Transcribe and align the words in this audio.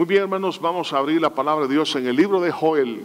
Muy 0.00 0.06
bien, 0.06 0.22
hermanos, 0.22 0.58
vamos 0.58 0.94
a 0.94 0.96
abrir 0.96 1.20
la 1.20 1.28
palabra 1.28 1.66
de 1.66 1.74
Dios 1.74 1.94
en 1.94 2.06
el 2.06 2.16
libro 2.16 2.40
de 2.40 2.50
Joel. 2.50 3.04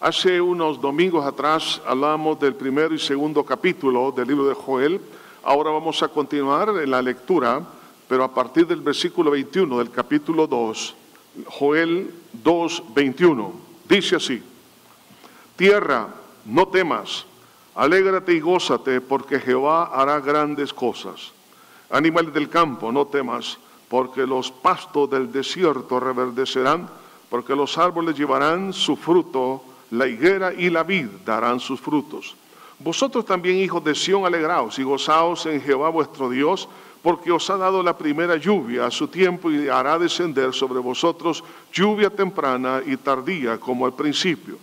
Hace 0.00 0.40
unos 0.40 0.80
domingos 0.80 1.22
atrás 1.22 1.82
hablamos 1.86 2.40
del 2.40 2.54
primero 2.54 2.94
y 2.94 2.98
segundo 2.98 3.44
capítulo 3.44 4.10
del 4.10 4.28
libro 4.28 4.46
de 4.46 4.54
Joel. 4.54 5.02
Ahora 5.42 5.70
vamos 5.70 6.02
a 6.02 6.08
continuar 6.08 6.70
en 6.82 6.90
la 6.90 7.02
lectura, 7.02 7.60
pero 8.08 8.24
a 8.24 8.32
partir 8.32 8.66
del 8.66 8.80
versículo 8.80 9.32
21 9.32 9.76
del 9.76 9.90
capítulo 9.90 10.46
2, 10.46 10.94
Joel 11.44 12.10
2, 12.42 12.82
21. 12.94 13.52
Dice 13.86 14.16
así, 14.16 14.42
Tierra, 15.56 16.08
no 16.46 16.68
temas, 16.68 17.26
alégrate 17.74 18.32
y 18.32 18.40
gózate, 18.40 19.02
porque 19.02 19.40
Jehová 19.40 19.90
hará 19.92 20.20
grandes 20.20 20.72
cosas. 20.72 21.32
Animales 21.90 22.32
del 22.32 22.48
campo, 22.48 22.90
no 22.90 23.08
temas, 23.08 23.58
porque 23.88 24.26
los 24.26 24.50
pastos 24.50 25.10
del 25.10 25.30
desierto 25.30 26.00
reverdecerán, 26.00 26.88
porque 27.30 27.54
los 27.54 27.78
árboles 27.78 28.16
llevarán 28.16 28.72
su 28.72 28.96
fruto, 28.96 29.62
la 29.90 30.06
higuera 30.06 30.52
y 30.52 30.70
la 30.70 30.82
vid 30.82 31.06
darán 31.24 31.60
sus 31.60 31.80
frutos. 31.80 32.36
Vosotros 32.78 33.24
también, 33.24 33.58
hijos 33.58 33.84
de 33.84 33.94
Sión, 33.94 34.26
alegraos 34.26 34.78
y 34.78 34.82
gozaos 34.82 35.46
en 35.46 35.60
Jehová 35.60 35.90
vuestro 35.90 36.28
Dios, 36.28 36.68
porque 37.02 37.30
os 37.30 37.48
ha 37.50 37.56
dado 37.56 37.82
la 37.82 37.96
primera 37.96 38.36
lluvia 38.36 38.86
a 38.86 38.90
su 38.90 39.08
tiempo 39.08 39.50
y 39.50 39.68
hará 39.68 39.98
descender 39.98 40.54
sobre 40.54 40.80
vosotros 40.80 41.44
lluvia 41.72 42.08
temprana 42.10 42.82
y 42.84 42.96
tardía 42.96 43.60
como 43.60 43.84
al 43.84 43.92
principio. 43.92 44.56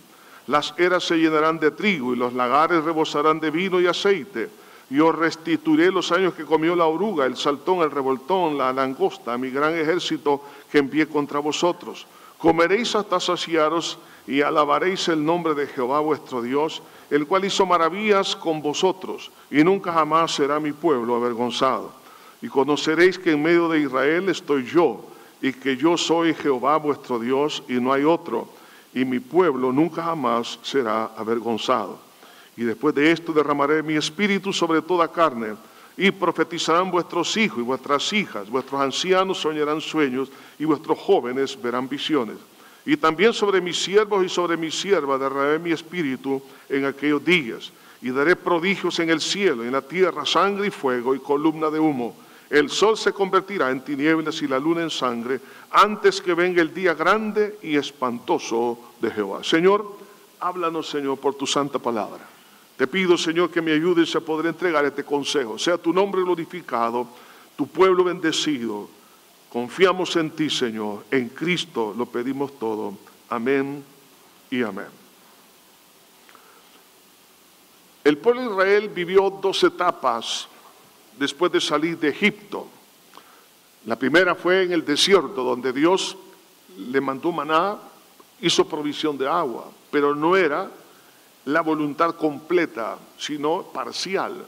Las 0.48 0.74
eras 0.76 1.04
se 1.04 1.16
llenarán 1.16 1.60
de 1.60 1.70
trigo 1.70 2.12
y 2.12 2.16
los 2.16 2.32
lagares 2.32 2.82
rebosarán 2.82 3.38
de 3.38 3.50
vino 3.50 3.80
y 3.80 3.86
aceite 3.86 4.50
yo 4.92 5.10
restituiré 5.10 5.90
los 5.90 6.12
años 6.12 6.34
que 6.34 6.44
comió 6.44 6.76
la 6.76 6.86
oruga, 6.86 7.24
el 7.24 7.36
saltón, 7.36 7.80
el 7.80 7.90
revoltón, 7.90 8.58
la 8.58 8.72
langosta, 8.72 9.38
mi 9.38 9.50
gran 9.50 9.74
ejército 9.74 10.42
que 10.70 10.78
envié 10.78 11.06
contra 11.06 11.38
vosotros. 11.38 12.06
Comeréis 12.36 12.94
hasta 12.94 13.18
saciaros 13.18 13.98
y 14.26 14.42
alabaréis 14.42 15.08
el 15.08 15.24
nombre 15.24 15.54
de 15.54 15.66
Jehová 15.66 16.00
vuestro 16.00 16.42
Dios, 16.42 16.82
el 17.10 17.26
cual 17.26 17.44
hizo 17.44 17.64
maravillas 17.64 18.36
con 18.36 18.60
vosotros, 18.60 19.30
y 19.50 19.64
nunca 19.64 19.92
jamás 19.92 20.34
será 20.34 20.60
mi 20.60 20.72
pueblo 20.72 21.16
avergonzado. 21.16 21.92
Y 22.40 22.48
conoceréis 22.48 23.18
que 23.18 23.32
en 23.32 23.42
medio 23.42 23.68
de 23.68 23.80
Israel 23.80 24.28
estoy 24.28 24.64
yo, 24.64 25.04
y 25.40 25.52
que 25.52 25.76
yo 25.76 25.96
soy 25.96 26.34
Jehová 26.34 26.76
vuestro 26.76 27.18
Dios, 27.18 27.62
y 27.68 27.74
no 27.74 27.92
hay 27.92 28.04
otro, 28.04 28.48
y 28.94 29.04
mi 29.04 29.20
pueblo 29.20 29.72
nunca 29.72 30.02
jamás 30.02 30.58
será 30.62 31.12
avergonzado. 31.16 32.11
Y 32.56 32.64
después 32.64 32.94
de 32.94 33.10
esto 33.10 33.32
derramaré 33.32 33.82
mi 33.82 33.94
espíritu 33.94 34.52
sobre 34.52 34.82
toda 34.82 35.08
carne, 35.08 35.54
y 35.96 36.10
profetizarán 36.10 36.90
vuestros 36.90 37.36
hijos 37.36 37.58
y 37.58 37.62
vuestras 37.62 38.12
hijas, 38.12 38.48
vuestros 38.48 38.80
ancianos 38.80 39.38
soñarán 39.38 39.80
sueños, 39.80 40.30
y 40.58 40.64
vuestros 40.64 40.98
jóvenes 40.98 41.60
verán 41.60 41.88
visiones. 41.88 42.36
Y 42.84 42.96
también 42.96 43.32
sobre 43.32 43.60
mis 43.60 43.82
siervos 43.82 44.24
y 44.24 44.28
sobre 44.28 44.56
mis 44.56 44.74
siervas 44.74 45.20
derramaré 45.20 45.58
mi 45.58 45.70
espíritu 45.70 46.42
en 46.68 46.84
aquellos 46.84 47.24
días, 47.24 47.72
y 48.00 48.10
daré 48.10 48.36
prodigios 48.36 48.98
en 48.98 49.10
el 49.10 49.20
cielo, 49.20 49.64
en 49.64 49.72
la 49.72 49.82
tierra, 49.82 50.26
sangre 50.26 50.66
y 50.66 50.70
fuego 50.70 51.14
y 51.14 51.20
columna 51.20 51.70
de 51.70 51.78
humo. 51.78 52.16
El 52.50 52.68
sol 52.68 52.98
se 52.98 53.12
convertirá 53.12 53.70
en 53.70 53.82
tinieblas 53.82 54.42
y 54.42 54.48
la 54.48 54.58
luna 54.58 54.82
en 54.82 54.90
sangre, 54.90 55.40
antes 55.70 56.20
que 56.20 56.34
venga 56.34 56.60
el 56.60 56.74
día 56.74 56.92
grande 56.94 57.58
y 57.62 57.76
espantoso 57.76 58.78
de 59.00 59.10
Jehová. 59.10 59.44
Señor, 59.44 59.86
háblanos, 60.40 60.88
Señor, 60.88 61.18
por 61.18 61.34
tu 61.34 61.46
santa 61.46 61.78
palabra. 61.78 62.31
Te 62.82 62.88
pido, 62.88 63.16
Señor, 63.16 63.48
que 63.48 63.62
me 63.62 63.70
ayudes 63.70 64.12
a 64.16 64.20
poder 64.20 64.46
entregar 64.46 64.84
este 64.84 65.04
consejo. 65.04 65.56
Sea 65.56 65.78
tu 65.78 65.92
nombre 65.92 66.20
glorificado, 66.20 67.06
tu 67.54 67.68
pueblo 67.68 68.02
bendecido. 68.02 68.88
Confiamos 69.52 70.16
en 70.16 70.32
ti, 70.32 70.50
Señor. 70.50 71.04
En 71.08 71.28
Cristo 71.28 71.94
lo 71.96 72.06
pedimos 72.06 72.58
todo. 72.58 72.98
Amén 73.28 73.84
y 74.50 74.64
amén. 74.64 74.88
El 78.02 78.18
pueblo 78.18 78.40
de 78.40 78.50
Israel 78.50 78.88
vivió 78.88 79.30
dos 79.30 79.62
etapas 79.62 80.48
después 81.16 81.52
de 81.52 81.60
salir 81.60 81.96
de 82.00 82.08
Egipto. 82.08 82.66
La 83.86 83.94
primera 83.94 84.34
fue 84.34 84.64
en 84.64 84.72
el 84.72 84.84
desierto, 84.84 85.44
donde 85.44 85.72
Dios 85.72 86.16
le 86.76 87.00
mandó 87.00 87.30
maná, 87.30 87.78
hizo 88.40 88.66
provisión 88.66 89.16
de 89.16 89.28
agua, 89.28 89.70
pero 89.92 90.16
no 90.16 90.36
era 90.36 90.68
la 91.46 91.60
voluntad 91.60 92.14
completa, 92.14 92.96
sino 93.18 93.62
parcial. 93.64 94.44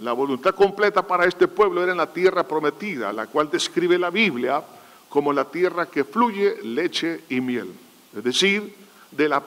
La 0.00 0.12
voluntad 0.12 0.54
completa 0.54 1.06
para 1.06 1.26
este 1.26 1.48
pueblo 1.48 1.82
era 1.82 1.92
en 1.92 1.98
la 1.98 2.12
tierra 2.12 2.46
prometida, 2.46 3.12
la 3.12 3.26
cual 3.26 3.50
describe 3.50 3.98
la 3.98 4.10
Biblia 4.10 4.62
como 5.08 5.32
la 5.32 5.44
tierra 5.44 5.86
que 5.86 6.04
fluye 6.04 6.56
leche 6.62 7.22
y 7.28 7.40
miel. 7.40 7.72
Es 8.16 8.24
decir, 8.24 8.74
de 9.10 9.28
la, 9.28 9.42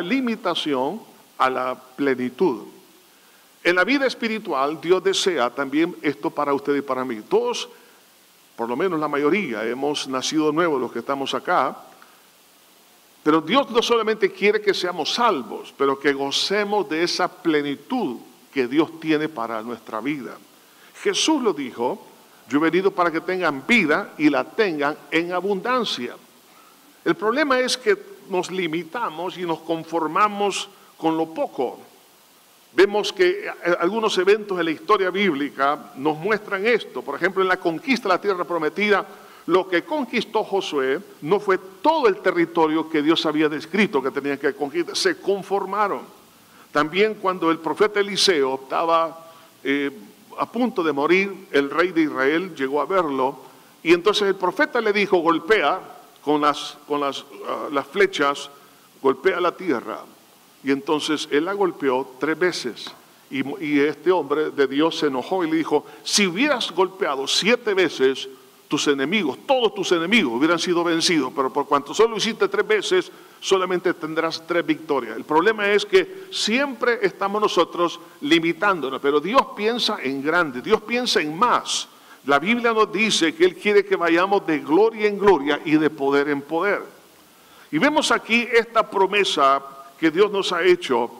limitación 0.00 1.00
a 1.38 1.50
la 1.50 1.74
plenitud. 1.74 2.62
En 3.62 3.74
la 3.74 3.84
vida 3.84 4.06
espiritual, 4.06 4.80
Dios 4.80 5.02
desea 5.02 5.50
también 5.50 5.96
esto 6.02 6.30
para 6.30 6.54
usted 6.54 6.76
y 6.76 6.82
para 6.82 7.04
mí. 7.04 7.20
Todos, 7.28 7.68
por 8.54 8.68
lo 8.68 8.76
menos 8.76 8.98
la 9.00 9.08
mayoría, 9.08 9.64
hemos 9.64 10.06
nacido 10.06 10.52
nuevos 10.52 10.80
los 10.80 10.92
que 10.92 11.00
estamos 11.00 11.34
acá, 11.34 11.76
pero 13.26 13.40
Dios 13.40 13.68
no 13.72 13.82
solamente 13.82 14.30
quiere 14.30 14.60
que 14.60 14.72
seamos 14.72 15.14
salvos, 15.14 15.74
pero 15.76 15.98
que 15.98 16.12
gocemos 16.12 16.88
de 16.88 17.02
esa 17.02 17.26
plenitud 17.26 18.18
que 18.54 18.68
Dios 18.68 19.00
tiene 19.00 19.28
para 19.28 19.62
nuestra 19.62 20.00
vida. 20.00 20.36
Jesús 21.02 21.42
lo 21.42 21.52
dijo, 21.52 22.06
yo 22.48 22.58
he 22.58 22.70
venido 22.70 22.92
para 22.92 23.10
que 23.10 23.20
tengan 23.20 23.66
vida 23.66 24.14
y 24.16 24.30
la 24.30 24.44
tengan 24.44 24.96
en 25.10 25.32
abundancia. 25.32 26.14
El 27.04 27.16
problema 27.16 27.58
es 27.58 27.76
que 27.76 27.98
nos 28.30 28.48
limitamos 28.52 29.36
y 29.36 29.42
nos 29.42 29.58
conformamos 29.58 30.68
con 30.96 31.16
lo 31.16 31.26
poco. 31.34 31.80
Vemos 32.74 33.12
que 33.12 33.50
algunos 33.80 34.16
eventos 34.18 34.56
en 34.56 34.66
la 34.66 34.70
historia 34.70 35.10
bíblica 35.10 35.90
nos 35.96 36.16
muestran 36.16 36.64
esto. 36.64 37.02
Por 37.02 37.16
ejemplo, 37.16 37.42
en 37.42 37.48
la 37.48 37.56
conquista 37.56 38.08
de 38.08 38.14
la 38.14 38.20
tierra 38.20 38.44
prometida, 38.44 39.04
lo 39.46 39.68
que 39.68 39.84
conquistó 39.84 40.42
Josué 40.42 41.00
no 41.22 41.38
fue 41.38 41.58
todo 41.80 42.08
el 42.08 42.16
territorio 42.18 42.88
que 42.90 43.02
Dios 43.02 43.24
había 43.26 43.48
descrito 43.48 44.02
que 44.02 44.10
tenían 44.10 44.38
que 44.38 44.54
conquistar, 44.54 44.96
se 44.96 45.20
conformaron. 45.20 46.00
También 46.72 47.14
cuando 47.14 47.50
el 47.50 47.58
profeta 47.58 48.00
Eliseo 48.00 48.60
estaba 48.62 49.30
eh, 49.62 49.90
a 50.38 50.50
punto 50.50 50.82
de 50.82 50.92
morir, 50.92 51.46
el 51.52 51.70
rey 51.70 51.92
de 51.92 52.02
Israel 52.02 52.54
llegó 52.54 52.80
a 52.80 52.86
verlo 52.86 53.38
y 53.82 53.92
entonces 53.92 54.26
el 54.26 54.34
profeta 54.34 54.80
le 54.80 54.92
dijo, 54.92 55.18
golpea 55.18 55.80
con 56.22 56.40
las, 56.40 56.76
con 56.88 57.00
las, 57.00 57.24
ah, 57.46 57.68
las 57.70 57.86
flechas, 57.86 58.50
golpea 59.00 59.40
la 59.40 59.56
tierra. 59.56 60.00
Y 60.64 60.72
entonces 60.72 61.28
él 61.30 61.44
la 61.44 61.52
golpeó 61.52 62.14
tres 62.18 62.36
veces. 62.36 62.92
Y, 63.30 63.46
y, 63.64 63.78
este 63.78 64.10
hombre 64.10 64.50
de 64.50 64.66
Dios 64.66 64.98
se 64.98 65.06
enojó 65.06 65.44
y 65.44 65.50
le 65.50 65.56
dijo, 65.56 65.86
si 66.02 66.26
hubieras 66.26 66.72
golpeado 66.72 67.28
siete 67.28 67.74
veces, 67.74 68.28
tus 68.68 68.88
enemigos, 68.88 69.38
todos 69.46 69.74
tus 69.74 69.92
enemigos 69.92 70.34
hubieran 70.34 70.58
sido 70.58 70.82
vencidos, 70.82 71.32
pero 71.34 71.52
por 71.52 71.66
cuanto 71.66 71.94
solo 71.94 72.16
hiciste 72.16 72.48
tres 72.48 72.66
veces, 72.66 73.12
solamente 73.40 73.94
tendrás 73.94 74.44
tres 74.46 74.66
victorias. 74.66 75.16
El 75.16 75.24
problema 75.24 75.70
es 75.70 75.86
que 75.86 76.26
siempre 76.30 76.98
estamos 77.02 77.40
nosotros 77.40 78.00
limitándonos, 78.22 79.00
pero 79.00 79.20
Dios 79.20 79.42
piensa 79.56 79.98
en 80.02 80.22
grande, 80.22 80.62
Dios 80.62 80.80
piensa 80.82 81.20
en 81.20 81.36
más. 81.38 81.88
La 82.26 82.40
Biblia 82.40 82.72
nos 82.72 82.92
dice 82.92 83.34
que 83.34 83.44
Él 83.44 83.54
quiere 83.54 83.84
que 83.84 83.94
vayamos 83.94 84.44
de 84.46 84.58
gloria 84.58 85.06
en 85.06 85.18
gloria 85.18 85.60
y 85.64 85.76
de 85.76 85.90
poder 85.90 86.28
en 86.28 86.42
poder. 86.42 86.82
Y 87.70 87.78
vemos 87.78 88.10
aquí 88.10 88.48
esta 88.52 88.88
promesa 88.88 89.62
que 89.98 90.10
Dios 90.10 90.30
nos 90.30 90.52
ha 90.52 90.62
hecho. 90.62 91.10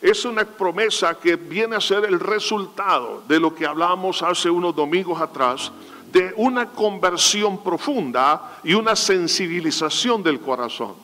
Es 0.00 0.24
una 0.24 0.44
promesa 0.44 1.18
que 1.18 1.36
viene 1.36 1.76
a 1.76 1.80
ser 1.80 2.04
el 2.04 2.20
resultado 2.20 3.22
de 3.28 3.38
lo 3.38 3.54
que 3.54 3.66
hablamos 3.66 4.22
hace 4.22 4.48
unos 4.48 4.74
domingos 4.74 5.20
atrás 5.20 5.72
de 6.12 6.32
una 6.36 6.70
conversión 6.70 7.62
profunda 7.62 8.58
y 8.64 8.74
una 8.74 8.96
sensibilización 8.96 10.22
del 10.22 10.40
corazón. 10.40 10.94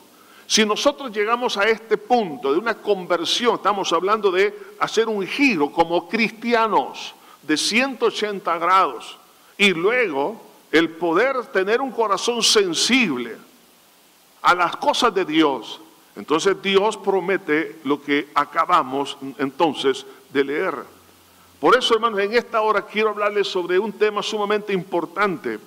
Si 0.47 0.65
nosotros 0.65 1.11
llegamos 1.11 1.57
a 1.57 1.63
este 1.63 1.97
punto 1.97 2.51
de 2.51 2.59
una 2.59 2.75
conversión, 2.75 3.55
estamos 3.55 3.91
hablando 3.93 4.31
de 4.31 4.53
hacer 4.79 5.07
un 5.07 5.25
giro 5.25 5.71
como 5.71 6.07
cristianos 6.07 7.13
de 7.41 7.57
180 7.57 8.57
grados 8.57 9.17
y 9.57 9.69
luego 9.69 10.41
el 10.71 10.89
poder 10.89 11.45
tener 11.47 11.81
un 11.81 11.91
corazón 11.91 12.41
sensible 12.41 13.37
a 14.41 14.53
las 14.53 14.75
cosas 14.75 15.13
de 15.13 15.23
Dios, 15.23 15.79
entonces 16.15 16.61
Dios 16.61 16.97
promete 16.97 17.79
lo 17.83 18.01
que 18.01 18.29
acabamos 18.35 19.17
entonces 19.37 20.05
de 20.31 20.43
leer. 20.43 20.75
Por 21.63 21.77
eso, 21.77 21.93
hermanos, 21.93 22.19
en 22.19 22.33
esta 22.33 22.59
hora 22.59 22.81
quiero 22.81 23.11
hablarles 23.11 23.47
sobre 23.47 23.79
un 23.79 23.93
tema 23.93 24.21
sumamente 24.21 24.73
importante, 24.73 25.57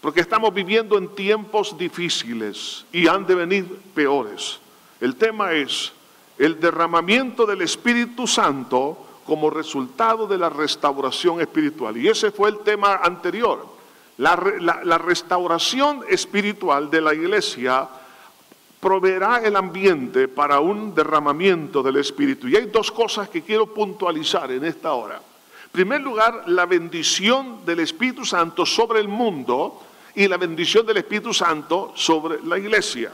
porque 0.00 0.20
estamos 0.20 0.54
viviendo 0.54 0.96
en 0.96 1.08
tiempos 1.16 1.76
difíciles 1.76 2.86
y 2.92 3.08
han 3.08 3.26
de 3.26 3.34
venir 3.34 3.80
peores. 3.92 4.60
El 5.00 5.16
tema 5.16 5.52
es 5.52 5.92
el 6.38 6.60
derramamiento 6.60 7.44
del 7.44 7.62
Espíritu 7.62 8.28
Santo 8.28 8.96
como 9.26 9.50
resultado 9.50 10.28
de 10.28 10.38
la 10.38 10.48
restauración 10.48 11.40
espiritual. 11.40 11.96
Y 11.96 12.06
ese 12.06 12.30
fue 12.30 12.48
el 12.50 12.60
tema 12.60 13.00
anterior, 13.02 13.66
La, 14.18 14.36
la 14.84 14.98
restauración 14.98 16.04
espiritual 16.08 16.88
de 16.88 17.00
la 17.00 17.14
iglesia 17.14 17.88
proveerá 18.78 19.38
el 19.38 19.56
ambiente 19.56 20.28
para 20.28 20.60
un 20.60 20.94
derramamiento 20.94 21.82
del 21.82 21.96
Espíritu. 21.96 22.46
Y 22.46 22.54
hay 22.54 22.66
dos 22.66 22.92
cosas 22.92 23.28
que 23.28 23.42
quiero 23.42 23.66
puntualizar 23.66 24.52
en 24.52 24.64
esta 24.64 24.92
hora. 24.92 25.20
Primer 25.72 26.02
lugar, 26.02 26.44
la 26.48 26.66
bendición 26.66 27.64
del 27.64 27.80
Espíritu 27.80 28.26
Santo 28.26 28.66
sobre 28.66 29.00
el 29.00 29.08
mundo 29.08 29.82
y 30.14 30.28
la 30.28 30.36
bendición 30.36 30.84
del 30.84 30.98
Espíritu 30.98 31.32
Santo 31.32 31.92
sobre 31.96 32.42
la 32.44 32.58
iglesia. 32.58 33.10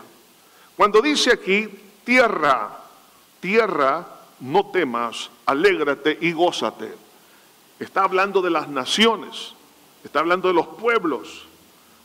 Cuando 0.76 1.00
dice 1.00 1.32
aquí, 1.32 1.68
tierra, 2.04 2.76
tierra, 3.38 4.06
no 4.40 4.66
temas, 4.66 5.30
alégrate 5.46 6.18
y 6.20 6.32
gózate. 6.32 6.92
Está 7.78 8.02
hablando 8.02 8.42
de 8.42 8.50
las 8.50 8.68
naciones, 8.68 9.54
está 10.02 10.18
hablando 10.18 10.48
de 10.48 10.54
los 10.54 10.66
pueblos. 10.66 11.46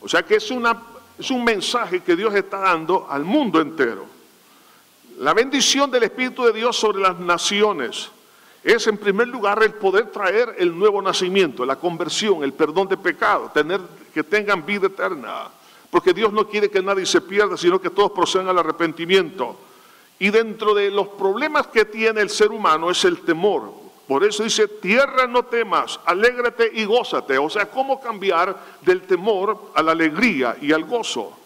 O 0.00 0.08
sea 0.08 0.22
que 0.22 0.36
es 0.36 0.50
una 0.52 0.94
es 1.18 1.30
un 1.30 1.44
mensaje 1.44 2.00
que 2.00 2.16
Dios 2.16 2.34
está 2.34 2.58
dando 2.58 3.06
al 3.08 3.24
mundo 3.24 3.60
entero. 3.60 4.06
La 5.18 5.32
bendición 5.32 5.90
del 5.90 6.02
Espíritu 6.04 6.44
de 6.44 6.52
Dios 6.52 6.76
sobre 6.76 7.00
las 7.00 7.18
naciones 7.18 8.10
es 8.64 8.86
en 8.86 8.96
primer 8.96 9.28
lugar 9.28 9.62
el 9.62 9.74
poder 9.74 10.06
traer 10.10 10.54
el 10.58 10.76
nuevo 10.76 11.02
nacimiento, 11.02 11.66
la 11.66 11.76
conversión, 11.76 12.42
el 12.42 12.54
perdón 12.54 12.88
de 12.88 12.96
pecado, 12.96 13.50
tener 13.52 13.80
que 14.12 14.24
tengan 14.24 14.64
vida 14.64 14.86
eterna, 14.86 15.48
porque 15.90 16.14
Dios 16.14 16.32
no 16.32 16.48
quiere 16.48 16.70
que 16.70 16.82
nadie 16.82 17.04
se 17.04 17.20
pierda, 17.20 17.58
sino 17.58 17.80
que 17.80 17.90
todos 17.90 18.12
procedan 18.12 18.48
al 18.48 18.58
arrepentimiento. 18.58 19.56
Y 20.18 20.30
dentro 20.30 20.72
de 20.72 20.90
los 20.90 21.08
problemas 21.08 21.66
que 21.66 21.84
tiene 21.84 22.22
el 22.22 22.30
ser 22.30 22.52
humano 22.52 22.90
es 22.90 23.04
el 23.04 23.20
temor, 23.20 23.70
por 24.08 24.24
eso 24.24 24.42
dice, 24.42 24.68
tierra 24.68 25.26
no 25.26 25.44
temas, 25.44 25.98
alégrate 26.04 26.70
y 26.74 26.84
gózate. 26.84 27.38
O 27.38 27.48
sea, 27.48 27.70
¿cómo 27.70 28.00
cambiar 28.00 28.56
del 28.82 29.02
temor 29.02 29.70
a 29.74 29.82
la 29.82 29.92
alegría 29.92 30.56
y 30.60 30.72
al 30.72 30.84
gozo? 30.84 31.43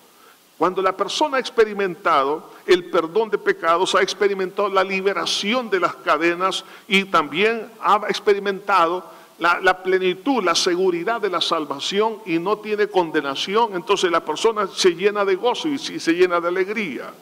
Cuando 0.59 0.83
la 0.83 0.97
persona 0.97 1.37
ha 1.37 1.41
experimentado 1.41 2.51
el 2.67 2.91
perdón 2.91 3.31
de 3.31 3.39
pecados, 3.39 3.95
ha 3.95 4.03
experimentado 4.03 4.69
la 4.69 4.83
liberación 4.83 5.71
de 5.71 5.79
las 5.79 5.95
cadenas 5.95 6.65
y 6.89 7.05
también 7.05 7.71
ha 7.81 8.01
experimentado 8.09 9.05
la, 9.39 9.83
plenitud, 9.85 10.43
la 10.43 10.57
seguridad 10.57 11.21
de 11.21 11.31
la 11.31 11.41
salvación 11.41 12.19
y 12.27 12.41
no 12.41 12.59
tiene 12.59 12.89
condenación, 12.89 13.77
entonces 13.77 14.11
la 14.11 14.25
persona 14.25 14.67
se 14.67 14.97
llena 14.97 15.25
de 15.25 15.37
gozo 15.37 15.69
y 15.69 15.79
se 15.79 16.13
llena 16.13 16.41
de 16.41 16.49
alegría. 16.49 17.13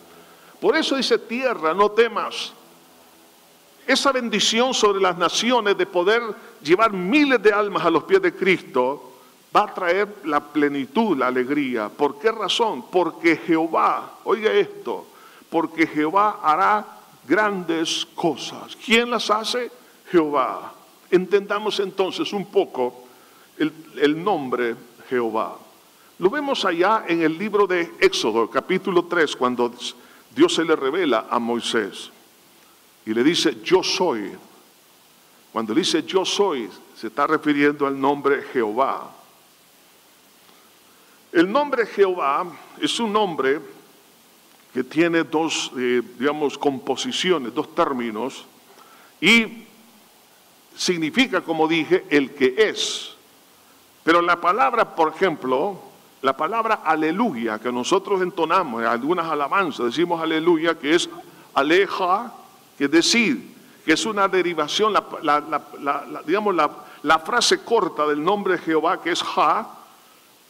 Por 0.58 0.74
eso 0.74 0.96
dice, 0.96 1.18
tierra, 1.18 1.74
no 1.74 1.90
temas, 1.90 2.54
esa 3.86 4.12
bendición 4.12 4.72
sobre 4.72 5.00
las 5.00 5.18
naciones 5.18 5.76
de 5.76 5.84
poder 5.84 6.22
llevar 6.62 6.92
miles 6.94 7.42
de 7.42 7.52
almas 7.52 7.84
a 7.84 7.90
los 7.90 8.04
pies 8.04 8.22
de 8.22 8.34
Cristo 8.34 9.05
va 9.56 9.62
a 9.62 9.74
traer 9.74 10.16
la 10.24 10.40
plenitud, 10.40 11.16
la 11.16 11.28
alegría. 11.28 11.88
¿Por 11.88 12.18
qué 12.18 12.30
razón? 12.30 12.84
Porque 12.90 13.36
Jehová, 13.38 14.18
oiga 14.24 14.52
esto, 14.52 15.06
porque 15.48 15.86
Jehová 15.86 16.40
hará 16.42 16.84
grandes 17.26 18.06
cosas. 18.14 18.76
¿Quién 18.76 19.10
las 19.10 19.30
hace? 19.30 19.70
Jehová. 20.10 20.74
Entendamos 21.10 21.80
entonces 21.80 22.32
un 22.34 22.46
poco 22.46 23.04
el, 23.56 24.22
nombre 24.22 24.76
Jehová. 25.08 25.56
Lo 26.18 26.28
vemos 26.28 26.64
allá 26.66 27.04
en 27.08 27.22
el 27.22 27.38
libro 27.38 27.66
de 27.66 27.94
Éxodo, 28.00 28.50
capítulo 28.50 29.06
3, 29.06 29.36
cuando 29.36 29.72
Dios 30.34 30.54
se 30.54 30.64
le 30.64 30.76
revela 30.76 31.28
a 31.30 31.38
Moisés 31.38 32.10
y 33.06 33.14
le 33.14 33.24
dice 33.24 33.58
yo 33.64 33.82
soy. 33.82 34.32
Cuando 35.50 35.72
dice 35.72 36.02
yo 36.02 36.26
soy, 36.26 36.68
se 36.94 37.06
está 37.06 37.26
refiriendo 37.26 37.86
al 37.86 37.98
nombre 37.98 38.42
Jehová. 38.52 39.15
El 41.32 41.50
nombre 41.50 41.86
Jehová 41.86 42.46
es 42.80 42.98
un 43.00 43.12
nombre 43.12 43.60
que 44.72 44.84
tiene 44.84 45.24
dos, 45.24 45.72
eh, 45.76 46.02
digamos, 46.18 46.58
composiciones, 46.58 47.54
dos 47.54 47.74
términos, 47.74 48.44
y 49.20 49.64
significa, 50.76 51.40
como 51.40 51.66
dije, 51.66 52.04
el 52.10 52.34
que 52.34 52.54
es. 52.58 53.14
Pero 54.04 54.20
la 54.20 54.40
palabra, 54.40 54.94
por 54.94 55.14
ejemplo, 55.14 55.80
la 56.22 56.36
palabra 56.36 56.80
aleluya, 56.84 57.58
que 57.58 57.72
nosotros 57.72 58.20
entonamos 58.22 58.82
en 58.82 58.88
algunas 58.88 59.26
alabanzas, 59.26 59.86
decimos 59.86 60.20
aleluya, 60.20 60.78
que 60.78 60.94
es 60.94 61.08
aleja, 61.54 62.32
que 62.76 62.88
decir 62.88 63.56
que 63.84 63.92
es 63.92 64.04
una 64.04 64.26
derivación, 64.26 64.92
la, 64.92 66.22
digamos, 66.26 66.54
la, 66.54 67.18
frase 67.20 67.62
corta 67.62 68.06
del 68.06 68.22
nombre 68.22 68.58
Jehová, 68.58 69.00
que 69.00 69.12
es 69.12 69.22
Ja, 69.22 69.70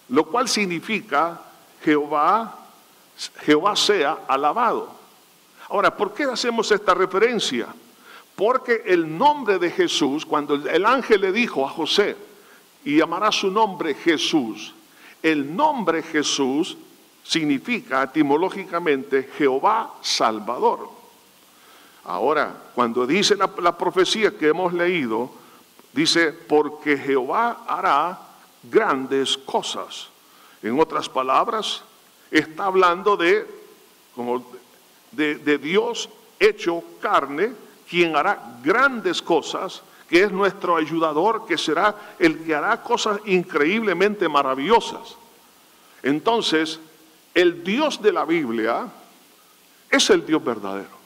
lo 0.08 0.24
cual 0.24 0.48
significa 0.48 1.40
Jehová, 1.82 2.58
Jehová 3.40 3.76
sea 3.76 4.18
alabado. 4.28 4.90
Ahora, 5.68 5.96
¿por 5.96 6.14
qué 6.14 6.24
hacemos 6.24 6.70
esta 6.70 6.94
referencia? 6.94 7.68
Porque 8.34 8.82
el 8.86 9.16
nombre 9.16 9.58
de 9.58 9.70
Jesús, 9.70 10.24
cuando 10.24 10.54
el 10.54 10.86
ángel 10.86 11.22
le 11.22 11.32
dijo 11.32 11.66
a 11.66 11.70
José, 11.70 12.16
y 12.84 12.98
llamará 12.98 13.32
su 13.32 13.50
nombre 13.50 13.94
Jesús, 13.94 14.72
el 15.22 15.56
nombre 15.56 16.02
Jesús 16.02 16.76
significa 17.24 18.04
etimológicamente 18.04 19.30
Jehová 19.36 19.94
Salvador. 20.02 20.90
Ahora, 22.04 22.54
cuando 22.74 23.04
dice 23.04 23.34
la, 23.34 23.76
profecía 23.76 24.38
que 24.38 24.48
hemos 24.48 24.72
leído, 24.72 25.30
dice, 25.92 26.32
porque 26.32 26.96
Jehová 26.96 27.64
hará 27.66 28.25
grandes 28.70 29.36
cosas. 29.36 30.08
En 30.62 30.78
otras 30.80 31.08
palabras, 31.08 31.82
está 32.30 32.66
hablando 32.66 33.16
de, 33.16 33.46
como 34.14 34.44
de, 35.12 35.58
Dios 35.58 36.08
hecho 36.38 36.82
carne, 37.00 37.52
quien 37.88 38.16
hará 38.16 38.58
grandes 38.62 39.22
cosas, 39.22 39.82
que 40.08 40.24
es 40.24 40.32
nuestro 40.32 40.76
ayudador, 40.76 41.46
que 41.46 41.58
será 41.58 42.14
el 42.18 42.44
que 42.44 42.54
hará 42.54 42.82
cosas 42.82 43.20
increíblemente 43.26 44.28
maravillosas. 44.28 45.16
Entonces, 46.02 46.78
el 47.34 47.64
Dios 47.64 48.00
de 48.00 48.12
la 48.12 48.24
Biblia 48.24 48.86
es 49.90 50.10
el 50.10 50.24
Dios 50.24 50.42
verdadero. 50.44 50.96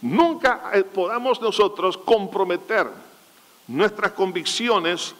Nunca 0.00 0.70
eh, 0.74 0.84
podamos 0.84 1.40
nosotros 1.40 1.98
comprometer 1.98 2.88
nuestras 3.66 4.12
convicciones 4.12 5.14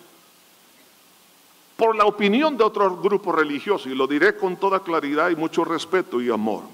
por 1.79 1.95
la 1.95 2.07
opinión 2.07 2.57
de 2.57 2.65
otros 2.65 3.01
grupos 3.01 3.37
religiosos, 3.37 3.87
y 3.87 3.95
lo 3.95 4.09
diré 4.09 4.37
con 4.37 4.57
toda 4.57 4.83
claridad 4.83 5.31
y 5.31 5.37
mucho 5.37 5.65
respeto 5.65 6.21
y 6.21 6.29
amor. 6.29 6.65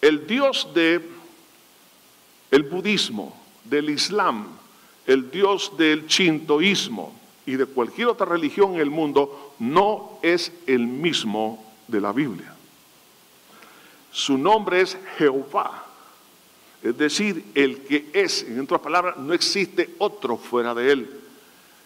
El 0.00 0.26
Dios 0.26 0.66
de 0.72 1.06
budismo, 2.70 3.36
del 3.62 3.90
islam, 3.90 4.46
el 5.06 5.30
Dios 5.30 5.76
del 5.76 6.06
chintoísmo 6.06 7.12
y 7.44 7.56
de 7.56 7.66
cualquier 7.66 8.08
otra 8.08 8.24
religión 8.24 8.76
en 8.76 8.80
el 8.80 8.90
mundo 8.90 9.54
no 9.58 10.18
es 10.22 10.50
el 10.66 10.86
mismo 10.86 11.62
de 11.86 12.00
la 12.00 12.12
Biblia. 12.12 12.54
Su 14.10 14.38
nombre 14.38 14.80
es 14.80 14.96
Jehová. 15.18 15.84
Es 16.82 16.96
decir, 16.96 17.44
el 17.54 17.82
que 17.82 18.08
es, 18.14 18.44
en 18.44 18.60
otras 18.60 18.80
palabras, 18.80 19.18
no 19.18 19.34
existe 19.34 19.90
otro 19.98 20.38
fuera 20.38 20.74
de 20.74 20.92
él. 20.92 21.25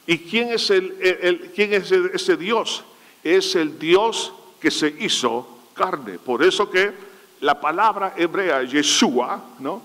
¿Y 0.07 0.19
quién 0.19 0.49
es, 0.51 0.71
el, 0.71 1.51
quién 1.55 1.73
es 1.75 1.91
ese 1.93 2.37
Dios? 2.37 2.85
Es 3.23 3.55
el 3.55 3.79
Dios 3.79 4.33
que 4.61 4.71
se 4.71 4.95
hizo 4.99 5.47
carne. 5.75 6.19
Por 6.19 6.43
eso 6.43 6.71
que 6.71 6.93
la 7.41 7.61
palabra 7.61 8.15
hebrea 8.17 8.63
Yeshua, 8.63 9.43
¿no? 9.61 9.83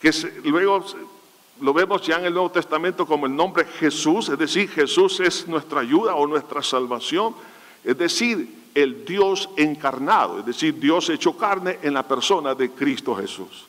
que 0.00 0.10
luego 0.44 0.84
lo 1.60 1.72
vemos 1.72 2.02
ya 2.02 2.18
en 2.18 2.26
el 2.26 2.34
Nuevo 2.34 2.50
Testamento 2.50 3.06
como 3.06 3.26
el 3.26 3.34
nombre 3.34 3.64
Jesús, 3.64 4.28
es 4.28 4.38
decir, 4.38 4.68
Jesús 4.68 5.20
es 5.20 5.48
nuestra 5.48 5.80
ayuda 5.80 6.14
o 6.14 6.26
nuestra 6.26 6.62
salvación. 6.62 7.34
Es 7.82 7.96
decir, 7.96 8.48
el 8.74 9.04
Dios 9.06 9.48
encarnado, 9.56 10.40
es 10.40 10.46
decir, 10.46 10.78
Dios 10.78 11.08
hecho 11.08 11.36
carne 11.36 11.78
en 11.82 11.94
la 11.94 12.06
persona 12.06 12.54
de 12.54 12.70
Cristo 12.70 13.14
Jesús. 13.14 13.66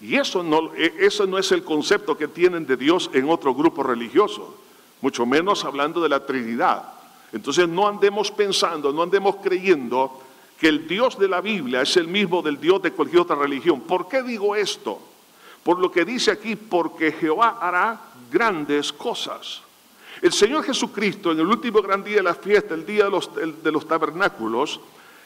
Y 0.00 0.16
eso 0.16 0.42
no, 0.42 0.74
e, 0.74 0.94
eso 0.98 1.26
no 1.26 1.36
es 1.36 1.52
el 1.52 1.62
concepto 1.62 2.16
que 2.16 2.26
tienen 2.26 2.66
de 2.66 2.76
Dios 2.76 3.10
en 3.12 3.28
otro 3.28 3.54
grupo 3.54 3.82
religioso, 3.82 4.56
mucho 5.00 5.26
menos 5.26 5.64
hablando 5.64 6.00
de 6.00 6.08
la 6.08 6.24
Trinidad. 6.24 6.84
Entonces 7.32 7.68
no 7.68 7.86
andemos 7.86 8.30
pensando, 8.30 8.92
no 8.92 9.02
andemos 9.02 9.36
creyendo 9.42 10.20
que 10.58 10.68
el 10.68 10.86
Dios 10.86 11.18
de 11.18 11.28
la 11.28 11.40
Biblia 11.40 11.82
es 11.82 11.96
el 11.96 12.08
mismo 12.08 12.42
del 12.42 12.60
Dios 12.60 12.82
de 12.82 12.92
cualquier 12.92 13.22
otra 13.22 13.36
religión. 13.36 13.80
¿Por 13.80 14.08
qué 14.08 14.22
digo 14.22 14.54
esto? 14.54 15.00
Por 15.62 15.78
lo 15.78 15.90
que 15.90 16.04
dice 16.04 16.30
aquí, 16.30 16.56
porque 16.56 17.12
Jehová 17.12 17.58
hará 17.60 18.00
grandes 18.30 18.92
cosas. 18.92 19.62
El 20.20 20.32
Señor 20.32 20.64
Jesucristo, 20.64 21.32
en 21.32 21.40
el 21.40 21.46
último 21.46 21.80
gran 21.80 22.04
día 22.04 22.16
de 22.16 22.22
la 22.22 22.34
fiesta, 22.34 22.74
el 22.74 22.84
día 22.84 23.04
de 23.04 23.10
los, 23.10 23.30
de 23.34 23.72
los 23.72 23.88
tabernáculos, 23.88 24.80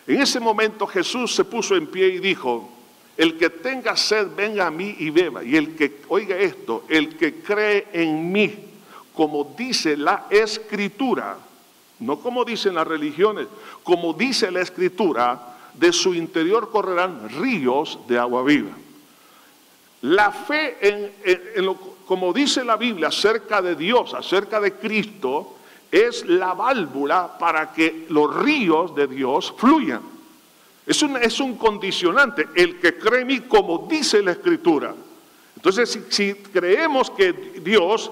en 0.07 0.21
ese 0.21 0.39
momento 0.39 0.87
Jesús 0.87 1.35
se 1.35 1.45
puso 1.45 1.75
en 1.75 1.87
pie 1.87 2.09
y 2.09 2.19
dijo, 2.19 2.71
el 3.17 3.39
que 3.39 3.51
tenga 3.51 3.97
sed, 3.97 4.29
venga 4.37 4.67
a 4.67 4.71
mí 4.71 4.97
y 4.99 5.11
beba. 5.11 5.43
Y 5.43 5.57
el 5.57 5.75
que, 5.75 6.03
oiga 6.09 6.37
esto, 6.37 6.85
el 6.89 7.17
que 7.17 7.41
cree 7.43 7.89
en 7.93 8.31
mí, 8.31 8.55
como 9.15 9.55
dice 9.57 9.97
la 9.97 10.27
escritura, 10.31 11.37
no 12.01 12.19
como 12.19 12.45
dicen 12.45 12.75
las 12.75 12.87
religiones, 12.87 13.47
como 13.83 14.13
dice 14.13 14.51
la 14.51 14.61
escritura, 14.61 15.55
de 15.75 15.93
su 15.93 16.15
interior 16.15 16.71
correrán 16.71 17.29
ríos 17.29 17.99
de 18.07 18.19
agua 18.19 18.43
viva. 18.43 18.73
La 20.03 20.31
fe, 20.31 20.77
en, 20.81 21.65
lo, 21.65 21.77
como 22.07 22.33
dice 22.33 22.65
la 22.65 22.77
Biblia, 22.77 23.09
acerca 23.09 23.63
de 23.63 23.75
Dios, 23.75 24.15
acerca 24.15 24.61
de 24.61 24.75
Cristo, 24.75 25.55
es 25.91 26.27
la 26.27 26.55
válvula 26.55 27.39
para 27.39 27.73
que 27.73 28.07
los 28.09 28.35
ríos 28.35 28.95
de 28.95 29.07
Dios 29.07 29.55
fluyan. 29.57 30.03
Es 30.87 31.03
un, 31.03 31.17
es 31.17 31.41
un 31.41 31.57
condicionante, 31.57 32.49
el 32.55 32.79
que 32.79 32.99
cree 32.99 33.23
en 33.23 33.27
mí 33.29 33.41
como 33.41 33.87
dice 33.89 34.23
la 34.23 34.33
Escritura. 34.33 34.95
Entonces, 35.57 35.99
si 36.11 36.35
creemos 36.35 37.11
que 37.11 37.33
Dios 37.33 38.11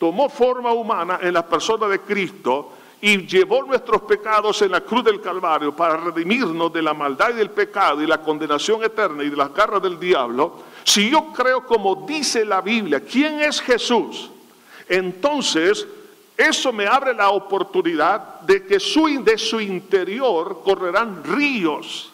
tomó 0.00 0.30
forma 0.30 0.72
humana 0.72 1.20
en 1.22 1.34
la 1.34 1.46
persona 1.46 1.86
de 1.86 2.00
Cristo, 2.00 2.72
y 3.02 3.26
llevó 3.26 3.62
nuestros 3.62 4.02
pecados 4.02 4.60
en 4.62 4.72
la 4.72 4.80
cruz 4.82 5.04
del 5.04 5.20
Calvario 5.20 5.74
para 5.74 5.96
redimirnos 5.96 6.72
de 6.72 6.82
la 6.82 6.92
maldad 6.92 7.30
y 7.30 7.34
del 7.34 7.50
pecado 7.50 8.02
y 8.02 8.06
la 8.06 8.20
condenación 8.20 8.82
eterna 8.82 9.22
y 9.22 9.30
de 9.30 9.36
las 9.36 9.54
garras 9.54 9.82
del 9.82 9.98
diablo, 9.98 10.62
si 10.84 11.10
yo 11.10 11.32
creo 11.32 11.64
como 11.64 12.06
dice 12.06 12.44
la 12.44 12.60
Biblia, 12.60 13.00
¿quién 13.00 13.40
es 13.40 13.60
Jesús? 13.60 14.30
Entonces, 14.88 15.86
eso 16.36 16.72
me 16.72 16.86
abre 16.86 17.14
la 17.14 17.30
oportunidad 17.30 18.40
de 18.40 18.66
que 18.66 18.78
de 18.78 19.38
su 19.38 19.60
interior 19.60 20.60
correrán 20.64 21.22
ríos. 21.24 22.10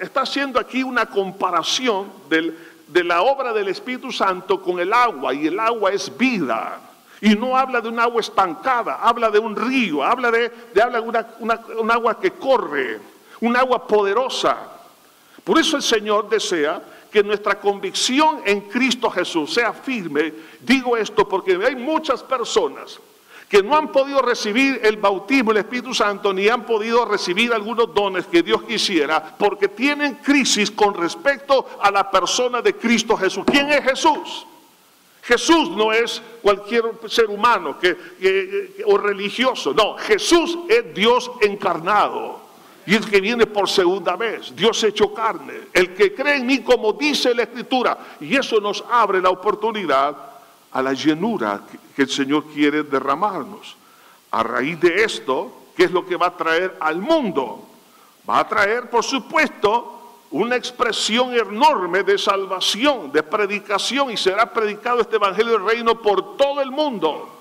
Está 0.00 0.22
haciendo 0.22 0.58
aquí 0.58 0.82
una 0.82 1.06
comparación 1.06 2.12
de 2.92 3.04
la 3.04 3.22
obra 3.22 3.52
del 3.52 3.68
Espíritu 3.68 4.10
Santo 4.10 4.60
con 4.60 4.80
el 4.80 4.92
agua, 4.92 5.32
y 5.32 5.46
el 5.46 5.58
agua 5.58 5.92
es 5.92 6.16
vida. 6.16 6.80
Y 7.20 7.34
no 7.34 7.56
habla 7.56 7.80
de 7.80 7.88
un 7.88 8.00
agua 8.00 8.20
estancada, 8.20 8.98
habla 9.02 9.30
de 9.30 9.38
un 9.38 9.54
río, 9.54 10.02
habla 10.02 10.30
de, 10.30 10.50
un 11.78 11.90
agua 11.90 12.18
que 12.18 12.32
corre, 12.32 12.98
un 13.40 13.56
agua 13.56 13.86
poderosa. 13.86 14.56
Por 15.44 15.58
eso 15.58 15.76
el 15.76 15.82
Señor 15.82 16.28
desea 16.28 16.82
que 17.10 17.22
nuestra 17.22 17.60
convicción 17.60 18.40
en 18.44 18.62
Cristo 18.62 19.10
Jesús 19.10 19.52
sea 19.52 19.72
firme. 19.72 20.32
Digo 20.60 20.96
esto 20.96 21.28
porque 21.28 21.58
hay 21.64 21.76
muchas 21.76 22.22
personas 22.22 22.98
que 23.50 23.64
no 23.64 23.76
han 23.76 23.90
podido 23.90 24.22
recibir 24.22 24.80
el 24.84 24.96
bautismo 24.98 25.52
del 25.52 25.64
Espíritu 25.64 25.92
Santo 25.92 26.32
ni 26.32 26.46
han 26.46 26.64
podido 26.64 27.04
recibir 27.04 27.52
algunos 27.52 27.92
dones 27.92 28.26
que 28.28 28.44
Dios 28.44 28.62
quisiera 28.62 29.34
porque 29.36 29.66
tienen 29.66 30.14
crisis 30.22 30.70
con 30.70 30.94
respecto 30.94 31.66
a 31.82 31.90
la 31.90 32.08
persona 32.08 32.62
de 32.62 32.76
Cristo 32.76 33.16
Jesús. 33.16 33.42
¿Quién 33.44 33.68
es 33.70 33.82
Jesús? 33.82 34.46
Jesús 35.22 35.70
no 35.70 35.92
es 35.92 36.22
cualquier 36.40 36.84
ser 37.08 37.26
humano 37.26 37.76
que, 37.76 38.84
o 38.86 38.96
religioso, 38.96 39.74
no, 39.74 39.96
Jesús 39.96 40.56
es 40.68 40.94
Dios 40.94 41.28
encarnado. 41.40 42.38
Y 42.86 42.94
el 42.94 43.10
que 43.10 43.20
viene 43.20 43.46
por 43.46 43.68
segunda 43.68 44.14
vez, 44.14 44.54
Dios 44.54 44.82
hecho 44.84 45.12
carne, 45.12 45.54
el 45.72 45.92
que 45.94 46.14
cree 46.14 46.36
en 46.36 46.46
mí 46.46 46.60
como 46.60 46.92
dice 46.92 47.34
la 47.34 47.42
Escritura. 47.42 47.98
Y 48.20 48.36
eso 48.36 48.60
nos 48.60 48.84
abre 48.88 49.20
la 49.20 49.30
oportunidad 49.30 50.29
a 50.72 50.82
la 50.82 50.92
llenura 50.92 51.62
que 51.94 52.02
el 52.02 52.10
Señor 52.10 52.44
quiere 52.46 52.82
derramarnos. 52.82 53.76
A 54.30 54.42
raíz 54.42 54.80
de 54.80 55.02
esto, 55.02 55.64
¿qué 55.76 55.84
es 55.84 55.90
lo 55.90 56.06
que 56.06 56.16
va 56.16 56.28
a 56.28 56.36
traer 56.36 56.76
al 56.80 57.00
mundo? 57.00 57.66
Va 58.28 58.40
a 58.40 58.48
traer, 58.48 58.88
por 58.88 59.02
supuesto, 59.02 60.00
una 60.30 60.54
expresión 60.54 61.34
enorme 61.34 62.04
de 62.04 62.16
salvación, 62.16 63.10
de 63.10 63.22
predicación, 63.22 64.10
y 64.12 64.16
será 64.16 64.52
predicado 64.52 65.00
este 65.00 65.16
Evangelio 65.16 65.52
del 65.54 65.66
Reino 65.66 66.00
por 66.00 66.36
todo 66.36 66.60
el 66.60 66.70
mundo. 66.70 67.36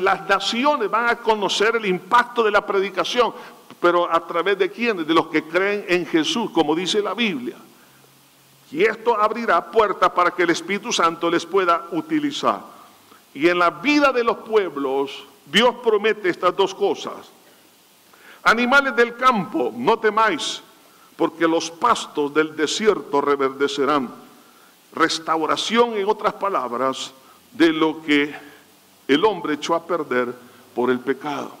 Las 0.00 0.28
naciones 0.28 0.90
van 0.90 1.08
a 1.08 1.16
conocer 1.16 1.76
el 1.76 1.86
impacto 1.86 2.42
de 2.42 2.50
la 2.50 2.64
predicación, 2.64 3.32
pero 3.80 4.10
a 4.10 4.24
través 4.26 4.58
de 4.58 4.70
quiénes? 4.70 5.06
De 5.06 5.14
los 5.14 5.26
que 5.26 5.44
creen 5.44 5.84
en 5.88 6.06
Jesús, 6.06 6.50
como 6.50 6.74
dice 6.74 7.02
la 7.02 7.14
Biblia. 7.14 7.56
Y 8.70 8.82
esto 8.82 9.16
abrirá 9.20 9.70
puertas 9.70 10.10
para 10.10 10.30
que 10.30 10.42
el 10.42 10.50
Espíritu 10.50 10.92
Santo 10.92 11.30
les 11.30 11.46
pueda 11.46 11.86
utilizar. 11.92 12.60
Y 13.32 13.48
en 13.48 13.58
la 13.58 13.70
vida 13.70 14.12
de 14.12 14.24
los 14.24 14.38
pueblos, 14.38 15.24
Dios 15.44 15.76
promete 15.82 16.28
estas 16.28 16.56
dos 16.56 16.74
cosas. 16.74 17.30
Animales 18.42 18.96
del 18.96 19.16
campo, 19.16 19.72
no 19.74 19.98
temáis, 19.98 20.62
porque 21.16 21.46
los 21.46 21.70
pastos 21.70 22.32
del 22.32 22.56
desierto 22.56 23.20
reverdecerán. 23.20 24.10
Restauración, 24.92 25.94
en 25.94 26.08
otras 26.08 26.34
palabras, 26.34 27.12
de 27.52 27.72
lo 27.72 28.02
que 28.02 28.34
el 29.08 29.24
hombre 29.24 29.54
echó 29.54 29.74
a 29.74 29.84
perder 29.84 30.34
por 30.74 30.90
el 30.90 31.00
pecado. 31.00 31.52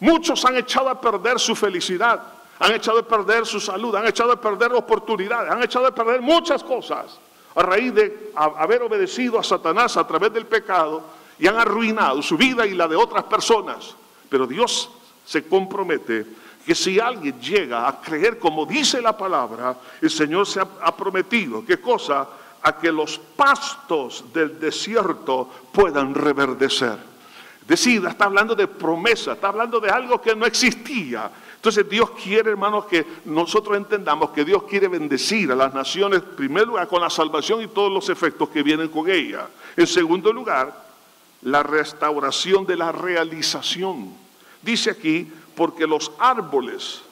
Muchos 0.00 0.44
han 0.44 0.56
echado 0.56 0.88
a 0.88 1.00
perder 1.00 1.40
su 1.40 1.56
felicidad, 1.56 2.22
han 2.58 2.72
echado 2.72 2.98
a 2.98 3.02
perder 3.02 3.46
su 3.46 3.60
salud, 3.60 3.94
han 3.94 4.06
echado 4.06 4.32
a 4.32 4.40
perder 4.40 4.72
oportunidades, 4.72 5.50
han 5.50 5.62
echado 5.62 5.86
a 5.86 5.94
perder 5.94 6.20
muchas 6.20 6.62
cosas 6.64 7.18
a 7.54 7.62
raíz 7.62 7.92
de 7.92 8.32
haber 8.36 8.82
obedecido 8.82 9.38
a 9.38 9.42
Satanás 9.42 9.96
a 9.96 10.06
través 10.06 10.32
del 10.32 10.46
pecado 10.46 11.02
y 11.38 11.46
han 11.46 11.56
arruinado 11.56 12.22
su 12.22 12.36
vida 12.36 12.66
y 12.66 12.74
la 12.74 12.86
de 12.86 12.96
otras 12.96 13.24
personas. 13.24 13.96
Pero 14.28 14.46
Dios 14.46 14.90
se 15.24 15.46
compromete 15.46 16.24
que 16.64 16.74
si 16.74 17.00
alguien 17.00 17.40
llega 17.40 17.88
a 17.88 18.00
creer 18.00 18.38
como 18.38 18.66
dice 18.66 19.00
la 19.00 19.16
palabra, 19.16 19.76
el 20.00 20.10
Señor 20.10 20.46
se 20.46 20.60
ha, 20.60 20.96
prometido, 20.96 21.64
¿qué 21.64 21.80
cosa? 21.80 22.28
A 22.62 22.76
que 22.76 22.92
los 22.92 23.18
pastos 23.18 24.24
del 24.32 24.60
desierto 24.60 25.48
puedan 25.72 26.14
reverdecer. 26.14 26.96
Decir, 27.66 28.04
está 28.06 28.26
hablando 28.26 28.54
de 28.54 28.66
promesa, 28.66 29.32
está 29.32 29.48
hablando 29.48 29.80
de 29.80 29.90
algo 29.90 30.20
que 30.20 30.36
no 30.36 30.46
existía. 30.46 31.30
Entonces 31.58 31.88
Dios 31.88 32.10
quiere, 32.10 32.50
hermanos, 32.50 32.84
que 32.84 33.04
nosotros 33.24 33.76
entendamos 33.76 34.30
que 34.30 34.44
Dios 34.44 34.62
quiere 34.62 34.86
bendecir 34.86 35.50
a 35.50 35.56
las 35.56 35.74
naciones, 35.74 36.22
en 36.22 36.36
primer 36.36 36.68
lugar, 36.68 36.86
con 36.86 37.00
la 37.00 37.10
salvación 37.10 37.60
y 37.60 37.66
todos 37.66 37.90
los 37.90 38.08
efectos 38.08 38.48
que 38.50 38.62
vienen 38.62 38.86
con 38.88 39.10
ella. 39.10 39.48
En 39.76 39.88
segundo 39.88 40.32
lugar, 40.32 40.86
la 41.42 41.64
restauración 41.64 42.64
de 42.64 42.76
la 42.76 42.92
realización. 42.92 44.12
Dice 44.62 44.90
aquí, 44.90 45.28
porque 45.56 45.84
los 45.84 46.12
árboles 46.20 47.02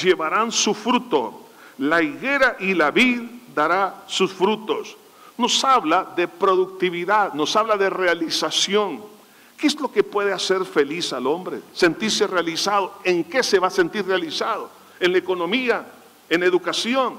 llevarán 0.00 0.52
su 0.52 0.72
fruto, 0.72 1.48
la 1.78 2.00
higuera 2.00 2.56
y 2.60 2.74
la 2.74 2.92
vid 2.92 3.22
dará 3.56 4.04
sus 4.06 4.32
frutos. 4.32 4.96
Nos 5.36 5.64
habla 5.64 6.12
de 6.16 6.28
productividad, 6.28 7.34
nos 7.34 7.56
habla 7.56 7.76
de 7.76 7.90
realización. 7.90 9.15
¿Qué 9.56 9.66
es 9.68 9.80
lo 9.80 9.90
que 9.90 10.02
puede 10.02 10.32
hacer 10.32 10.64
feliz 10.64 11.12
al 11.12 11.26
hombre? 11.26 11.60
Sentirse 11.72 12.26
realizado. 12.26 12.94
¿En 13.04 13.24
qué 13.24 13.42
se 13.42 13.58
va 13.58 13.68
a 13.68 13.70
sentir 13.70 14.06
realizado? 14.06 14.70
¿En 15.00 15.12
la 15.12 15.18
economía? 15.18 15.86
¿En 16.28 16.42
educación? 16.42 17.18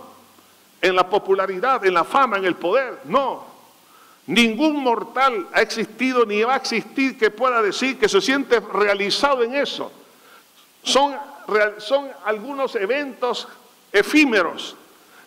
¿En 0.82 0.96
la 0.96 1.10
popularidad? 1.10 1.84
¿En 1.86 1.94
la 1.96 2.04
fama? 2.04 2.38
¿En 2.38 2.46
el 2.46 2.56
poder? 2.56 3.02
No. 3.06 3.46
Ningún 4.28 4.84
mortal 4.84 5.48
ha 5.54 5.62
existido 5.62 6.26
ni 6.26 6.44
va 6.44 6.54
a 6.54 6.58
existir 6.58 7.18
que 7.18 7.32
pueda 7.32 7.62
decir 7.62 7.98
que 7.98 8.10
se 8.10 8.22
siente 8.22 8.60
realizado 8.60 9.42
en 9.42 9.56
eso. 9.56 9.92
Son, 10.84 11.16
son 11.78 12.10
algunos 12.26 12.76
eventos 12.76 13.48
efímeros, 13.92 14.76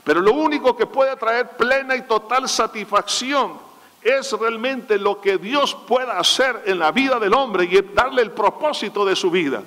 pero 0.05 0.21
lo 0.21 0.33
único 0.35 0.77
que 0.77 0.87
puede 0.87 1.17
traer 1.17 1.49
plena 1.57 1.97
y 1.97 2.03
total 2.03 2.49
satisfacción 2.49 3.70
es 4.03 4.33
realmente 4.33 4.99
lo 4.99 5.21
que 5.21 5.39
Dios 5.39 5.77
pueda 5.87 6.19
hacer 6.19 6.63
en 6.67 6.79
la 6.79 6.91
vida 6.91 7.19
del 7.19 7.35
hombre 7.35 7.65
y 7.65 7.81
darle 7.95 8.23
el 8.23 8.31
propósito 8.31 9.05
de 9.05 9.15
su 9.15 9.31
vida. 9.31 9.63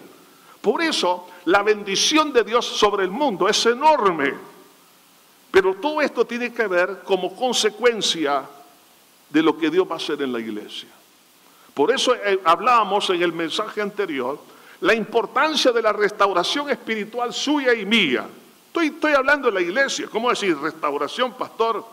Por 0.61 0.81
eso 0.81 1.27
la 1.45 1.61
bendición 1.61 2.33
de 2.33 2.43
Dios 2.43 2.65
sobre 2.65 3.03
el 3.03 3.11
mundo 3.11 3.47
es 3.47 3.65
enorme. 3.65 4.33
Pero 5.51 5.75
todo 5.75 6.01
esto 6.01 6.25
tiene 6.25 6.51
que 6.51 6.65
ver 6.65 7.01
como 7.03 7.35
consecuencia 7.35 8.43
de 9.29 9.43
lo 9.43 9.57
que 9.57 9.69
Dios 9.69 9.87
va 9.87 9.93
a 9.93 9.97
hacer 9.97 10.21
en 10.21 10.33
la 10.33 10.39
iglesia. 10.39 10.89
Por 11.73 11.91
eso 11.91 12.15
eh, 12.15 12.39
hablábamos 12.43 13.09
en 13.09 13.21
el 13.21 13.33
mensaje 13.33 13.81
anterior 13.81 14.39
la 14.81 14.93
importancia 14.93 15.71
de 15.71 15.81
la 15.81 15.93
restauración 15.93 16.69
espiritual 16.69 17.33
suya 17.33 17.73
y 17.73 17.85
mía. 17.85 18.25
Estoy, 18.67 18.87
estoy 18.87 19.13
hablando 19.13 19.49
de 19.49 19.53
la 19.53 19.61
iglesia. 19.61 20.07
¿Cómo 20.09 20.29
decir 20.29 20.57
restauración, 20.57 21.33
pastor? 21.33 21.85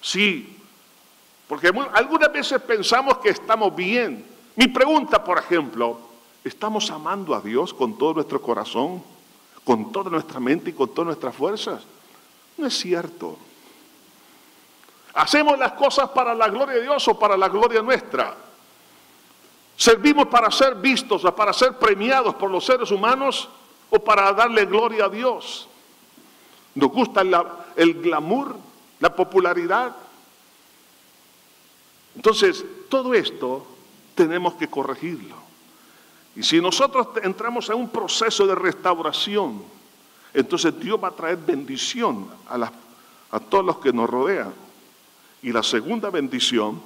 Sí. 0.00 0.57
Porque 1.48 1.72
algunas 1.94 2.30
veces 2.30 2.60
pensamos 2.60 3.18
que 3.18 3.30
estamos 3.30 3.74
bien. 3.74 4.24
Mi 4.54 4.68
pregunta, 4.68 5.24
por 5.24 5.38
ejemplo, 5.38 5.98
¿estamos 6.44 6.90
amando 6.90 7.34
a 7.34 7.40
Dios 7.40 7.72
con 7.72 7.96
todo 7.96 8.14
nuestro 8.14 8.40
corazón, 8.42 9.02
con 9.64 9.90
toda 9.90 10.10
nuestra 10.10 10.38
mente 10.40 10.70
y 10.70 10.72
con 10.74 10.90
todas 10.90 11.06
nuestras 11.06 11.34
fuerzas? 11.34 11.82
No 12.58 12.66
es 12.66 12.78
cierto. 12.78 13.38
¿Hacemos 15.14 15.58
las 15.58 15.72
cosas 15.72 16.10
para 16.10 16.34
la 16.34 16.48
gloria 16.48 16.74
de 16.74 16.82
Dios 16.82 17.08
o 17.08 17.18
para 17.18 17.36
la 17.36 17.48
gloria 17.48 17.80
nuestra? 17.80 18.36
¿Servimos 19.74 20.26
para 20.26 20.50
ser 20.50 20.74
vistos 20.74 21.22
para 21.34 21.52
ser 21.52 21.78
premiados 21.78 22.34
por 22.34 22.50
los 22.50 22.64
seres 22.64 22.90
humanos 22.90 23.48
o 23.88 23.98
para 23.98 24.32
darle 24.34 24.66
gloria 24.66 25.06
a 25.06 25.08
Dios? 25.08 25.66
¿Nos 26.74 26.90
gusta 26.90 27.22
el 27.74 27.94
glamour, 27.94 28.54
la 29.00 29.14
popularidad? 29.14 29.96
Entonces, 32.18 32.64
todo 32.88 33.14
esto 33.14 33.64
tenemos 34.16 34.54
que 34.54 34.66
corregirlo. 34.66 35.36
Y 36.34 36.42
si 36.42 36.60
nosotros 36.60 37.06
entramos 37.22 37.68
en 37.68 37.76
un 37.76 37.88
proceso 37.88 38.44
de 38.44 38.56
restauración, 38.56 39.62
entonces 40.34 40.76
Dios 40.80 40.98
va 41.00 41.08
a 41.08 41.12
traer 41.12 41.36
bendición 41.36 42.28
a, 42.48 42.72
a 43.30 43.38
todos 43.38 43.64
los 43.64 43.78
que 43.78 43.92
nos 43.92 44.10
rodean. 44.10 44.52
Y 45.42 45.52
la 45.52 45.62
segunda 45.62 46.10
bendición 46.10 46.82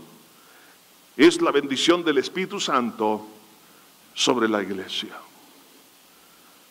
es 1.16 1.40
la 1.40 1.50
bendición 1.50 2.04
del 2.04 2.18
Espíritu 2.18 2.60
Santo 2.60 3.26
sobre 4.12 4.50
la 4.50 4.62
iglesia. 4.62 5.16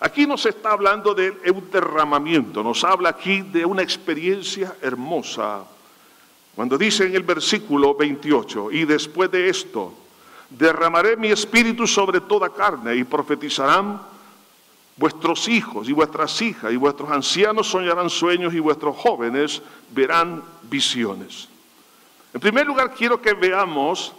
Aquí 0.02 0.28
nos 0.28 0.46
está 0.46 0.74
hablando 0.74 1.16
de 1.16 1.32
un 1.52 1.72
derramamiento, 1.72 2.62
nos 2.62 2.84
habla 2.84 3.10
aquí 3.10 3.42
de 3.42 3.66
una 3.66 3.82
experiencia 3.82 4.76
hermosa. 4.84 5.66
Cuando 6.56 6.78
dice 6.78 7.06
en 7.06 7.16
el 7.16 7.24
versículo 7.24 7.96
28, 7.96 8.72
y 8.72 8.86
después 8.86 9.32
de 9.32 9.50
esto, 9.50 9.94
derramaré 10.50 11.16
mi 11.16 11.30
espíritu 11.30 11.88
sobre 11.88 12.22
toda 12.22 12.50
carne 12.50 12.96
y 12.96 13.04
profetizarán 13.04 14.02
vuestros 14.98 15.48
hijos 15.48 15.88
y 15.88 15.94
vuestras 15.94 16.42
hijas 16.42 16.72
y 16.72 16.76
vuestros 16.76 17.10
ancianos 17.10 17.68
soñarán 17.68 18.10
sueños 18.10 18.54
y 18.54 18.60
vuestros 18.60 18.96
jóvenes 18.98 19.62
verán 19.92 20.44
visiones. 20.64 21.48
En 22.34 22.40
primer 22.40 22.66
lugar, 22.66 22.94
quiero 22.94 23.22
que 23.22 23.34
veamos 23.34 24.14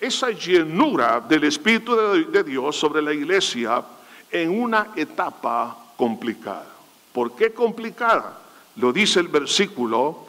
esa 0.00 0.30
llenura 0.30 1.20
del 1.20 1.44
Espíritu 1.44 1.94
de 1.96 2.42
Dios 2.42 2.76
sobre 2.76 3.00
la 3.02 3.12
iglesia 3.12 3.82
en 4.30 4.50
una 4.50 4.88
etapa 4.96 5.76
complicada. 5.96 6.66
¿Por 7.12 7.34
qué 7.34 7.52
complicada? 7.52 8.40
Lo 8.76 8.92
dice 8.92 9.20
el 9.20 9.28
versículo 9.28 10.25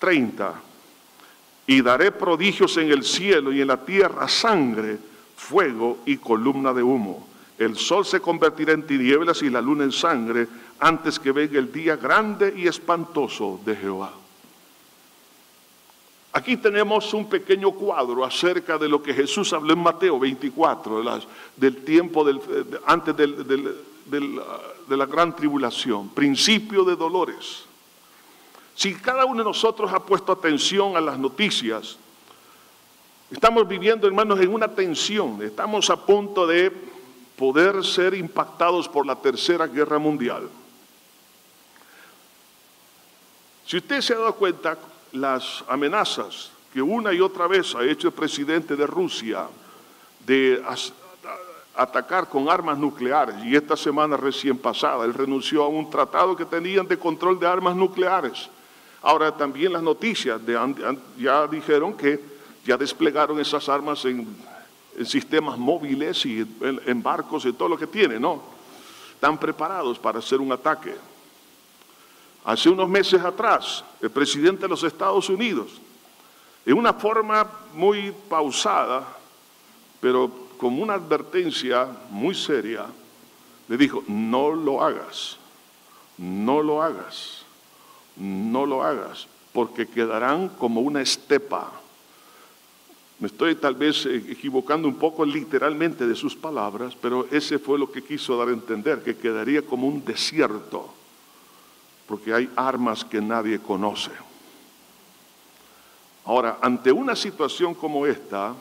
30. 0.00 0.54
Y 1.68 1.82
daré 1.82 2.10
prodigios 2.10 2.76
en 2.78 2.90
el 2.90 3.04
cielo 3.04 3.52
y 3.52 3.60
en 3.60 3.68
la 3.68 3.84
tierra, 3.84 4.26
sangre, 4.26 4.98
fuego 5.36 5.98
y 6.04 6.16
columna 6.16 6.72
de 6.72 6.82
humo. 6.82 7.28
El 7.56 7.76
sol 7.76 8.04
se 8.04 8.20
convertirá 8.20 8.72
en 8.72 8.86
tinieblas 8.86 9.42
y 9.42 9.50
la 9.50 9.60
luna 9.60 9.84
en 9.84 9.92
sangre 9.92 10.48
antes 10.80 11.20
que 11.20 11.30
venga 11.30 11.58
el 11.58 11.70
día 11.70 11.94
grande 11.96 12.54
y 12.56 12.66
espantoso 12.66 13.60
de 13.64 13.76
Jehová. 13.76 14.14
Aquí 16.32 16.56
tenemos 16.56 17.12
un 17.12 17.28
pequeño 17.28 17.72
cuadro 17.72 18.24
acerca 18.24 18.78
de 18.78 18.88
lo 18.88 19.02
que 19.02 19.12
Jesús 19.12 19.52
habló 19.52 19.72
en 19.72 19.80
Mateo 19.80 20.18
24, 20.18 21.02
del 21.56 21.76
tiempo 21.84 22.24
antes 22.86 23.16
de 23.16 24.96
la 24.96 25.06
gran 25.06 25.36
tribulación, 25.36 26.08
principio 26.10 26.84
de 26.84 26.96
dolores. 26.96 27.69
Si 28.80 28.94
cada 28.94 29.26
uno 29.26 29.42
de 29.42 29.44
nosotros 29.44 29.92
ha 29.92 30.00
puesto 30.00 30.32
atención 30.32 30.96
a 30.96 31.02
las 31.02 31.18
noticias, 31.18 31.98
estamos 33.30 33.68
viviendo, 33.68 34.06
hermanos, 34.06 34.40
en 34.40 34.54
una 34.54 34.68
tensión, 34.68 35.42
estamos 35.42 35.90
a 35.90 35.96
punto 36.06 36.46
de 36.46 36.72
poder 37.36 37.84
ser 37.84 38.14
impactados 38.14 38.88
por 38.88 39.04
la 39.04 39.16
tercera 39.16 39.66
guerra 39.66 39.98
mundial. 39.98 40.48
Si 43.66 43.76
usted 43.76 44.00
se 44.00 44.14
ha 44.14 44.16
dado 44.16 44.34
cuenta, 44.36 44.78
las 45.12 45.62
amenazas 45.68 46.50
que 46.72 46.80
una 46.80 47.12
y 47.12 47.20
otra 47.20 47.46
vez 47.46 47.74
ha 47.74 47.84
hecho 47.84 48.08
el 48.08 48.14
presidente 48.14 48.76
de 48.76 48.86
Rusia 48.86 49.46
de 50.24 50.64
atacar 51.74 52.30
con 52.30 52.48
armas 52.48 52.78
nucleares, 52.78 53.44
y 53.44 53.54
esta 53.54 53.76
semana 53.76 54.16
recién 54.16 54.56
pasada 54.56 55.04
él 55.04 55.12
renunció 55.12 55.64
a 55.64 55.68
un 55.68 55.90
tratado 55.90 56.34
que 56.34 56.46
tenían 56.46 56.88
de 56.88 56.98
control 56.98 57.38
de 57.38 57.46
armas 57.46 57.76
nucleares. 57.76 58.48
Ahora 59.02 59.34
también 59.34 59.72
las 59.72 59.82
noticias 59.82 60.40
ya 61.18 61.46
dijeron 61.46 61.96
que 61.96 62.20
ya 62.64 62.76
desplegaron 62.76 63.40
esas 63.40 63.68
armas 63.68 64.04
en, 64.04 64.26
sistemas 65.04 65.56
móviles 65.56 66.26
y 66.26 66.46
en, 66.60 67.02
barcos 67.02 67.46
y 67.46 67.52
todo 67.52 67.70
lo 67.70 67.78
que 67.78 67.86
tienen, 67.86 68.20
¿no? 68.20 68.42
Están 69.14 69.38
preparados 69.38 69.98
para 69.98 70.18
hacer 70.18 70.40
un 70.40 70.52
ataque. 70.52 70.94
Hace 72.44 72.68
unos 72.68 72.88
meses 72.88 73.22
atrás, 73.22 73.84
el 74.00 74.10
presidente 74.10 74.62
de 74.62 74.68
los 74.68 74.82
Estados 74.82 75.28
Unidos, 75.28 75.80
en 76.66 76.76
una 76.76 76.92
forma 76.92 77.50
muy 77.74 78.12
pausada, 78.28 79.06
pero 80.00 80.30
como 80.58 80.82
una 80.82 80.94
advertencia 80.94 81.88
muy 82.10 82.34
seria, 82.34 82.86
le 83.68 83.76
dijo, 83.76 84.02
no 84.08 84.50
lo 84.50 84.82
hagas, 84.82 85.38
no 86.18 86.62
lo 86.62 86.82
hagas, 86.82 87.39
no 88.20 88.66
lo 88.66 88.82
hagas, 88.84 89.26
porque 89.52 89.88
quedarán 89.88 90.50
como 90.50 90.80
una 90.80 91.02
estepa. 91.02 91.72
Me 93.18 93.26
estoy 93.26 93.56
tal 93.56 93.74
vez 93.74 94.06
equivocando 94.06 94.86
un 94.86 94.94
poco 94.94 95.24
literalmente 95.24 96.06
de 96.06 96.14
sus 96.14 96.36
palabras, 96.36 96.94
pero 97.00 97.26
ese 97.30 97.58
fue 97.58 97.78
lo 97.78 97.90
que 97.90 98.04
quiso 98.04 98.36
dar 98.36 98.48
a 98.48 98.52
entender, 98.52 99.02
que 99.02 99.16
quedaría 99.16 99.62
como 99.62 99.86
un 99.86 100.04
desierto 100.04 100.94
porque 102.10 102.34
hay 102.34 102.50
armas 102.56 103.04
que 103.04 103.20
nadie 103.20 103.60
conoce. 103.60 104.10
Ahora, 106.24 106.58
ante 106.60 106.90
una 106.90 107.14
situación 107.14 107.72
como 107.72 108.04
esta, 108.04 108.52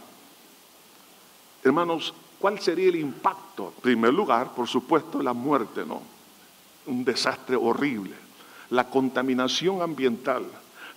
hermanos, 1.63 2.13
¿cuál 2.37 2.59
sería 2.59 2.89
el 2.89 2.97
impacto? 2.97 3.73
En 3.75 3.81
primer 3.81 4.13
lugar, 4.13 4.53
por 4.53 4.67
supuesto, 4.67 5.23
la 5.23 5.33
muerte, 5.33 5.83
¿no? 5.83 5.99
Un 6.85 7.03
desastre 7.03 7.55
horrible. 7.55 8.13
La 8.69 8.89
contaminación 8.89 9.81
ambiental, 9.81 10.45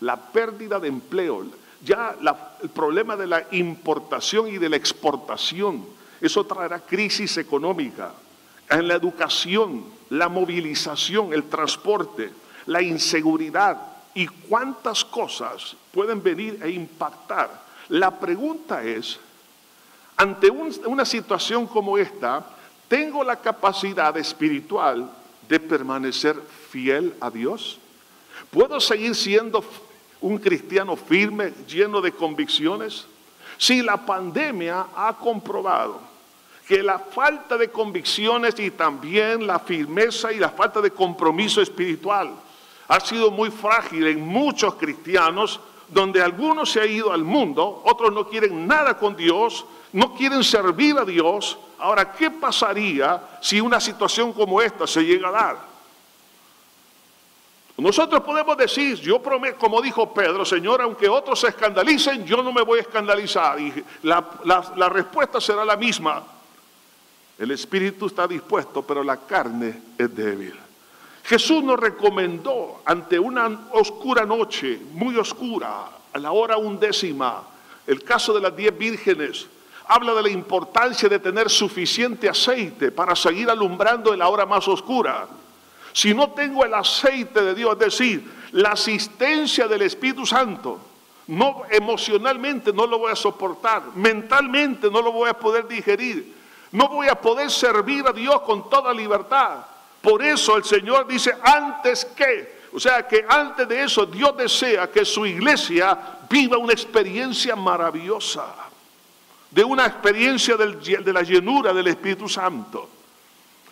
la 0.00 0.16
pérdida 0.16 0.78
de 0.78 0.88
empleo, 0.88 1.46
ya 1.84 2.16
el 2.62 2.68
problema 2.70 3.16
de 3.16 3.26
la 3.26 3.46
importación 3.52 4.48
y 4.48 4.58
de 4.58 4.68
la 4.68 4.76
exportación, 4.76 5.84
eso 6.20 6.44
traerá 6.44 6.80
crisis 6.80 7.36
económica. 7.38 8.12
En 8.68 8.86
la 8.86 8.94
educación, 8.94 9.84
la 10.10 10.28
movilización, 10.28 11.32
el 11.32 11.44
transporte, 11.44 12.30
la 12.66 12.80
inseguridad 12.80 13.78
y 14.14 14.26
cuántas 14.26 15.04
cosas 15.04 15.76
pueden 15.90 16.22
venir 16.22 16.60
e 16.62 16.70
impactar. 16.70 17.62
La 17.88 18.18
pregunta 18.18 18.84
es, 18.84 19.18
ante 20.16 20.50
una 20.50 21.04
situación 21.04 21.66
como 21.66 21.98
esta, 21.98 22.44
¿tengo 22.86 23.24
la 23.24 23.36
capacidad 23.36 24.16
espiritual 24.16 25.10
de 25.52 25.60
permanecer 25.60 26.34
fiel 26.70 27.14
a 27.20 27.28
Dios? 27.28 27.78
¿Puedo 28.50 28.80
seguir 28.80 29.14
siendo 29.14 29.62
un 30.22 30.38
cristiano 30.38 30.96
firme, 30.96 31.52
lleno 31.68 32.00
de 32.00 32.10
convicciones? 32.12 33.06
Si 33.58 33.82
la 33.82 33.98
pandemia 34.06 34.86
ha 34.96 35.14
comprobado 35.18 36.00
que 36.66 36.82
la 36.82 36.98
falta 36.98 37.58
de 37.58 37.68
convicciones 37.68 38.58
y 38.60 38.70
también 38.70 39.46
la 39.46 39.58
firmeza 39.58 40.32
y 40.32 40.38
la 40.38 40.48
falta 40.48 40.80
de 40.80 40.90
compromiso 40.90 41.60
espiritual 41.60 42.32
ha 42.88 43.00
sido 43.00 43.30
muy 43.30 43.50
frágil 43.50 44.06
en 44.06 44.26
muchos 44.26 44.76
cristianos, 44.76 45.60
donde 45.88 46.22
algunos 46.22 46.72
se 46.72 46.80
han 46.80 46.90
ido 46.90 47.12
al 47.12 47.24
mundo, 47.24 47.82
otros 47.84 48.10
no 48.14 48.26
quieren 48.26 48.66
nada 48.66 48.96
con 48.96 49.14
Dios, 49.16 49.66
no 49.92 50.14
quieren 50.14 50.42
servir 50.42 50.98
a 50.98 51.04
Dios. 51.04 51.58
Ahora, 51.78 52.12
¿qué 52.12 52.30
pasaría 52.30 53.38
si 53.40 53.60
una 53.60 53.80
situación 53.80 54.32
como 54.32 54.60
esta 54.60 54.86
se 54.86 55.02
llega 55.02 55.28
a 55.28 55.32
dar? 55.32 55.72
Nosotros 57.76 58.22
podemos 58.22 58.56
decir, 58.56 58.96
yo 59.00 59.20
prometo, 59.20 59.58
como 59.58 59.82
dijo 59.82 60.12
Pedro, 60.14 60.44
Señor, 60.44 60.82
aunque 60.82 61.08
otros 61.08 61.40
se 61.40 61.48
escandalicen, 61.48 62.24
yo 62.24 62.42
no 62.42 62.52
me 62.52 62.62
voy 62.62 62.78
a 62.78 62.82
escandalizar. 62.82 63.58
Y 63.58 63.84
la, 64.02 64.24
la 64.76 64.88
respuesta 64.88 65.40
será 65.40 65.64
la 65.64 65.76
misma. 65.76 66.22
El 67.38 67.50
espíritu 67.50 68.06
está 68.06 68.28
dispuesto, 68.28 68.82
pero 68.82 69.02
la 69.02 69.16
carne 69.16 69.80
es 69.98 70.14
débil. 70.14 70.54
Jesús 71.24 71.62
nos 71.62 71.78
recomendó 71.78 72.82
ante 72.84 73.18
una 73.18 73.68
oscura 73.72 74.24
noche, 74.24 74.80
muy 74.92 75.16
oscura, 75.16 75.88
a 76.12 76.18
la 76.18 76.32
hora 76.32 76.56
undécima, 76.58 77.42
el 77.86 78.02
caso 78.04 78.32
de 78.32 78.40
las 78.40 78.54
diez 78.54 78.76
vírgenes, 78.76 79.46
habla 79.92 80.14
de 80.14 80.22
la 80.22 80.30
importancia 80.30 81.08
de 81.08 81.18
tener 81.18 81.50
suficiente 81.50 82.28
aceite 82.28 82.90
para 82.90 83.14
seguir 83.14 83.50
alumbrando 83.50 84.12
en 84.12 84.20
la 84.20 84.28
hora 84.28 84.46
más 84.46 84.66
oscura. 84.66 85.26
Si 85.92 86.14
no 86.14 86.30
tengo 86.30 86.64
el 86.64 86.72
aceite 86.72 87.42
de 87.42 87.54
Dios, 87.54 87.72
es 87.74 87.78
decir, 87.78 88.32
la 88.52 88.70
asistencia 88.70 89.68
del 89.68 89.82
Espíritu 89.82 90.24
Santo, 90.24 90.78
no 91.26 91.62
emocionalmente 91.70 92.72
no 92.72 92.86
lo 92.86 93.00
voy 93.00 93.12
a 93.12 93.16
soportar, 93.16 93.82
mentalmente 93.94 94.90
no 94.90 95.02
lo 95.02 95.12
voy 95.12 95.28
a 95.28 95.34
poder 95.34 95.68
digerir, 95.68 96.34
no 96.72 96.88
voy 96.88 97.08
a 97.08 97.14
poder 97.14 97.50
servir 97.50 98.06
a 98.06 98.12
Dios 98.12 98.40
con 98.42 98.70
toda 98.70 98.94
libertad. 98.94 99.58
Por 100.00 100.22
eso 100.22 100.56
el 100.56 100.64
Señor 100.64 101.06
dice, 101.06 101.34
antes 101.42 102.06
que, 102.06 102.62
o 102.72 102.80
sea 102.80 103.06
que 103.06 103.26
antes 103.28 103.68
de 103.68 103.84
eso 103.84 104.06
Dios 104.06 104.34
desea 104.36 104.90
que 104.90 105.04
su 105.04 105.26
iglesia 105.26 105.98
viva 106.30 106.56
una 106.56 106.72
experiencia 106.72 107.54
maravillosa, 107.54 108.61
de 109.52 109.62
una 109.62 109.86
experiencia 109.86 110.56
de 110.56 111.12
la 111.12 111.22
llenura 111.22 111.72
del 111.72 111.86
Espíritu 111.88 112.28
Santo. 112.28 112.88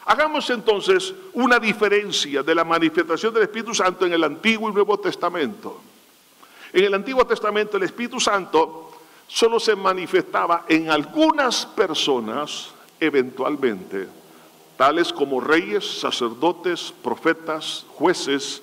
Hagamos 0.05 0.49
entonces 0.51 1.15
una 1.33 1.59
diferencia 1.59 2.43
de 2.43 2.55
la 2.55 2.65
manifestación 2.65 3.33
del 3.33 3.45
Espíritu 3.45 3.75
Santo 3.75 4.05
en 4.05 4.13
el 4.13 4.25
Antiguo 4.25 4.69
y 4.69 4.73
Nuevo 4.73 4.99
Testamento. 4.99 5.81
En 6.73 6.85
el 6.85 6.95
Antiguo 6.95 7.27
Testamento 7.27 7.77
el 7.77 7.85
Espíritu 7.85 8.21
Santo 8.21 8.93
solo 9.27 9.59
se 9.59 9.75
manifestaba 9.75 10.65
en 10.69 10.91
algunas 10.91 11.65
personas 11.65 12.71
eventualmente, 12.99 14.09
tales 14.77 15.13
como 15.13 15.41
reyes, 15.41 16.01
sacerdotes, 16.01 16.93
profetas, 17.03 17.87
jueces. 17.89 18.63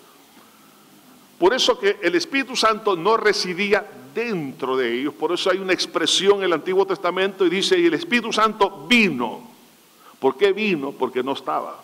Por 1.39 1.53
eso 1.53 1.79
que 1.79 1.97
el 2.01 2.15
Espíritu 2.15 2.55
Santo 2.55 2.95
no 2.95 3.17
residía 3.17 3.87
dentro 4.17 4.75
de 4.75 4.99
ellos, 4.99 5.13
por 5.13 5.31
eso 5.31 5.51
hay 5.51 5.59
una 5.59 5.73
expresión 5.73 6.39
en 6.39 6.45
el 6.45 6.53
Antiguo 6.53 6.87
Testamento 6.87 7.45
y 7.45 7.51
dice, 7.51 7.77
y 7.77 7.85
el 7.85 7.93
Espíritu 7.93 8.33
Santo 8.33 8.87
vino. 8.89 9.47
¿Por 10.19 10.35
qué 10.35 10.53
vino? 10.53 10.91
Porque 10.91 11.21
no 11.21 11.33
estaba. 11.33 11.83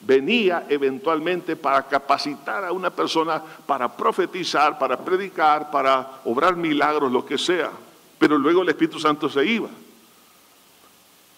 Venía 0.00 0.66
eventualmente 0.68 1.56
para 1.56 1.88
capacitar 1.88 2.64
a 2.64 2.70
una 2.70 2.90
persona 2.90 3.42
para 3.66 3.96
profetizar, 3.96 4.78
para 4.78 4.96
predicar, 4.96 5.72
para 5.72 6.20
obrar 6.24 6.54
milagros, 6.54 7.10
lo 7.10 7.26
que 7.26 7.36
sea. 7.36 7.72
Pero 8.16 8.38
luego 8.38 8.62
el 8.62 8.68
Espíritu 8.68 9.00
Santo 9.00 9.28
se 9.28 9.44
iba. 9.44 9.70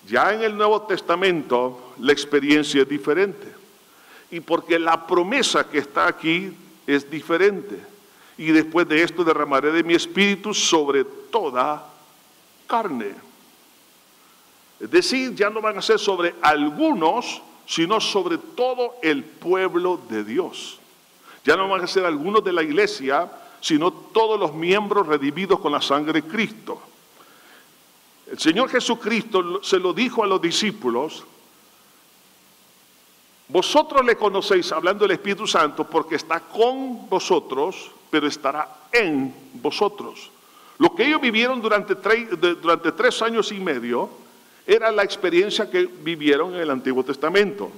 Ya 0.07 0.35
en 0.35 0.43
el 0.43 0.55
Nuevo 0.55 0.83
Testamento 0.83 1.95
la 2.01 2.13
experiencia 2.13 2.83
es 2.83 2.89
diferente. 2.89 3.51
Y 4.31 4.41
porque 4.41 4.79
la 4.79 5.07
promesa 5.07 5.67
que 5.71 5.79
está 5.79 6.07
aquí 6.07 6.55
es 6.87 7.11
diferente. 7.11 7.96
Y 8.38 8.46
después 8.53 8.87
de 8.88 9.03
esto 9.03 9.25
derramaré 9.25 9.72
de 9.72 9.83
mi 9.83 9.94
espíritu 9.94 10.53
sobre 10.53 11.05
toda 11.05 11.87
carne. 12.66 13.14
Es 14.79 14.90
decir, 14.90 15.35
ya 15.35 15.49
no 15.49 15.61
van 15.62 15.79
a 15.79 15.83
ser 15.83 15.99
sobre 15.99 16.35
algunos, 16.42 17.40
sino 17.66 18.01
sobre 18.01 18.38
todo 18.38 18.96
el 19.03 19.25
pueblo 19.25 20.01
de 20.09 20.22
Dios. 20.22 20.79
Ya 21.44 21.57
no 21.57 21.68
van 21.68 21.83
a 21.83 21.87
ser 21.87 22.05
algunos 22.05 22.44
de 22.44 22.53
la 22.53 22.62
iglesia, 22.62 23.31
sino 23.61 23.90
todos 23.90 24.38
los 24.38 24.53
miembros 24.53 25.07
redimidos 25.07 25.61
con 25.61 25.72
la 25.72 25.81
sangre 25.81 26.20
de 26.20 26.29
Cristo. 26.29 26.81
El 28.31 28.38
Señor 28.38 28.68
Jesucristo 28.68 29.62
se 29.62 29.79
lo 29.79 29.92
dijo 29.92 30.22
a 30.25 30.27
los 30.27 30.42
discípulos, 30.42 31.25
vosotros 33.49 34.05
le 34.05 34.16
conocéis, 34.16 34.72
hablando 34.72 35.05
del 35.05 35.12
Espíritu 35.12 35.46
Santo, 35.46 35.85
porque 35.85 36.16
está 36.16 36.40
con 36.40 37.09
vosotros, 37.09 37.92
pero 38.11 38.27
estará 38.27 38.88
en 38.92 39.35
vosotros. 39.55 40.31
Lo 40.79 40.95
que 40.95 41.07
ellos 41.07 41.21
vivieron 41.21 41.61
durante 41.62 41.95
tres, 41.95 43.23
años 43.23 43.53
y 43.53 43.61
medio 43.61 44.11
era 44.66 44.90
la 44.90 45.03
experiencia 45.03 45.71
que 45.71 45.87
vivieron 45.87 46.55
en 46.55 46.61
el 46.61 46.71
Antiguo 46.71 47.05
Testamento. 47.05 47.71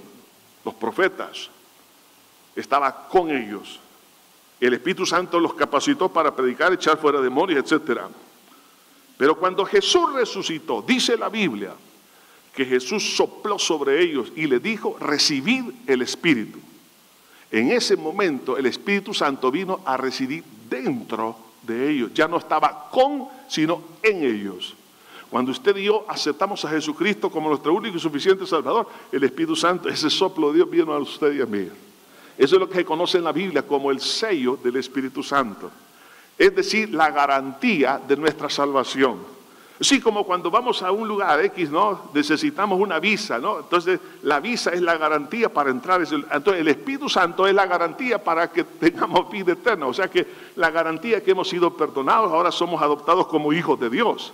Los 0.65 0.75
profetas. 0.75 1.51
Estaba 2.57 3.09
con 3.09 3.31
ellos. 3.31 3.79
El 4.61 4.75
Espíritu 4.75 5.07
Santo 5.07 5.39
los 5.39 5.55
capacitó 5.55 6.09
para 6.09 6.35
predicar, 6.35 6.73
echar 6.73 6.99
fuera 6.99 7.21
demonios, 7.21 7.71
etc. 7.71 8.01
Pero 9.17 9.39
cuando 9.39 9.65
Jesús 9.65 10.13
resucitó, 10.13 10.83
dice 10.83 11.17
la 11.17 11.29
Biblia, 11.29 11.75
que 12.53 12.65
Jesús 12.65 13.17
sopló 13.17 13.57
sobre 13.57 14.03
ellos 14.03 14.33
y 14.35 14.49
le 14.49 14.59
dijo, 14.59 14.97
recibid 14.99 15.67
el 15.87 16.03
Espíritu. 16.03 16.59
En 17.51 17.73
ese 17.73 17.97
momento 17.97 18.57
el 18.57 18.67
Espíritu 18.67 19.15
Santo 19.15 19.51
vino 19.51 19.81
a 19.85 19.97
residir 19.97 20.45
dentro 20.69 21.37
de 21.63 21.91
ellos. 21.91 22.11
Ya 22.15 22.29
no 22.29 22.37
estaba 22.37 22.89
con, 22.91 23.29
sino 23.49 23.83
en 24.03 24.25
ellos. 24.25 24.75
Cuando 25.31 25.53
usted 25.53 25.77
y 25.77 25.85
yo 25.85 26.05
aceptamos 26.09 26.65
a 26.65 26.71
Jesucristo 26.71 27.31
como 27.31 27.51
nuestro 27.51 27.75
único 27.75 27.97
y 27.97 28.01
suficiente 28.01 28.47
Salvador, 28.47 28.89
el 29.13 29.23
Espíritu 29.25 29.55
Santo, 29.55 29.89
ese 29.89 30.09
soplo 30.09 30.49
de 30.49 30.57
Dios 30.57 30.71
vino 30.71 30.93
a 30.93 30.99
usted 30.99 31.35
y 31.35 31.43
a 31.43 31.47
mí. 31.47 31.69
Eso 32.37 32.55
es 32.55 32.61
lo 32.61 32.69
que 32.69 32.77
se 32.77 32.85
conoce 32.85 33.19
en 33.19 33.25
la 33.25 33.33
Biblia 33.33 33.63
como 33.63 33.91
el 33.91 34.01
sello 34.01 34.57
del 34.63 34.77
Espíritu 34.77 35.23
Santo. 35.23 35.71
Es 36.39 36.55
decir, 36.55 36.95
la 36.95 37.11
garantía 37.11 38.01
de 38.07 38.17
nuestra 38.17 38.49
salvación. 38.49 39.38
Así 39.81 40.01
como 40.01 40.25
cuando 40.25 40.51
vamos 40.51 40.83
a 40.83 40.91
un 40.91 41.07
lugar 41.07 41.41
X, 41.45 41.71
¿no? 41.71 42.11
Necesitamos 42.13 42.81
una 42.81 42.99
visa, 42.99 43.39
¿no? 43.39 43.61
Entonces, 43.61 44.01
la 44.23 44.41
visa 44.41 44.71
es 44.73 44.81
la 44.81 44.97
garantía 44.97 45.53
para 45.53 45.71
entrar. 45.71 46.01
Entonces, 46.01 46.61
el 46.61 46.69
Espíritu 46.69 47.09
Santo 47.09 47.47
es 47.47 47.55
la 47.55 47.67
garantía 47.67 48.23
para 48.23 48.51
que 48.51 48.65
tengamos 48.65 49.31
vida 49.31 49.53
eterna. 49.53 49.87
O 49.87 49.95
sea 49.95 50.09
que 50.09 50.27
la 50.57 50.71
garantía 50.71 51.23
que 51.23 51.31
hemos 51.31 51.49
sido 51.49 51.77
perdonados, 51.77 52.33
ahora 52.33 52.51
somos 52.51 52.83
adoptados 52.83 53.29
como 53.29 53.53
hijos 53.53 53.79
de 53.79 53.89
Dios. 53.89 54.33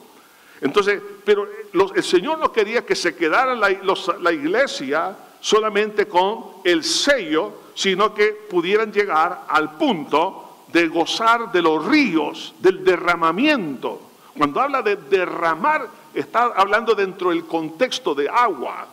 Entonces, 0.63 1.03
pero 1.27 1.47
el 1.95 2.03
Señor 2.03 2.39
no 2.39 2.51
quería 2.51 2.87
que 2.87 2.95
se 2.95 3.15
quedara 3.15 3.55
la, 3.55 4.33
iglesia 4.33 5.15
solamente 5.41 6.09
con 6.09 6.63
el 6.65 6.83
sello, 6.83 7.53
sino 7.75 8.15
que 8.15 8.29
pudieran 8.49 8.91
llegar 8.91 9.45
al 9.47 9.77
punto 9.77 10.63
de 10.73 10.89
gozar 10.89 11.53
de 11.53 11.61
los 11.61 11.85
ríos, 11.85 12.55
del 12.61 12.83
derramamiento. 12.83 14.01
Cuando 14.37 14.61
habla 14.61 14.83
de 14.83 14.97
derramar, 14.97 15.89
está 16.13 16.53
hablando 16.57 16.95
dentro 16.95 17.31
del 17.31 17.45
contexto 17.47 18.15
de 18.15 18.29
agua. 18.29 18.87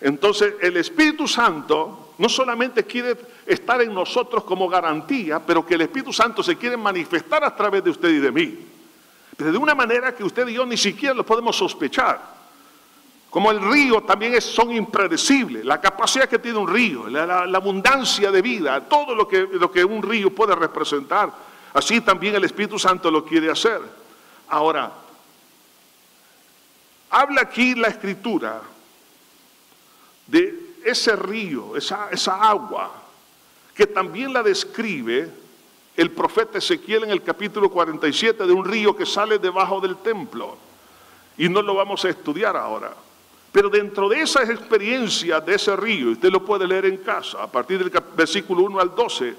Entonces, 0.00 0.54
el 0.60 0.76
Espíritu 0.76 1.28
Santo 1.28 2.14
no 2.18 2.28
solamente 2.28 2.84
quiere 2.84 3.16
estar 3.46 3.80
en 3.82 3.94
nosotros 3.94 4.44
como 4.44 4.68
garantía, 4.68 5.40
pero 5.40 5.64
que 5.64 5.74
el 5.74 5.82
Espíritu 5.82 6.12
Santo 6.12 6.42
se 6.42 6.56
quiere 6.56 6.76
manifestar 6.76 7.44
a 7.44 7.54
través 7.54 7.84
de 7.84 7.90
usted 7.90 8.08
y 8.08 8.18
de 8.18 8.32
mí 8.32 8.58
de 9.50 9.58
una 9.58 9.74
manera 9.74 10.14
que 10.14 10.22
usted 10.22 10.46
y 10.48 10.54
yo 10.54 10.66
ni 10.66 10.76
siquiera 10.76 11.14
lo 11.14 11.24
podemos 11.24 11.56
sospechar. 11.56 12.20
Como 13.30 13.50
el 13.50 13.60
río 13.60 14.02
también 14.02 14.34
es, 14.34 14.44
son 14.44 14.72
impredecibles, 14.72 15.64
la 15.64 15.80
capacidad 15.80 16.28
que 16.28 16.38
tiene 16.38 16.58
un 16.58 16.68
río, 16.68 17.08
la, 17.08 17.44
abundancia 17.56 18.30
de 18.30 18.42
vida, 18.42 18.82
todo 18.82 19.14
lo 19.14 19.26
que, 19.26 19.48
lo 19.52 19.72
que 19.72 19.84
un 19.84 20.02
río 20.02 20.34
puede 20.34 20.54
representar, 20.54 21.32
así 21.72 22.02
también 22.02 22.34
el 22.34 22.44
Espíritu 22.44 22.78
Santo 22.78 23.10
lo 23.10 23.24
quiere 23.24 23.50
hacer. 23.50 23.80
Ahora, 24.52 24.92
habla 27.08 27.40
aquí 27.40 27.74
la 27.74 27.88
escritura 27.88 28.60
de 30.26 30.74
ese 30.84 31.16
río, 31.16 31.74
esa, 31.74 32.10
agua, 32.34 32.92
que 33.74 33.86
también 33.86 34.30
la 34.30 34.42
describe 34.42 35.30
el 35.96 36.10
profeta 36.10 36.58
Ezequiel 36.58 37.04
en 37.04 37.12
el 37.12 37.22
capítulo 37.22 37.70
47 37.70 38.44
de 38.44 38.52
un 38.52 38.66
río 38.66 38.94
que 38.94 39.06
sale 39.06 39.38
debajo 39.38 39.80
del 39.80 39.96
templo. 39.96 40.58
Y 41.38 41.48
no 41.48 41.62
lo 41.62 41.74
vamos 41.74 42.04
a 42.04 42.10
estudiar 42.10 42.54
ahora. 42.54 42.92
Pero 43.52 43.70
dentro 43.70 44.06
de 44.10 44.20
esa 44.20 44.42
experiencia 44.42 45.40
de 45.40 45.54
ese 45.54 45.74
río, 45.76 46.10
usted 46.10 46.30
lo 46.30 46.44
puede 46.44 46.68
leer 46.68 46.84
en 46.84 46.98
casa, 46.98 47.42
a 47.42 47.50
partir 47.50 47.78
del 47.78 48.02
versículo 48.14 48.64
1 48.64 48.80
al 48.80 48.94
12, 48.94 49.34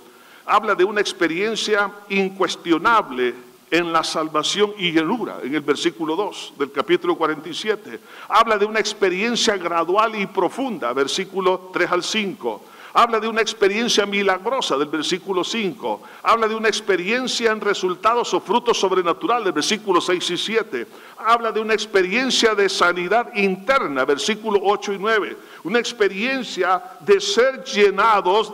habla 0.48 0.74
de 0.74 0.84
una 0.84 1.02
experiencia 1.02 1.92
incuestionable 2.10 3.53
en 3.74 3.92
la 3.92 4.04
salvación 4.04 4.72
y 4.78 4.92
llenura, 4.92 5.40
en 5.42 5.56
el 5.56 5.62
versículo 5.62 6.16
2 6.16 6.54
del 6.60 6.72
capítulo 6.72 7.16
47. 7.16 8.00
Habla 8.30 8.60
de 8.60 8.66
una 8.66 8.80
experiencia 8.80 9.58
gradual 9.58 10.14
y 10.16 10.28
profunda, 10.28 10.94
versículo 10.94 11.72
3 11.74 11.92
al 11.92 12.04
5 12.04 12.62
Habla 12.96 13.20
de 13.20 13.28
una 13.28 13.42
experiencia 13.42 14.06
milagrosa 14.06 14.78
del 14.78 14.88
versículo 14.88 15.44
5. 15.44 16.02
Habla 16.22 16.48
de 16.48 16.54
una 16.54 16.68
experiencia 16.68 17.52
en 17.52 17.60
resultados 17.60 18.32
o 18.36 18.40
frutos 18.40 18.80
sobrenaturales 18.80 19.46
del 19.46 19.54
versículo 19.54 20.00
6 20.00 20.30
y 20.30 20.38
7. 20.38 20.88
Habla 21.18 21.52
de 21.52 21.60
una 21.60 21.74
experiencia 21.74 22.54
de 22.54 22.70
sanidad 22.70 23.34
interna, 23.36 24.06
versículo 24.06 24.60
8 24.62 24.94
y 24.94 25.00
9. 25.00 25.38
Una 25.64 25.80
experiencia 25.80 26.84
de 27.00 27.22
ser 27.22 27.64
llenados, 27.64 28.54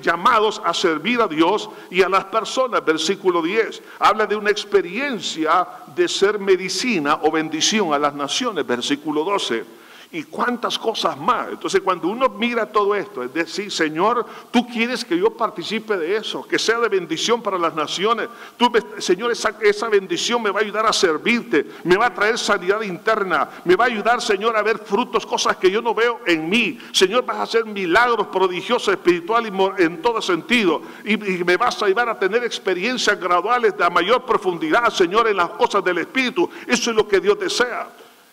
llamados 0.00 0.60
a 0.64 0.74
servir 0.74 1.20
a 1.20 1.28
Dios 1.28 1.70
y 1.90 2.02
a 2.02 2.08
las 2.08 2.24
personas, 2.24 2.84
versículo 2.84 3.40
10. 3.40 3.82
Habla 4.00 4.26
de 4.26 4.34
una 4.34 4.50
experiencia 4.50 5.66
de 5.94 6.08
ser 6.08 6.38
medicina 6.38 7.20
o 7.22 7.30
bendición 7.30 7.94
a 7.94 7.98
las 7.98 8.14
naciones, 8.14 8.66
versículo 8.66 9.22
12 9.22 9.78
y 10.10 10.22
cuántas 10.22 10.78
cosas 10.78 11.18
más. 11.18 11.48
Entonces 11.50 11.80
cuando 11.82 12.08
uno 12.08 12.28
mira 12.28 12.66
todo 12.66 12.94
esto, 12.94 13.22
es 13.22 13.32
decir, 13.32 13.70
Señor, 13.70 14.24
tú 14.50 14.66
quieres 14.66 15.04
que 15.04 15.18
yo 15.18 15.36
participe 15.36 15.96
de 15.96 16.16
eso, 16.16 16.46
que 16.46 16.58
sea 16.58 16.78
de 16.78 16.88
bendición 16.88 17.42
para 17.42 17.58
las 17.58 17.74
naciones. 17.74 18.28
Tú, 18.56 18.72
Señor, 18.98 19.30
esa, 19.30 19.54
esa 19.60 19.88
bendición 19.88 20.42
me 20.42 20.50
va 20.50 20.60
a 20.60 20.62
ayudar 20.62 20.86
a 20.86 20.92
servirte, 20.92 21.66
me 21.84 21.96
va 21.96 22.06
a 22.06 22.14
traer 22.14 22.38
sanidad 22.38 22.80
interna, 22.82 23.48
me 23.64 23.76
va 23.76 23.84
a 23.84 23.88
ayudar, 23.88 24.22
Señor, 24.22 24.56
a 24.56 24.62
ver 24.62 24.78
frutos, 24.78 25.26
cosas 25.26 25.56
que 25.56 25.70
yo 25.70 25.82
no 25.82 25.94
veo 25.94 26.20
en 26.26 26.48
mí. 26.48 26.78
Señor, 26.92 27.24
vas 27.24 27.36
a 27.36 27.42
hacer 27.42 27.64
milagros 27.66 28.28
prodigiosos, 28.28 28.94
espiritual 28.94 29.46
y 29.46 29.82
en 29.82 30.00
todo 30.00 30.22
sentido. 30.22 30.82
Y, 31.04 31.16
me 31.18 31.56
vas 31.56 31.82
a 31.82 31.86
ayudar 31.86 32.08
a 32.08 32.18
tener 32.18 32.44
experiencias 32.44 33.18
graduales 33.18 33.76
de 33.76 33.88
mayor 33.90 34.24
profundidad, 34.24 34.90
Señor, 34.90 35.28
en 35.28 35.36
las 35.36 35.50
cosas 35.50 35.82
del 35.84 35.98
Espíritu. 35.98 36.48
Eso 36.66 36.90
es 36.90 36.96
lo 36.96 37.06
que 37.06 37.20
Dios 37.20 37.38
desea. 37.38 37.88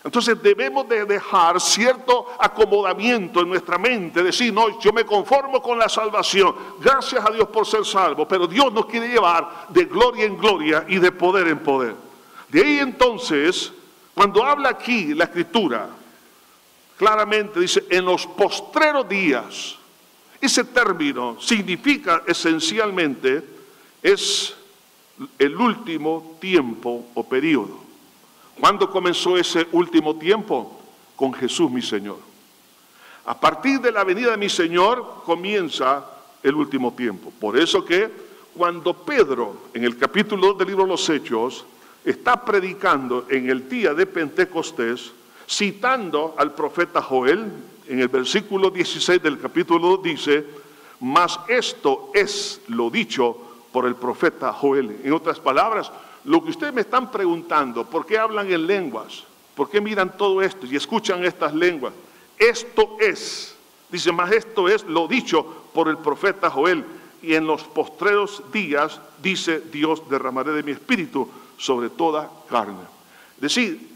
Entonces 0.05 0.39
debemos 0.39 0.87
de 0.87 1.03
dejar 1.03 1.59
cierto 1.59 2.27
acomodamiento 2.37 3.41
en 3.41 3.49
nuestra 3.49 3.79
mente, 3.79 4.21
decir, 4.21 4.53
no, 4.53 4.79
yo 4.79 4.93
me 4.93 5.03
conformo 5.03 5.59
con 5.63 5.79
la 5.79 5.89
salvación, 5.89 6.55
gracias 6.79 7.25
a 7.25 7.31
Dios 7.31 7.47
por 7.47 7.65
ser 7.65 7.83
salvo, 7.83 8.27
pero 8.27 8.45
Dios 8.45 8.71
nos 8.71 8.85
quiere 8.85 9.07
llevar 9.07 9.65
de 9.69 9.85
gloria 9.85 10.25
en 10.25 10.37
gloria 10.37 10.85
y 10.87 10.99
de 10.99 11.11
poder 11.11 11.47
en 11.47 11.57
poder. 11.57 11.95
De 12.49 12.61
ahí 12.61 12.77
entonces, 12.77 13.73
cuando 14.13 14.45
habla 14.45 14.69
aquí 14.69 15.15
la 15.15 15.23
escritura, 15.23 15.89
claramente 16.97 17.59
dice, 17.59 17.83
en 17.89 18.05
los 18.05 18.27
postreros 18.27 19.09
días, 19.09 19.75
ese 20.39 20.65
término 20.65 21.41
significa 21.41 22.21
esencialmente, 22.27 23.43
es 24.03 24.55
el 25.39 25.55
último 25.55 26.37
tiempo 26.39 27.07
o 27.15 27.23
periodo. 27.27 27.84
¿Cuándo 28.59 28.89
comenzó 28.89 29.37
ese 29.37 29.67
último 29.71 30.15
tiempo? 30.15 30.79
Con 31.15 31.33
Jesús 31.33 31.69
mi 31.71 31.81
Señor. 31.81 32.17
A 33.25 33.39
partir 33.39 33.79
de 33.81 33.91
la 33.91 34.03
venida 34.03 34.31
de 34.31 34.37
mi 34.37 34.49
Señor 34.49 35.23
comienza 35.25 36.05
el 36.43 36.55
último 36.55 36.93
tiempo. 36.93 37.31
Por 37.39 37.57
eso 37.57 37.83
que 37.83 38.09
cuando 38.55 38.93
Pedro, 38.93 39.57
en 39.73 39.83
el 39.83 39.97
capítulo 39.97 40.53
del 40.53 40.67
libro 40.67 40.83
de 40.83 40.91
los 40.91 41.09
Hechos, 41.09 41.65
está 42.03 42.45
predicando 42.45 43.25
en 43.29 43.49
el 43.49 43.67
día 43.67 43.93
de 43.93 44.05
Pentecostés, 44.05 45.11
citando 45.47 46.35
al 46.37 46.53
profeta 46.53 47.01
Joel, 47.01 47.51
en 47.87 47.99
el 47.99 48.07
versículo 48.07 48.69
16 48.69 49.21
del 49.21 49.39
capítulo 49.39 49.97
dice, 49.97 50.45
mas 50.99 51.39
esto 51.47 52.11
es 52.13 52.61
lo 52.67 52.89
dicho 52.89 53.37
por 53.71 53.85
el 53.85 53.95
profeta 53.95 54.53
Joel. 54.53 55.01
En 55.03 55.13
otras 55.13 55.39
palabras, 55.39 55.91
lo 56.25 56.43
que 56.43 56.49
ustedes 56.49 56.73
me 56.73 56.81
están 56.81 57.11
preguntando, 57.11 57.85
¿por 57.85 58.05
qué 58.05 58.17
hablan 58.17 58.51
en 58.51 58.65
lenguas? 58.65 59.23
¿Por 59.55 59.69
qué 59.69 59.79
miran 59.79 60.17
todo 60.17 60.41
esto 60.41 60.65
y 60.65 60.75
escuchan 60.75 61.23
estas 61.23 61.53
lenguas? 61.53 61.93
Esto 62.37 62.97
es, 62.99 63.55
dice, 63.89 64.11
más 64.11 64.31
esto 64.31 64.67
es 64.67 64.83
lo 64.83 65.07
dicho 65.07 65.45
por 65.73 65.87
el 65.87 65.97
profeta 65.97 66.49
Joel. 66.49 66.83
Y 67.21 67.33
en 67.33 67.47
los 67.47 67.63
postreros 67.63 68.43
días, 68.51 68.99
dice 69.21 69.61
Dios, 69.71 70.07
derramaré 70.09 70.51
de 70.51 70.63
mi 70.63 70.71
espíritu 70.71 71.29
sobre 71.57 71.89
toda 71.89 72.29
carne. 72.49 72.83
Es 73.35 73.41
decir, 73.41 73.89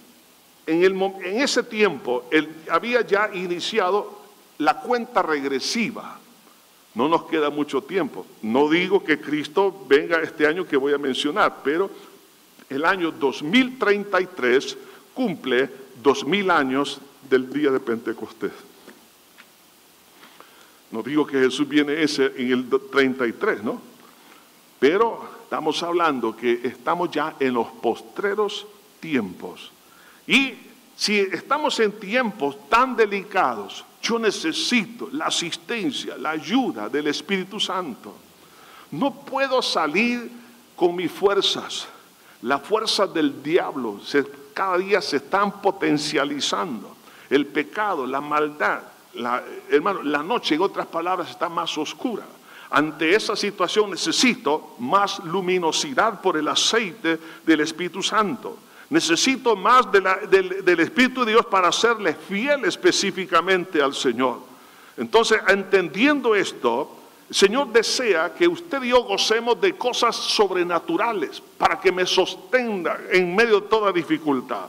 en, 0.65 0.83
el, 0.83 0.93
en 0.93 1.41
ese 1.41 1.63
tiempo 1.63 2.23
había 2.69 3.01
ya 3.01 3.29
iniciado 3.33 4.19
la 4.59 4.79
cuenta 4.79 5.21
regresiva. 5.21 6.19
No 6.95 7.07
nos 7.07 7.25
queda 7.25 7.49
mucho 7.49 7.81
tiempo. 7.81 8.25
No 8.41 8.69
digo 8.69 9.03
que 9.03 9.19
Cristo 9.19 9.85
venga 9.87 10.21
este 10.21 10.47
año 10.47 10.65
que 10.65 10.77
voy 10.77 10.93
a 10.93 10.97
mencionar, 10.97 11.57
pero 11.63 11.89
el 12.69 12.86
año 12.86 13.12
2033 13.12 14.77
cumple 15.13 15.69
2000 16.01 16.51
años 16.51 17.01
del 17.29 17.51
día 17.51 17.71
de 17.71 17.79
Pentecostés. 17.79 18.51
No 20.91 21.03
digo 21.03 21.25
que 21.25 21.39
Jesús 21.39 21.67
viene 21.67 22.01
ese 22.01 22.34
en 22.38 22.51
el 22.51 22.69
33, 22.91 23.63
¿no? 23.63 23.79
Pero 24.79 25.29
estamos 25.43 25.84
hablando 25.84 26.36
que 26.36 26.62
estamos 26.63 27.12
ya 27.12 27.36
en 27.39 27.53
los 27.53 27.67
postreros 27.67 28.65
tiempos. 28.99 29.71
Y 30.25 30.53
si 30.95 31.19
estamos 31.19 31.79
en 31.79 31.91
tiempos 31.93 32.69
tan 32.69 32.95
delicados, 32.95 33.86
yo 34.01 34.17
necesito 34.17 35.10
la 35.12 35.25
asistencia, 35.25 36.17
la 36.17 36.32
ayuda 36.32 36.89
del 36.89 37.08
Espíritu 37.08 37.60
Santo. 37.60 38.15
No 38.91 39.13
puedo 39.13 39.62
salir 39.62 40.32
con 40.75 40.95
mis 40.95 41.12
fuerzas. 41.12 41.88
Las 42.41 42.62
fuerzas 42.62 43.13
del 43.13 43.43
diablo 43.43 43.99
cada 44.54 44.78
día 44.78 45.02
se 45.02 45.17
están 45.17 45.62
potencializando. 45.62 46.95
El 47.30 47.45
pecado, 47.45 48.06
la 48.06 48.19
maldad, 48.19 48.82
la, 49.13 49.41
hermano, 49.69 50.04
la 50.04 50.21
noche, 50.21 50.56
en 50.56 50.62
otras 50.62 50.88
palabras, 50.88 51.30
está 51.30 51.47
más 51.47 51.78
oscura. 51.78 52.25
Ante 52.71 53.15
esa 53.15 53.36
situación 53.36 53.89
necesito 53.91 54.75
más 54.80 55.19
luminosidad 55.23 56.21
por 56.21 56.38
el 56.38 56.47
aceite 56.47 57.19
del 57.45 57.62
Espíritu 57.62 58.04
Santo. 58.04 58.58
Necesito 58.89 59.56
más 59.56 59.91
del, 59.91 60.63
del 60.63 60.80
Espíritu 60.82 61.23
de 61.23 61.32
Dios 61.32 61.45
para 61.45 61.71
serle 61.71 62.13
fiel 62.13 62.65
específicamente 62.65 63.82
al 63.82 63.93
Señor. 63.93 64.39
Entonces, 64.97 65.39
entendiendo 65.47 66.36
esto, 66.36 66.98
Señor 67.29 67.71
desea 67.71 68.33
que 68.33 68.47
usted 68.47 68.81
y 68.83 68.89
yo 68.89 69.03
gocemos 69.03 69.61
de 69.61 69.75
cosas 69.75 70.15
sobrenaturales 70.15 71.41
para 71.57 71.79
que 71.79 71.91
me 71.91 72.05
sostenga 72.05 72.99
en 73.11 73.35
medio 73.35 73.59
de 73.59 73.67
toda 73.67 73.91
dificultad. 73.91 74.67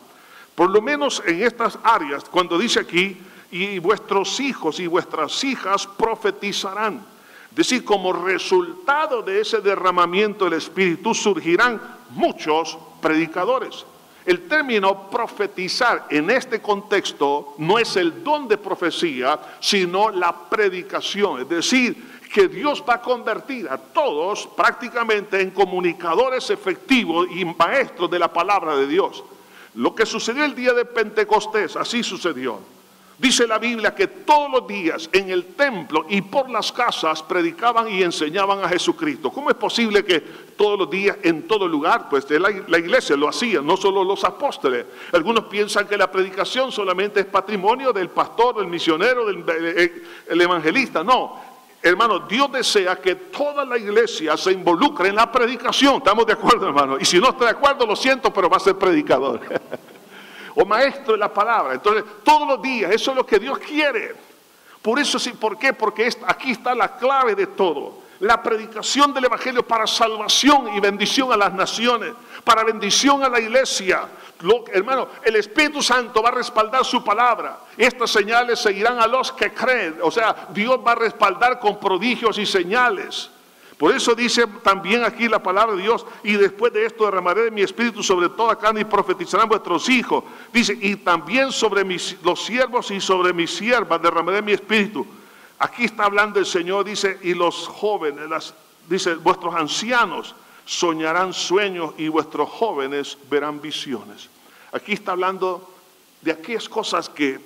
Por 0.54 0.68
lo 0.70 0.82
menos 0.82 1.22
en 1.26 1.42
estas 1.42 1.78
áreas, 1.82 2.24
cuando 2.24 2.58
dice 2.58 2.80
aquí, 2.80 3.16
y 3.50 3.78
vuestros 3.78 4.38
hijos 4.40 4.78
y 4.78 4.86
vuestras 4.86 5.42
hijas 5.42 5.86
profetizarán. 5.86 7.04
Es 7.50 7.56
decir, 7.56 7.84
como 7.84 8.12
resultado 8.12 9.22
de 9.22 9.40
ese 9.40 9.60
derramamiento 9.60 10.44
del 10.44 10.54
Espíritu 10.54 11.14
surgirán 11.14 11.80
muchos 12.10 12.78
predicadores. 13.00 13.84
El 14.24 14.46
término 14.46 15.10
profetizar 15.10 16.06
en 16.10 16.30
este 16.30 16.60
contexto 16.60 17.54
no 17.58 17.78
es 17.78 17.96
el 17.96 18.22
don 18.22 18.46
de 18.46 18.58
profecía, 18.58 19.40
sino 19.60 20.10
la 20.10 20.48
predicación. 20.48 21.40
Es 21.40 21.48
decir, 21.48 22.09
que 22.32 22.48
Dios 22.48 22.82
va 22.88 22.94
a 22.94 23.02
convertir 23.02 23.68
a 23.68 23.76
todos 23.76 24.46
prácticamente 24.56 25.40
en 25.40 25.50
comunicadores 25.50 26.48
efectivos 26.50 27.26
y 27.34 27.44
maestros 27.44 28.10
de 28.10 28.18
la 28.18 28.32
palabra 28.32 28.76
de 28.76 28.86
Dios. 28.86 29.24
Lo 29.74 29.94
que 29.94 30.06
sucedió 30.06 30.44
el 30.44 30.54
día 30.54 30.72
de 30.72 30.84
Pentecostés, 30.84 31.76
así 31.76 32.02
sucedió. 32.02 32.60
Dice 33.20 33.46
la 33.46 33.58
Biblia 33.58 33.94
que 33.94 34.06
todos 34.06 34.50
los 34.50 34.66
días 34.66 35.10
en 35.12 35.28
el 35.28 35.44
templo 35.54 36.06
y 36.08 36.22
por 36.22 36.48
las 36.48 36.72
casas 36.72 37.22
predicaban 37.22 37.90
y 37.90 38.02
enseñaban 38.02 38.64
a 38.64 38.68
Jesucristo. 38.68 39.30
¿Cómo 39.30 39.50
es 39.50 39.56
posible 39.56 40.02
que 40.02 40.20
todos 40.56 40.78
los 40.78 40.88
días 40.88 41.18
en 41.22 41.46
todo 41.46 41.68
lugar? 41.68 42.08
Pues 42.08 42.24
la, 42.30 42.78
iglesia 42.78 43.16
lo 43.16 43.28
hacía, 43.28 43.60
no 43.60 43.76
solo 43.76 44.04
los 44.04 44.24
apóstoles. 44.24 44.86
Algunos 45.12 45.44
piensan 45.44 45.86
que 45.86 45.98
la 45.98 46.10
predicación 46.10 46.72
solamente 46.72 47.20
es 47.20 47.26
patrimonio 47.26 47.92
del 47.92 48.08
pastor, 48.08 48.56
del 48.56 48.68
misionero, 48.68 49.26
del, 49.26 50.40
evangelista. 50.40 51.04
No, 51.04 51.49
hermano, 51.82 52.20
Dios 52.20 52.50
desea 52.52 52.96
que 52.96 53.14
toda 53.14 53.64
la 53.64 53.78
iglesia 53.78 54.36
se 54.36 54.52
involucre 54.52 55.08
en 55.08 55.16
la 55.16 55.30
predicación. 55.30 55.96
¿Estamos 55.96 56.26
de 56.26 56.34
acuerdo, 56.34 56.66
hermano? 56.66 56.98
Y 56.98 57.04
si 57.04 57.18
no 57.18 57.30
está 57.30 57.44
de 57.46 57.50
acuerdo, 57.50 57.86
lo 57.86 57.96
siento, 57.96 58.32
pero 58.32 58.48
va 58.48 58.58
a 58.58 58.60
ser 58.60 58.76
predicador. 58.76 59.40
o 60.54 60.64
maestro 60.64 61.12
de 61.12 61.18
la 61.18 61.32
palabra. 61.32 61.74
Entonces, 61.74 62.04
todos 62.22 62.46
los 62.46 62.62
días, 62.62 62.90
eso 62.92 63.10
es 63.12 63.16
lo 63.16 63.24
que 63.24 63.38
Dios 63.38 63.58
quiere. 63.58 64.14
Por 64.82 64.98
eso 64.98 65.18
sí, 65.18 65.32
¿por 65.32 65.58
qué? 65.58 65.72
Porque 65.72 66.08
aquí 66.26 66.52
está 66.52 66.74
la 66.74 66.96
clave 66.96 67.34
de 67.34 67.46
todo. 67.46 68.00
La 68.20 68.42
predicación 68.42 69.14
del 69.14 69.24
Evangelio 69.24 69.66
para 69.66 69.86
salvación 69.86 70.74
y 70.74 70.80
bendición 70.80 71.32
a 71.32 71.36
las 71.36 71.52
naciones, 71.54 72.12
para 72.44 72.64
bendición 72.64 73.22
a 73.22 73.28
la 73.28 73.40
iglesia. 73.40 74.08
hermano, 74.72 75.08
el 75.22 75.36
Espíritu 75.36 75.82
Santo 75.82 76.22
va 76.22 76.30
a 76.30 76.32
respaldar 76.32 76.84
su 76.84 77.02
palabra. 77.04 77.60
Estas 77.76 78.10
señales 78.10 78.58
seguirán 78.58 79.00
a 79.00 79.06
los 79.06 79.32
que 79.32 79.52
creen. 79.52 79.98
O 80.02 80.10
sea, 80.10 80.48
Dios 80.50 80.78
va 80.84 80.92
a 80.92 80.96
respaldar 80.96 81.58
con 81.58 81.78
prodigios 81.78 82.38
y 82.38 82.46
señales. 82.46 83.30
Por 83.80 83.94
eso 83.94 84.14
dice 84.14 84.46
también 84.62 85.04
aquí 85.04 85.26
la 85.26 85.42
palabra 85.42 85.74
de 85.74 85.80
Dios, 85.80 86.04
y 86.22 86.34
después 86.34 86.70
de 86.70 86.84
esto 86.84 87.06
derramaré 87.06 87.44
de 87.44 87.50
mi 87.50 87.62
espíritu 87.62 88.02
sobre 88.02 88.28
toda 88.28 88.56
carne 88.56 88.82
y 88.82 88.84
profetizarán 88.84 89.48
vuestros 89.48 89.88
hijos. 89.88 90.22
Dice, 90.52 90.76
y 90.78 90.96
también 90.96 91.50
sobre 91.50 91.82
mis, 91.82 92.18
los 92.22 92.44
siervos 92.44 92.90
y 92.90 93.00
sobre 93.00 93.32
mis 93.32 93.50
siervas 93.56 94.02
derramaré 94.02 94.42
mi 94.42 94.52
espíritu. 94.52 95.06
Aquí 95.58 95.86
está 95.86 96.04
hablando 96.04 96.38
el 96.38 96.44
Señor, 96.44 96.84
dice, 96.84 97.20
y 97.22 97.32
los 97.32 97.66
jóvenes, 97.68 98.52
dice, 98.86 99.14
vuestros 99.14 99.54
ancianos 99.54 100.34
soñarán 100.70 101.32
sueños 101.32 101.94
y 101.98 102.08
vuestros 102.08 102.48
jóvenes 102.48 103.18
verán 103.28 103.60
visiones. 103.60 104.28
Aquí 104.72 104.92
está 104.92 105.12
hablando 105.12 105.68
de 106.20 106.30
aquellas 106.30 106.68
cosas 106.68 107.08
que 107.08 107.40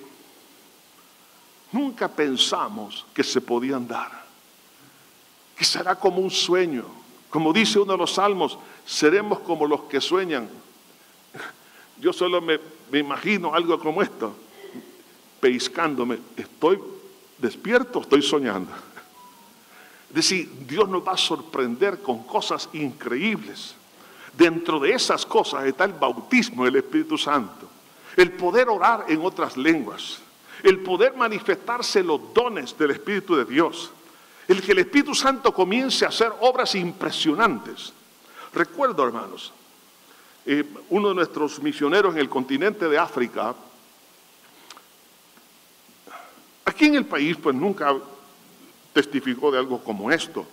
nunca 1.71 2.07
pensamos 2.07 3.05
que 3.13 3.23
se 3.23 3.41
podían 3.41 3.87
dar 3.87 4.25
que 5.55 5.63
será 5.63 5.95
como 5.95 6.19
un 6.19 6.29
sueño. 6.29 6.85
Como 7.29 7.53
dice 7.53 7.79
uno 7.79 7.93
de 7.93 7.97
los 7.97 8.13
salmos, 8.13 8.57
seremos 8.85 9.39
como 9.39 9.65
los 9.65 9.83
que 9.83 10.01
sueñan. 10.01 10.49
Yo 11.99 12.13
solo 12.13 12.41
me, 12.41 12.59
imagino 12.93 13.53
algo 13.53 13.79
como 13.79 14.01
esto, 14.01 14.35
peiscándome. 15.39 16.19
¿Estoy 16.35 16.79
despierto 17.37 18.01
estoy 18.01 18.21
soñando? 18.21 18.71
Decir, 20.15 20.49
Dios 20.65 20.87
nos 20.87 21.05
va 21.05 21.11
a 21.11 21.17
sorprender 21.17 21.99
con 21.99 22.23
cosas 22.23 22.69
increíbles. 22.73 23.75
Dentro 24.35 24.79
de 24.79 24.93
esas 24.93 25.25
cosas 25.25 25.65
está 25.65 25.83
el 25.83 25.93
bautismo 25.93 26.65
del 26.65 26.77
Espíritu 26.77 27.17
Santo, 27.17 27.69
el 28.15 28.31
poder 28.31 28.69
orar 28.69 29.05
en 29.09 29.23
otras 29.23 29.57
lenguas, 29.57 30.19
el 30.63 30.79
poder 30.79 31.15
manifestarse 31.15 32.01
los 32.01 32.33
dones 32.33 32.77
del 32.77 32.91
Espíritu 32.91 33.35
de 33.35 33.45
Dios 33.45 33.91
el 34.47 34.61
que 34.61 34.71
el 34.73 34.79
Espíritu 34.79 35.15
Santo 35.15 35.53
comience 35.53 36.05
a 36.05 36.09
hacer 36.09 36.31
obras 36.41 36.75
impresionantes. 36.75 37.93
Recuerdo, 38.53 39.05
hermanos, 39.05 39.51
eh, 40.45 40.63
uno 40.89 41.09
de 41.09 41.15
nuestros 41.15 41.59
misioneros 41.61 42.13
en 42.13 42.21
el 42.21 42.29
continente 42.29 42.87
de 42.87 42.97
África, 42.97 43.55
aquí 46.63 46.85
en 46.85 46.95
el 46.95 47.05
país, 47.05 47.37
pues 47.41 47.55
nunca 47.55 47.95
testificó 48.95 49.51
de 49.51 49.59
algo 49.59 49.83
como 49.83 50.09
esto. 50.09 50.45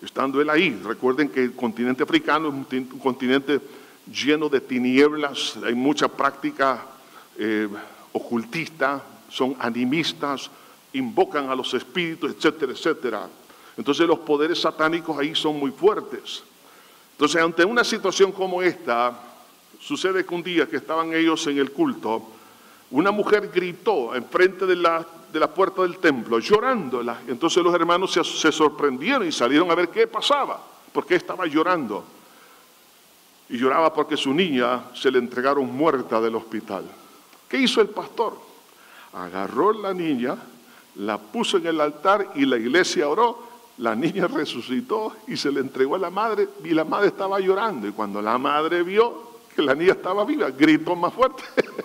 Estando 0.00 0.40
él 0.40 0.48
ahí, 0.48 0.80
recuerden 0.84 1.28
que 1.28 1.42
el 1.42 1.54
continente 1.54 2.04
africano 2.04 2.48
es 2.48 2.54
un, 2.54 2.84
continente 3.00 3.60
lleno 4.06 4.48
de 4.48 4.60
tinieblas, 4.60 5.58
hay 5.64 5.74
mucha 5.74 6.06
práctica 6.06 6.86
eh, 7.36 7.68
ocultista, 8.12 9.02
son 9.28 9.56
animistas, 9.58 10.50
invocan 10.92 11.50
a 11.50 11.56
los 11.56 11.74
espíritus, 11.74 12.30
etcétera, 12.30 12.72
etcétera. 12.72 13.28
Entonces 13.76 14.06
los 14.06 14.20
poderes 14.20 14.60
satánicos 14.60 15.18
ahí 15.18 15.34
son 15.34 15.58
muy 15.58 15.72
fuertes. 15.72 16.44
Entonces, 17.12 17.42
ante 17.42 17.64
una 17.64 17.82
situación 17.82 18.30
como 18.30 18.62
esta, 18.62 19.18
sucede 19.80 20.24
que 20.24 20.34
un 20.34 20.44
día 20.44 20.68
que 20.68 20.76
estaban 20.76 21.12
ellos 21.12 21.44
en 21.48 21.58
el 21.58 21.72
culto, 21.72 22.22
una 22.92 23.10
mujer 23.10 23.50
gritó 23.52 24.14
enfrente 24.14 24.64
de 24.64 24.76
la, 24.76 25.04
de 25.34 25.40
la 25.40 25.52
puerta 25.52 25.82
del 25.82 25.98
templo, 25.98 26.38
llorando. 26.38 27.02
Entonces 27.26 27.60
los 27.60 27.74
hermanos 27.74 28.12
se, 28.12 28.22
se 28.22 28.52
sorprendieron 28.52 29.26
y 29.26 29.32
salieron 29.32 29.68
a 29.68 29.74
ver 29.74 29.88
qué 29.88 30.06
pasaba, 30.06 30.62
porque 30.92 31.16
estaba 31.16 31.44
llorando. 31.46 32.04
Y 33.48 33.58
lloraba 33.58 33.92
porque 33.92 34.16
su 34.16 34.32
niña 34.32 34.84
se 34.94 35.10
le 35.10 35.18
entregaron 35.18 35.66
muerta 35.74 36.20
del 36.20 36.36
hospital. 36.36 36.84
¿Qué 37.48 37.58
hizo 37.58 37.80
el 37.80 37.88
pastor? 37.88 38.38
Agarró 39.12 39.72
la 39.72 39.92
niña, 39.92 40.36
la 40.94 41.18
puso 41.18 41.56
en 41.56 41.66
el 41.66 41.80
altar 41.80 42.30
y 42.36 42.46
la 42.46 42.56
iglesia 42.56 43.08
oró. 43.08 43.42
La 43.78 43.96
niña 43.96 44.28
resucitó 44.32 45.16
y 45.26 45.36
se 45.36 45.50
le 45.50 45.58
entregó 45.58 45.96
a 45.96 45.98
la 45.98 46.10
madre 46.10 46.48
y 46.62 46.70
la 46.70 46.84
madre 46.84 47.08
estaba 47.08 47.40
llorando. 47.40 47.88
Y 47.88 47.90
cuando 47.90 48.22
la 48.22 48.38
madre 48.38 48.84
vio 48.84 49.34
que 49.54 49.62
la 49.62 49.74
niña 49.74 49.94
estaba 49.94 50.24
viva, 50.24 50.50
gritó 50.50 50.94
más 50.94 51.12
fuerte. 51.12 51.42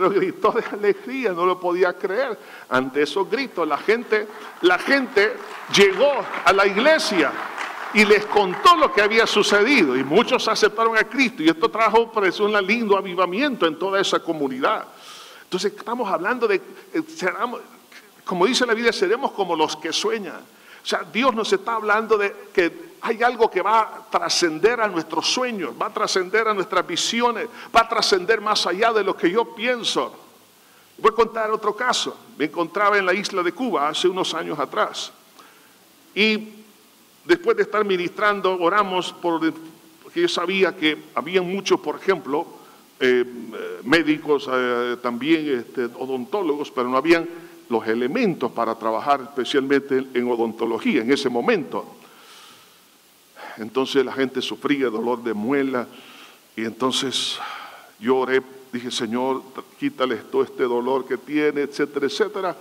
Pero 0.00 0.12
gritó 0.12 0.50
de 0.52 0.64
alegría, 0.64 1.34
no 1.34 1.44
lo 1.44 1.60
podía 1.60 1.92
creer. 1.92 2.38
Ante 2.70 3.02
esos 3.02 3.30
gritos, 3.30 3.68
la 3.68 3.76
gente, 3.76 4.26
la 4.62 4.78
gente 4.78 5.36
llegó 5.74 6.10
a 6.42 6.52
la 6.54 6.66
iglesia 6.66 7.30
y 7.92 8.06
les 8.06 8.24
contó 8.24 8.76
lo 8.76 8.94
que 8.94 9.02
había 9.02 9.26
sucedido. 9.26 9.94
Y 9.98 10.02
muchos 10.02 10.48
aceptaron 10.48 10.96
a 10.96 11.04
Cristo. 11.04 11.42
Y 11.42 11.50
esto 11.50 11.68
trajo, 11.68 12.10
un 12.40 12.66
lindo 12.66 12.96
avivamiento 12.96 13.66
en 13.66 13.78
toda 13.78 14.00
esa 14.00 14.20
comunidad. 14.20 14.86
Entonces, 15.42 15.74
estamos 15.76 16.10
hablando 16.10 16.48
de, 16.48 16.62
eh, 16.94 17.02
como 18.24 18.46
dice 18.46 18.64
la 18.64 18.72
Biblia, 18.72 18.94
seremos 18.94 19.32
como 19.32 19.54
los 19.54 19.76
que 19.76 19.92
sueñan. 19.92 20.40
O 20.82 20.86
sea, 20.86 21.04
Dios 21.12 21.34
nos 21.34 21.52
está 21.52 21.74
hablando 21.74 22.16
de 22.16 22.34
que 22.54 22.89
hay 23.02 23.22
algo 23.22 23.50
que 23.50 23.62
va 23.62 23.80
a 23.80 24.10
trascender 24.10 24.80
a 24.80 24.88
nuestros 24.88 25.26
sueños, 25.26 25.72
va 25.80 25.86
a 25.86 25.92
trascender 25.92 26.48
a 26.48 26.54
nuestras 26.54 26.86
visiones, 26.86 27.48
va 27.74 27.80
a 27.80 27.88
trascender 27.88 28.40
más 28.40 28.66
allá 28.66 28.92
de 28.92 29.04
lo 29.04 29.16
que 29.16 29.30
yo 29.30 29.54
pienso. 29.54 30.14
Voy 30.98 31.10
a 31.12 31.14
contar 31.14 31.50
otro 31.50 31.74
caso. 31.74 32.16
Me 32.36 32.44
encontraba 32.44 32.98
en 32.98 33.06
la 33.06 33.14
isla 33.14 33.42
de 33.42 33.52
Cuba 33.52 33.88
hace 33.88 34.06
unos 34.06 34.34
años 34.34 34.58
atrás. 34.58 35.12
Y 36.14 36.48
después 37.24 37.56
de 37.56 37.62
estar 37.62 37.84
ministrando, 37.84 38.58
oramos 38.60 39.12
por, 39.12 39.40
porque 40.02 40.20
yo 40.20 40.28
sabía 40.28 40.76
que 40.76 41.04
había 41.14 41.40
muchos, 41.40 41.80
por 41.80 41.96
ejemplo, 41.96 42.46
eh, 42.98 43.24
médicos, 43.84 44.48
eh, 44.52 44.96
también 45.02 45.60
este, 45.60 45.86
odontólogos, 45.86 46.70
pero 46.70 46.88
no 46.88 46.98
habían 46.98 47.26
los 47.70 47.86
elementos 47.86 48.52
para 48.52 48.74
trabajar 48.74 49.22
especialmente 49.22 50.04
en 50.12 50.30
odontología 50.30 51.00
en 51.00 51.12
ese 51.12 51.30
momento. 51.30 51.99
Entonces 53.60 54.02
la 54.06 54.12
gente 54.12 54.40
sufría 54.40 54.88
dolor 54.88 55.22
de 55.22 55.34
muela 55.34 55.86
y 56.56 56.64
entonces 56.64 57.38
yo 57.98 58.16
oré, 58.16 58.40
dije, 58.72 58.90
Señor, 58.90 59.42
quítale 59.78 60.16
todo 60.16 60.42
este 60.42 60.62
dolor 60.62 61.06
que 61.06 61.18
tiene, 61.18 61.60
etcétera, 61.60 62.06
etcétera. 62.06 62.56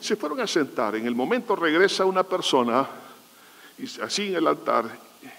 Se 0.00 0.14
fueron 0.14 0.40
a 0.40 0.46
sentar. 0.46 0.94
En 0.94 1.08
el 1.08 1.14
momento 1.16 1.56
regresa 1.56 2.04
una 2.04 2.22
persona, 2.22 2.88
así 4.00 4.28
en 4.28 4.36
el 4.36 4.46
altar, 4.46 4.96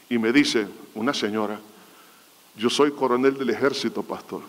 y 0.09 0.17
me 0.17 0.33
dice, 0.33 0.67
una 0.95 1.13
señora, 1.13 1.57
yo 2.57 2.69
soy 2.69 2.91
coronel 2.91 3.37
del 3.37 3.51
ejército, 3.51 4.03
pastor. 4.03 4.41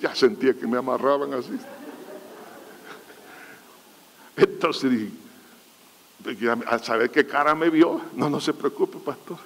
Ya 0.00 0.14
sentía 0.14 0.54
que 0.54 0.66
me 0.66 0.78
amarraban 0.78 1.34
así. 1.34 1.58
Entonces 4.38 4.90
dije, 4.90 5.25
a 6.66 6.78
saber 6.78 7.10
qué 7.10 7.26
cara 7.26 7.54
me 7.54 7.70
vio, 7.70 8.00
no, 8.14 8.28
no 8.30 8.40
se 8.40 8.52
preocupe, 8.52 8.98
pastor. 8.98 9.38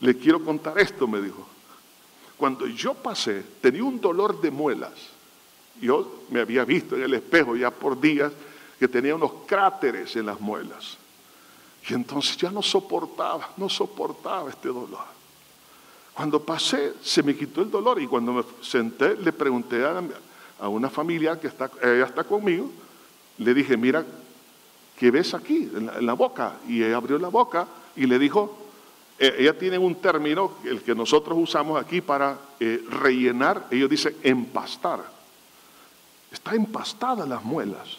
Le 0.00 0.16
quiero 0.16 0.44
contar 0.44 0.78
esto, 0.78 1.06
me 1.06 1.20
dijo. 1.20 1.46
Cuando 2.36 2.66
yo 2.66 2.94
pasé, 2.94 3.44
tenía 3.60 3.82
un 3.84 4.00
dolor 4.00 4.40
de 4.40 4.50
muelas. 4.50 4.92
Yo 5.80 6.24
me 6.30 6.40
había 6.40 6.64
visto 6.64 6.96
en 6.96 7.02
el 7.02 7.14
espejo 7.14 7.56
ya 7.56 7.70
por 7.70 8.00
días 8.00 8.32
que 8.78 8.88
tenía 8.88 9.14
unos 9.14 9.32
cráteres 9.46 10.14
en 10.16 10.26
las 10.26 10.40
muelas. 10.40 10.96
Y 11.88 11.94
entonces 11.94 12.36
ya 12.36 12.50
no 12.50 12.62
soportaba, 12.62 13.50
no 13.56 13.68
soportaba 13.68 14.50
este 14.50 14.68
dolor. 14.68 15.18
Cuando 16.14 16.42
pasé, 16.42 16.94
se 17.02 17.22
me 17.22 17.36
quitó 17.36 17.62
el 17.62 17.70
dolor 17.70 18.00
y 18.00 18.06
cuando 18.06 18.32
me 18.32 18.42
senté, 18.60 19.16
le 19.16 19.32
pregunté 19.32 19.84
a, 19.84 20.68
una 20.68 20.90
familiar 20.90 21.38
que 21.38 21.46
está, 21.46 21.70
ella 21.82 22.06
está 22.06 22.24
conmigo, 22.24 22.70
le 23.38 23.54
dije, 23.54 23.76
mira, 23.76 24.04
¿qué 24.98 25.10
ves 25.10 25.32
aquí 25.32 25.70
en 25.74 26.04
la, 26.04 26.12
boca? 26.14 26.56
Y 26.66 26.82
ella 26.82 26.96
abrió 26.96 27.18
la 27.18 27.28
boca 27.28 27.68
y 27.94 28.06
le 28.06 28.18
dijo, 28.18 28.58
eh, 29.18 29.36
ella 29.38 29.56
tiene 29.56 29.78
un 29.78 29.94
término, 29.96 30.54
el 30.64 30.82
que 30.82 30.94
nosotros 30.94 31.38
usamos 31.40 31.80
aquí 31.80 32.00
para 32.00 32.36
eh, 32.58 32.84
rellenar, 32.90 33.68
ellos 33.70 33.88
dicen 33.88 34.16
empastar. 34.22 35.00
Está 36.32 36.54
empastada 36.54 37.24
las 37.24 37.44
muelas. 37.44 37.98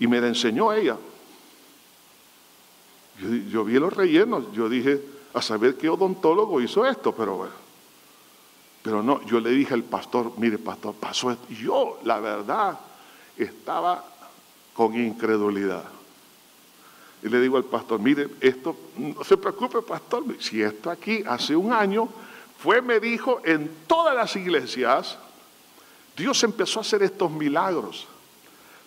Y 0.00 0.06
me 0.06 0.20
la 0.20 0.26
enseñó 0.26 0.72
ella. 0.72 0.96
Yo, 3.20 3.28
yo, 3.28 3.64
vi 3.64 3.74
los 3.74 3.92
rellenos, 3.92 4.52
yo 4.52 4.68
dije, 4.68 5.00
a 5.32 5.40
saber 5.40 5.76
qué 5.76 5.88
odontólogo 5.88 6.60
hizo 6.60 6.84
esto, 6.86 7.14
pero 7.14 7.36
bueno. 7.36 7.54
Pero 8.82 9.02
no, 9.02 9.24
yo 9.26 9.38
le 9.40 9.50
dije 9.50 9.74
al 9.74 9.84
pastor, 9.84 10.32
mire 10.38 10.58
pastor, 10.58 10.94
pasó 10.94 11.30
esto. 11.30 11.46
Yo, 11.50 12.00
la 12.02 12.18
verdad, 12.18 12.80
estaba 13.36 14.04
con 14.74 14.96
incredulidad. 14.96 15.99
Y 17.22 17.28
le 17.28 17.40
digo 17.40 17.56
al 17.56 17.64
pastor, 17.64 18.00
mire, 18.00 18.28
esto, 18.40 18.76
no 18.96 19.22
se 19.24 19.36
preocupe, 19.36 19.82
pastor, 19.82 20.24
si 20.38 20.62
esto 20.62 20.90
aquí 20.90 21.22
hace 21.26 21.54
un 21.54 21.72
año 21.72 22.08
fue, 22.58 22.80
me 22.80 23.00
dijo, 23.00 23.40
en 23.44 23.70
todas 23.86 24.14
las 24.14 24.36
iglesias, 24.36 25.18
Dios 26.16 26.42
empezó 26.44 26.80
a 26.80 26.82
hacer 26.82 27.02
estos 27.02 27.30
milagros. 27.30 28.06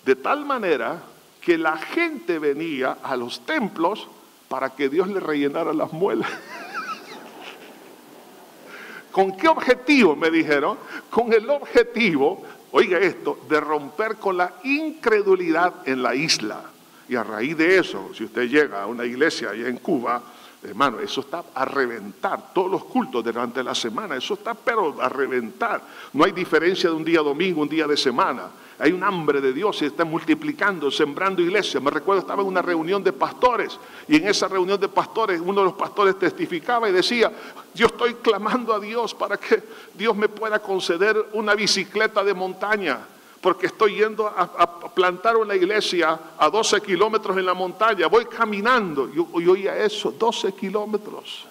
De 0.05 0.15
tal 0.15 0.45
manera 0.45 1.01
que 1.41 1.57
la 1.57 1.77
gente 1.77 2.39
venía 2.39 2.97
a 3.03 3.15
los 3.15 3.45
templos 3.45 4.07
para 4.47 4.71
que 4.71 4.89
Dios 4.89 5.07
le 5.07 5.19
rellenara 5.19 5.73
las 5.73 5.91
muelas. 5.91 6.29
¿Con 9.11 9.35
qué 9.35 9.47
objetivo? 9.47 10.15
Me 10.15 10.29
dijeron. 10.29 10.77
Con 11.09 11.33
el 11.33 11.49
objetivo, 11.49 12.43
oiga 12.71 12.99
esto, 12.99 13.39
de 13.49 13.59
romper 13.59 14.17
con 14.17 14.37
la 14.37 14.55
incredulidad 14.63 15.87
en 15.87 16.03
la 16.03 16.15
isla. 16.15 16.72
Y 17.09 17.15
a 17.15 17.23
raíz 17.23 17.57
de 17.57 17.77
eso, 17.77 18.11
si 18.13 18.23
usted 18.23 18.49
llega 18.49 18.83
a 18.83 18.87
una 18.87 19.05
iglesia 19.05 19.49
allá 19.49 19.67
en 19.67 19.77
Cuba, 19.77 20.21
hermano, 20.63 20.99
eso 20.99 21.21
está 21.21 21.43
a 21.53 21.65
reventar. 21.65 22.53
Todos 22.53 22.71
los 22.71 22.85
cultos 22.85 23.23
durante 23.23 23.63
la 23.63 23.75
semana, 23.75 24.15
eso 24.15 24.35
está 24.35 24.53
pero 24.53 25.01
a 25.01 25.09
reventar. 25.09 25.81
No 26.13 26.23
hay 26.23 26.31
diferencia 26.31 26.89
de 26.89 26.95
un 26.95 27.03
día 27.03 27.21
domingo, 27.21 27.61
un 27.61 27.69
día 27.69 27.87
de 27.87 27.97
semana. 27.97 28.49
Hay 28.79 28.91
un 28.91 29.03
hambre 29.03 29.39
de 29.39 29.53
Dios 29.53 29.81
y 29.81 29.85
está 29.85 30.03
multiplicando, 30.03 30.89
sembrando 30.89 31.41
iglesias. 31.41 31.81
Me 31.83 31.91
recuerdo, 31.91 32.21
estaba 32.21 32.41
en 32.41 32.47
una 32.47 32.61
reunión 32.61 33.03
de 33.03 33.13
pastores 33.13 33.79
y 34.07 34.15
en 34.15 34.27
esa 34.27 34.47
reunión 34.47 34.79
de 34.79 34.87
pastores 34.87 35.39
uno 35.39 35.61
de 35.61 35.65
los 35.65 35.73
pastores 35.75 36.17
testificaba 36.17 36.89
y 36.89 36.91
decía, 36.91 37.31
yo 37.75 37.87
estoy 37.87 38.15
clamando 38.15 38.73
a 38.73 38.79
Dios 38.79 39.13
para 39.13 39.37
que 39.37 39.61
Dios 39.93 40.15
me 40.15 40.27
pueda 40.27 40.59
conceder 40.59 41.29
una 41.33 41.53
bicicleta 41.53 42.23
de 42.23 42.33
montaña 42.33 42.99
porque 43.43 43.65
estoy 43.65 43.95
yendo 43.95 44.25
a, 44.25 44.79
plantar 44.95 45.35
una 45.35 45.53
iglesia 45.53 46.17
a 46.37 46.49
12 46.49 46.79
kilómetros 46.79 47.35
en 47.37 47.45
la 47.45 47.53
montaña. 47.53 48.07
Voy 48.07 48.25
caminando. 48.25 49.11
Yo, 49.11 49.27
oía 49.33 49.75
eso, 49.77 50.11
12 50.11 50.53
kilómetros. 50.53 51.45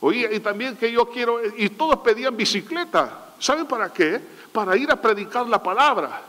Oía, 0.00 0.32
y 0.32 0.38
también 0.38 0.76
que 0.76 0.92
yo 0.92 1.06
quiero, 1.06 1.40
y 1.56 1.70
todos 1.70 1.98
pedían 1.98 2.36
bicicleta. 2.36 3.34
¿Saben 3.40 3.66
para 3.66 3.92
qué? 3.92 4.20
Para 4.52 4.76
ir 4.76 4.88
a 4.88 4.94
predicar 4.94 5.48
la 5.48 5.60
palabra. 5.60 6.22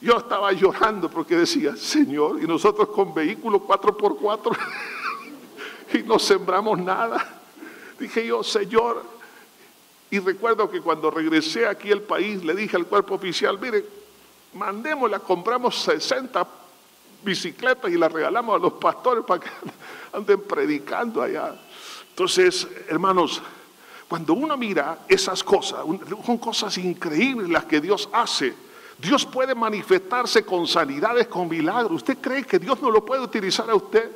Yo 0.00 0.16
estaba 0.16 0.50
llorando 0.50 1.08
porque 1.08 1.36
decía, 1.36 1.76
Señor, 1.76 2.42
y 2.42 2.48
nosotros 2.48 2.88
con 2.88 3.14
vehículo 3.14 3.64
4x4 3.64 4.56
y 5.94 5.98
no 6.02 6.18
sembramos 6.18 6.80
nada. 6.80 7.42
Dije 7.96 8.26
yo, 8.26 8.42
Señor, 8.42 9.04
y 10.12 10.18
recuerdo 10.18 10.70
que 10.70 10.82
cuando 10.82 11.10
regresé 11.10 11.66
aquí 11.66 11.90
al 11.90 12.02
país 12.02 12.44
le 12.44 12.54
dije 12.54 12.76
al 12.76 12.84
cuerpo 12.84 13.14
oficial, 13.14 13.58
mire, 13.58 13.82
mandémosla, 14.52 15.20
compramos 15.20 15.80
60 15.84 16.46
bicicletas 17.24 17.90
y 17.90 17.96
las 17.96 18.12
regalamos 18.12 18.56
a 18.56 18.58
los 18.58 18.74
pastores 18.74 19.24
para 19.24 19.40
que 19.40 19.48
anden 20.12 20.42
predicando 20.42 21.22
allá. 21.22 21.58
Entonces, 22.10 22.68
hermanos, 22.88 23.40
cuando 24.06 24.34
uno 24.34 24.54
mira 24.58 24.98
esas 25.08 25.42
cosas, 25.42 25.80
son 26.26 26.36
cosas 26.36 26.76
increíbles 26.76 27.48
las 27.48 27.64
que 27.64 27.80
Dios 27.80 28.06
hace. 28.12 28.54
Dios 28.98 29.24
puede 29.24 29.54
manifestarse 29.54 30.44
con 30.44 30.68
sanidades, 30.68 31.26
con 31.26 31.48
milagros. 31.48 31.92
¿Usted 31.92 32.18
cree 32.20 32.44
que 32.44 32.58
Dios 32.58 32.82
no 32.82 32.90
lo 32.90 33.02
puede 33.02 33.22
utilizar 33.22 33.70
a 33.70 33.74
usted? 33.74 34.14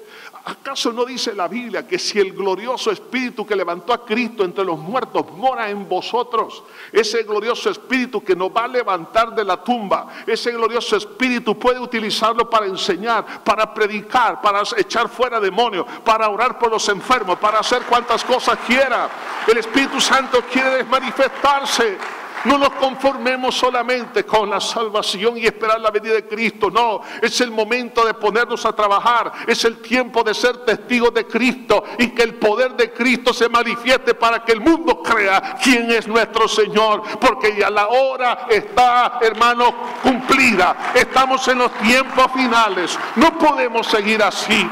¿Acaso 0.49 0.93
no 0.93 1.05
dice 1.05 1.35
la 1.35 1.49
Biblia 1.49 1.89
que 1.89 1.99
si 1.99 2.21
el 2.21 2.33
glorioso 2.33 2.93
Espíritu 2.93 3.45
que 3.45 3.57
levantó 3.57 3.93
a 3.93 4.05
Cristo 4.05 4.45
entre 4.45 4.65
los 4.65 4.79
muertos 4.79 5.29
mora 5.33 5.69
en 5.69 5.89
vosotros, 5.89 6.63
ese 6.93 7.25
glorioso 7.25 7.69
Espíritu 7.69 8.23
que 8.23 8.37
nos 8.37 8.51
va 8.51 8.63
a 8.63 8.69
levantar 8.69 9.35
de 9.35 9.43
la 9.43 9.57
tumba, 9.57 10.07
ese 10.25 10.53
glorioso 10.53 10.95
Espíritu 10.95 11.59
puede 11.59 11.81
utilizarlo 11.81 12.49
para 12.49 12.67
enseñar, 12.67 13.43
para 13.43 13.75
predicar, 13.75 14.41
para 14.41 14.63
echar 14.77 15.09
fuera 15.09 15.41
demonios, 15.41 15.85
para 16.05 16.29
orar 16.29 16.61
por 16.61 16.71
los 16.71 16.89
enfermos, 16.91 17.41
para 17.41 17.59
hacer 17.59 17.83
cuantas 17.83 18.23
cosas 18.23 18.57
quiera? 18.65 19.11
El 19.49 19.59
Espíritu 19.59 20.01
Santo 20.01 20.43
quiere 20.43 20.85
manifestarse. 20.85 21.99
No 22.47 22.59
nos 22.59 22.71
conformemos 22.71 23.57
solamente 23.57 24.25
con 24.25 24.49
la 24.49 24.61
salvación 24.61 25.37
y 25.37 25.47
esperar 25.47 25.81
la 25.81 25.91
venida 25.91 26.15
de 26.15 26.29
Cristo. 26.29 26.71
No, 26.71 27.01
es 27.21 27.41
el 27.41 27.51
momento 27.51 28.07
de 28.07 28.15
ponernos 28.15 28.65
a 28.65 28.73
trabajar. 28.73 29.33
Es 29.49 29.65
el 29.65 29.79
tiempo 29.79 30.23
de 30.23 30.33
ser 30.33 30.59
testigos 30.59 31.13
de 31.13 31.27
Cristo 31.27 31.83
y 31.99 32.11
que 32.11 32.23
el 32.23 32.37
poder 32.37 32.75
de 32.77 32.93
Cristo 32.93 33.35
se 33.35 33.49
manifieste 33.49 34.15
para 34.15 34.45
que 34.45 34.53
el 34.53 34.61
mundo 34.61 35.03
crea 35.03 35.57
quién 35.61 35.91
es 35.91 36.07
nuestro 36.07 36.47
Señor. 36.47 37.03
Porque 37.19 37.57
ya 37.57 37.69
la 37.69 37.89
hora 37.89 38.47
está, 38.49 39.19
hermano, 39.23 39.75
cumplida. 40.01 40.93
Estamos 40.95 41.49
en 41.49 41.59
los 41.59 41.73
tiempos 41.79 42.31
finales. 42.33 42.97
No 43.17 43.37
podemos 43.37 43.89
seguir 43.89 44.23
así. 44.23 44.71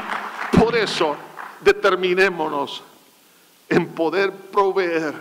Por 0.57 0.77
eso, 0.77 1.17
determinémonos 1.59 2.81
en 3.67 3.87
poder 3.87 4.31
proveer 4.31 5.13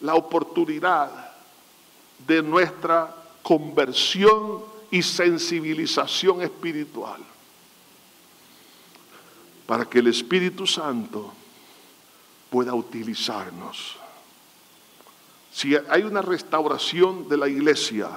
la 0.00 0.16
oportunidad 0.16 1.29
de 2.26 2.42
nuestra 2.42 3.14
conversión 3.42 4.62
y 4.90 5.02
sensibilización 5.02 6.42
espiritual. 6.42 7.20
Para 9.66 9.84
que 9.84 10.00
el 10.00 10.08
Espíritu 10.08 10.66
Santo 10.66 11.32
pueda 12.50 12.74
utilizarnos. 12.74 13.96
Si 15.52 15.74
hay 15.88 16.02
una 16.02 16.22
restauración 16.22 17.28
de 17.28 17.36
la 17.36 17.48
iglesia, 17.48 18.08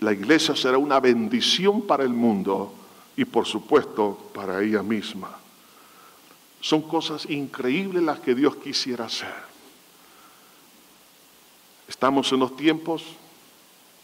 la 0.00 0.12
iglesia 0.12 0.54
será 0.54 0.78
una 0.78 1.00
bendición 1.00 1.82
para 1.82 2.04
el 2.04 2.10
mundo 2.10 2.72
y 3.16 3.24
por 3.24 3.46
supuesto 3.46 4.30
para 4.34 4.62
ella 4.62 4.82
misma. 4.82 5.36
Son 6.60 6.82
cosas 6.82 7.28
increíbles 7.28 8.02
las 8.02 8.20
que 8.20 8.34
Dios 8.34 8.56
quisiera 8.56 9.06
hacer. 9.06 9.47
Estamos 11.88 12.30
en 12.32 12.40
los 12.40 12.54
tiempos 12.54 13.02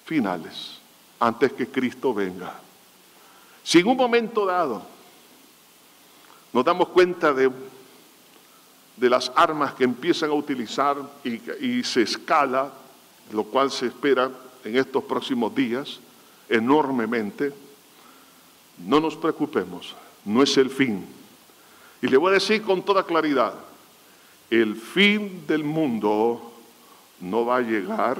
finales, 0.07 0.81
antes 1.21 1.53
que 1.53 1.69
Cristo 1.69 2.15
venga. 2.15 2.59
Si 3.63 3.79
en 3.79 3.89
un 3.89 3.97
momento 3.97 4.47
dado 4.47 4.83
nos 6.53 6.65
damos 6.65 6.89
cuenta 6.89 7.33
de, 7.33 7.51
de 8.97 9.11
las 9.11 9.31
armas 9.35 9.75
que 9.75 9.85
empiezan 9.85 10.31
a 10.31 10.35
utilizar 10.35 10.97
y, 11.25 11.41
y 11.65 11.85
se 11.85 12.03
escala, 12.03 12.73
lo 13.33 13.45
cual 13.45 13.71
se 13.71 13.87
espera 13.87 14.31
en 14.65 14.77
estos 14.77 15.05
próximos 15.05 15.55
días 15.55 16.01
enormemente, 16.49 17.53
no 18.79 19.01
nos 19.01 19.17
preocupemos, 19.17 19.95
no 20.25 20.43
es 20.43 20.57
el 20.57 20.71
fin. 20.71 21.05
Y 22.01 22.07
le 22.07 22.17
voy 22.17 22.31
a 22.31 22.35
decir 22.35 22.63
con 22.63 22.83
toda 22.83 23.05
claridad, 23.05 23.55
el 24.49 24.77
fin 24.77 25.45
del 25.47 25.65
mundo 25.65 26.54
no 27.25 27.45
va 27.47 27.57
a 27.57 27.61
llegar 27.61 28.19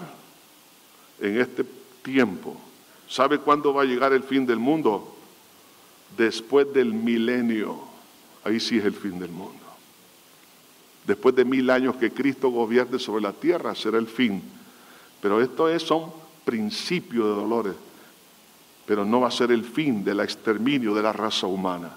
en 1.21 1.41
este 1.41 1.65
tiempo. 2.03 2.57
¿Sabe 3.09 3.39
cuándo 3.39 3.75
va 3.75 3.83
a 3.83 3.87
llegar 3.87 4.13
el 4.13 4.23
fin 4.23 4.47
del 4.47 4.59
mundo? 4.59 5.15
Después 6.17 6.73
del 6.73 6.93
milenio. 6.93 7.79
Ahí 8.45 8.59
sí 8.61 8.79
es 8.79 8.85
el 8.85 8.95
fin 8.95 9.19
del 9.19 9.31
mundo. 9.31 9.53
Después 11.07 11.35
de 11.35 11.45
mil 11.45 11.69
años 11.69 11.97
que 11.97 12.13
Cristo 12.13 12.49
gobierne 12.49 12.99
sobre 12.99 13.23
la 13.23 13.33
tierra, 13.33 13.75
será 13.75 13.99
el 13.99 14.07
fin. 14.07 14.43
Pero 15.21 15.41
esto 15.41 15.69
es, 15.69 15.83
son 15.83 16.11
principios 16.45 17.27
de 17.27 17.35
dolores. 17.35 17.75
Pero 18.87 19.05
no 19.05 19.21
va 19.21 19.29
a 19.29 19.31
ser 19.31 19.53
el 19.53 19.65
fin 19.65 20.03
del 20.03 20.21
exterminio 20.21 20.95
de 20.95 21.03
la 21.03 21.13
raza 21.13 21.47
humana, 21.47 21.91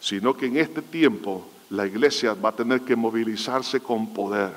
sino 0.00 0.36
que 0.36 0.46
en 0.46 0.56
este 0.56 0.82
tiempo 0.82 1.48
la 1.70 1.86
iglesia 1.86 2.34
va 2.34 2.50
a 2.50 2.56
tener 2.56 2.82
que 2.82 2.96
movilizarse 2.96 3.80
con 3.80 4.12
poder 4.12 4.52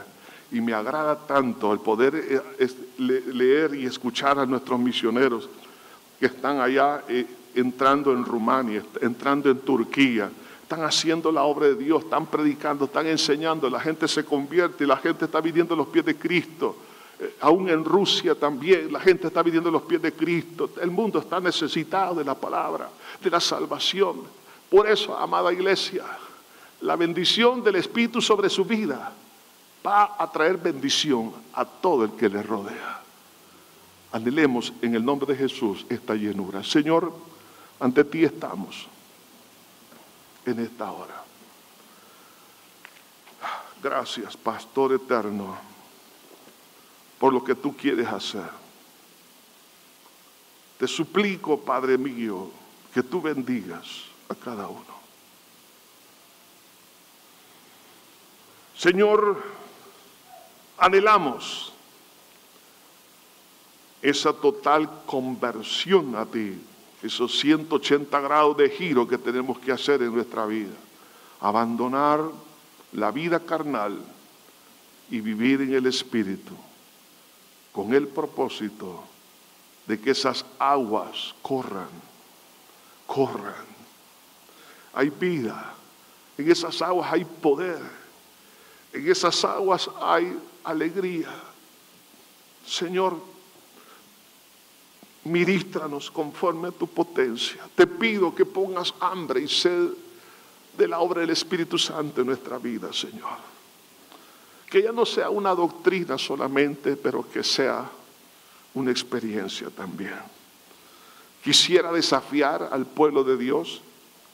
y 0.52 0.62
me 0.62 0.74
agrada 0.74 1.18
tanto 1.28 1.74
el 1.74 1.80
poder 1.80 2.16
eh, 2.16 2.70
leer 2.98 3.76
y 3.76 3.86
escuchar 3.86 4.40
a 4.40 4.46
nuestros 4.46 4.80
misioneros 4.80 5.50
que 6.20 6.28
están 6.28 6.60
allá 6.60 7.04
eh, 7.08 7.26
entrando 7.56 8.12
en 8.14 8.24
Rumania, 8.24 8.84
entrando 9.02 9.50
en 9.50 9.60
Turquía, 9.60 10.30
están 10.62 10.84
haciendo 10.84 11.32
la 11.32 11.44
obra 11.44 11.68
de 11.68 11.76
Dios, 11.76 12.04
están 12.04 12.26
predicando, 12.26 12.86
están 12.86 13.08
enseñando, 13.08 13.70
la 13.70 13.80
gente 13.80 14.08
se 14.08 14.26
convierte, 14.26 14.86
la 14.86 14.98
gente 14.98 15.26
está 15.26 15.42
viviendo 15.42 15.76
los 15.76 15.88
pies 15.88 16.06
de 16.06 16.16
Cristo. 16.16 16.76
Eh, 17.20 17.36
aún 17.42 17.70
en 17.70 17.84
Rusia 17.84 18.36
también 18.36 18.92
la 18.92 19.00
gente 19.00 19.28
está 19.28 19.42
viviendo 19.42 19.72
los 19.72 19.84
pies 19.84 20.02
de 20.02 20.14
Cristo. 20.14 20.70
El 20.82 20.92
mundo 20.92 21.20
está 21.20 21.40
necesitado 21.40 22.16
de 22.16 22.24
la 22.24 22.36
palabra, 22.36 22.90
de 23.22 23.30
la 23.30 23.40
salvación. 23.40 24.22
Por 24.70 24.88
eso, 24.90 25.18
amada 25.18 25.52
iglesia, 25.52 26.04
la 26.82 26.96
bendición 26.96 27.64
del 27.64 27.76
Espíritu 27.78 28.22
sobre 28.22 28.50
su 28.50 28.66
vida 28.66 29.14
va 29.88 30.18
a 30.20 30.30
traer 30.30 30.58
bendición 30.58 31.32
a 31.54 31.64
todo 31.64 32.04
el 32.04 32.12
que 32.12 32.28
le 32.28 32.44
rodea. 32.44 33.00
Anhelemos 34.12 34.74
en 34.82 34.96
el 34.96 35.06
nombre 35.06 35.32
de 35.32 35.40
Jesús 35.40 35.86
esta 35.88 36.14
llenura. 36.14 36.62
Señor, 36.64 37.14
ante 37.80 38.04
ti 38.04 38.26
estamos 38.26 38.88
en 40.46 40.60
esta 40.60 40.92
hora. 40.92 41.24
Gracias, 43.82 44.36
Pastor 44.36 44.94
eterno, 44.94 45.56
por 47.18 47.32
lo 47.32 47.44
que 47.44 47.56
tú 47.56 47.76
quieres 47.76 48.08
hacer. 48.08 48.50
Te 50.80 50.88
suplico, 50.88 51.60
Padre 51.60 51.98
mío, 51.98 52.50
que 52.94 53.04
tú 53.04 53.22
bendigas 53.22 54.04
a 54.28 54.36
cada 54.36 54.68
uno. 54.68 54.98
Señor, 58.76 59.42
anhelamos 60.78 61.74
esa 64.02 64.32
total 64.32 64.90
conversión 65.06 66.16
a 66.16 66.26
ti, 66.26 66.60
esos 67.02 67.38
180 67.40 68.20
grados 68.22 68.58
de 68.58 68.70
giro 68.70 69.08
que 69.08 69.18
tenemos 69.18 69.60
que 69.60 69.72
hacer 69.72 70.02
en 70.02 70.14
nuestra 70.14 70.46
vida. 70.46 70.74
Abandonar 71.40 72.22
la 72.94 73.12
vida 73.12 73.40
carnal 73.40 74.00
y 75.10 75.20
vivir 75.20 75.62
en 75.62 75.74
el 75.74 75.86
Espíritu, 75.88 76.54
con 77.72 77.94
el 77.94 78.08
propósito 78.08 79.04
de 79.86 80.00
que 80.00 80.12
esas 80.12 80.46
aguas 80.60 81.34
corran, 81.42 81.90
corran. 83.06 83.66
Hay 84.94 85.10
vida, 85.10 85.74
en 86.38 86.52
esas 86.52 86.82
aguas 86.82 87.12
hay 87.12 87.26
poder 87.26 88.08
en 88.94 89.12
esas 89.12 89.44
aguas 89.46 89.90
hay 90.02 90.38
alegría. 90.68 91.30
Señor, 92.66 93.18
ministranos 95.24 96.12
conforme 96.12 96.70
a 96.70 96.72
tu 96.72 96.88
potencia. 96.88 97.68
Te 97.76 97.88
pido 97.88 98.36
que 98.36 98.46
pongas 98.46 98.94
hambre 99.00 99.42
y 99.42 99.48
sed 99.48 99.90
de 100.78 100.88
la 100.88 101.00
obra 101.00 101.22
del 101.22 101.32
Espíritu 101.32 101.78
Santo 101.78 102.22
en 102.22 102.28
nuestra 102.28 102.58
vida, 102.58 102.92
Señor. 102.92 103.40
Que 104.70 104.84
ya 104.84 104.92
no 104.92 105.06
sea 105.06 105.30
una 105.30 105.56
doctrina 105.56 106.18
solamente, 106.18 106.98
pero 106.98 107.30
que 107.30 107.44
sea 107.44 107.90
una 108.74 108.92
experiencia 108.92 109.70
también. 109.70 110.20
Quisiera 111.44 111.92
desafiar 111.94 112.70
al 112.72 112.86
pueblo 112.86 113.24
de 113.24 113.38
Dios, 113.38 113.82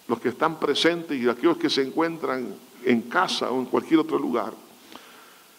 los 0.08 0.20
que 0.20 0.30
están 0.30 0.60
presentes 0.60 1.22
y 1.22 1.30
aquellos 1.30 1.58
que 1.58 1.70
se 1.70 1.84
encuentran 1.84 2.56
en 2.84 3.02
casa 3.04 3.52
o 3.52 3.60
en 3.60 3.66
cualquier 3.66 4.00
otro 4.00 4.18
lugar, 4.18 4.54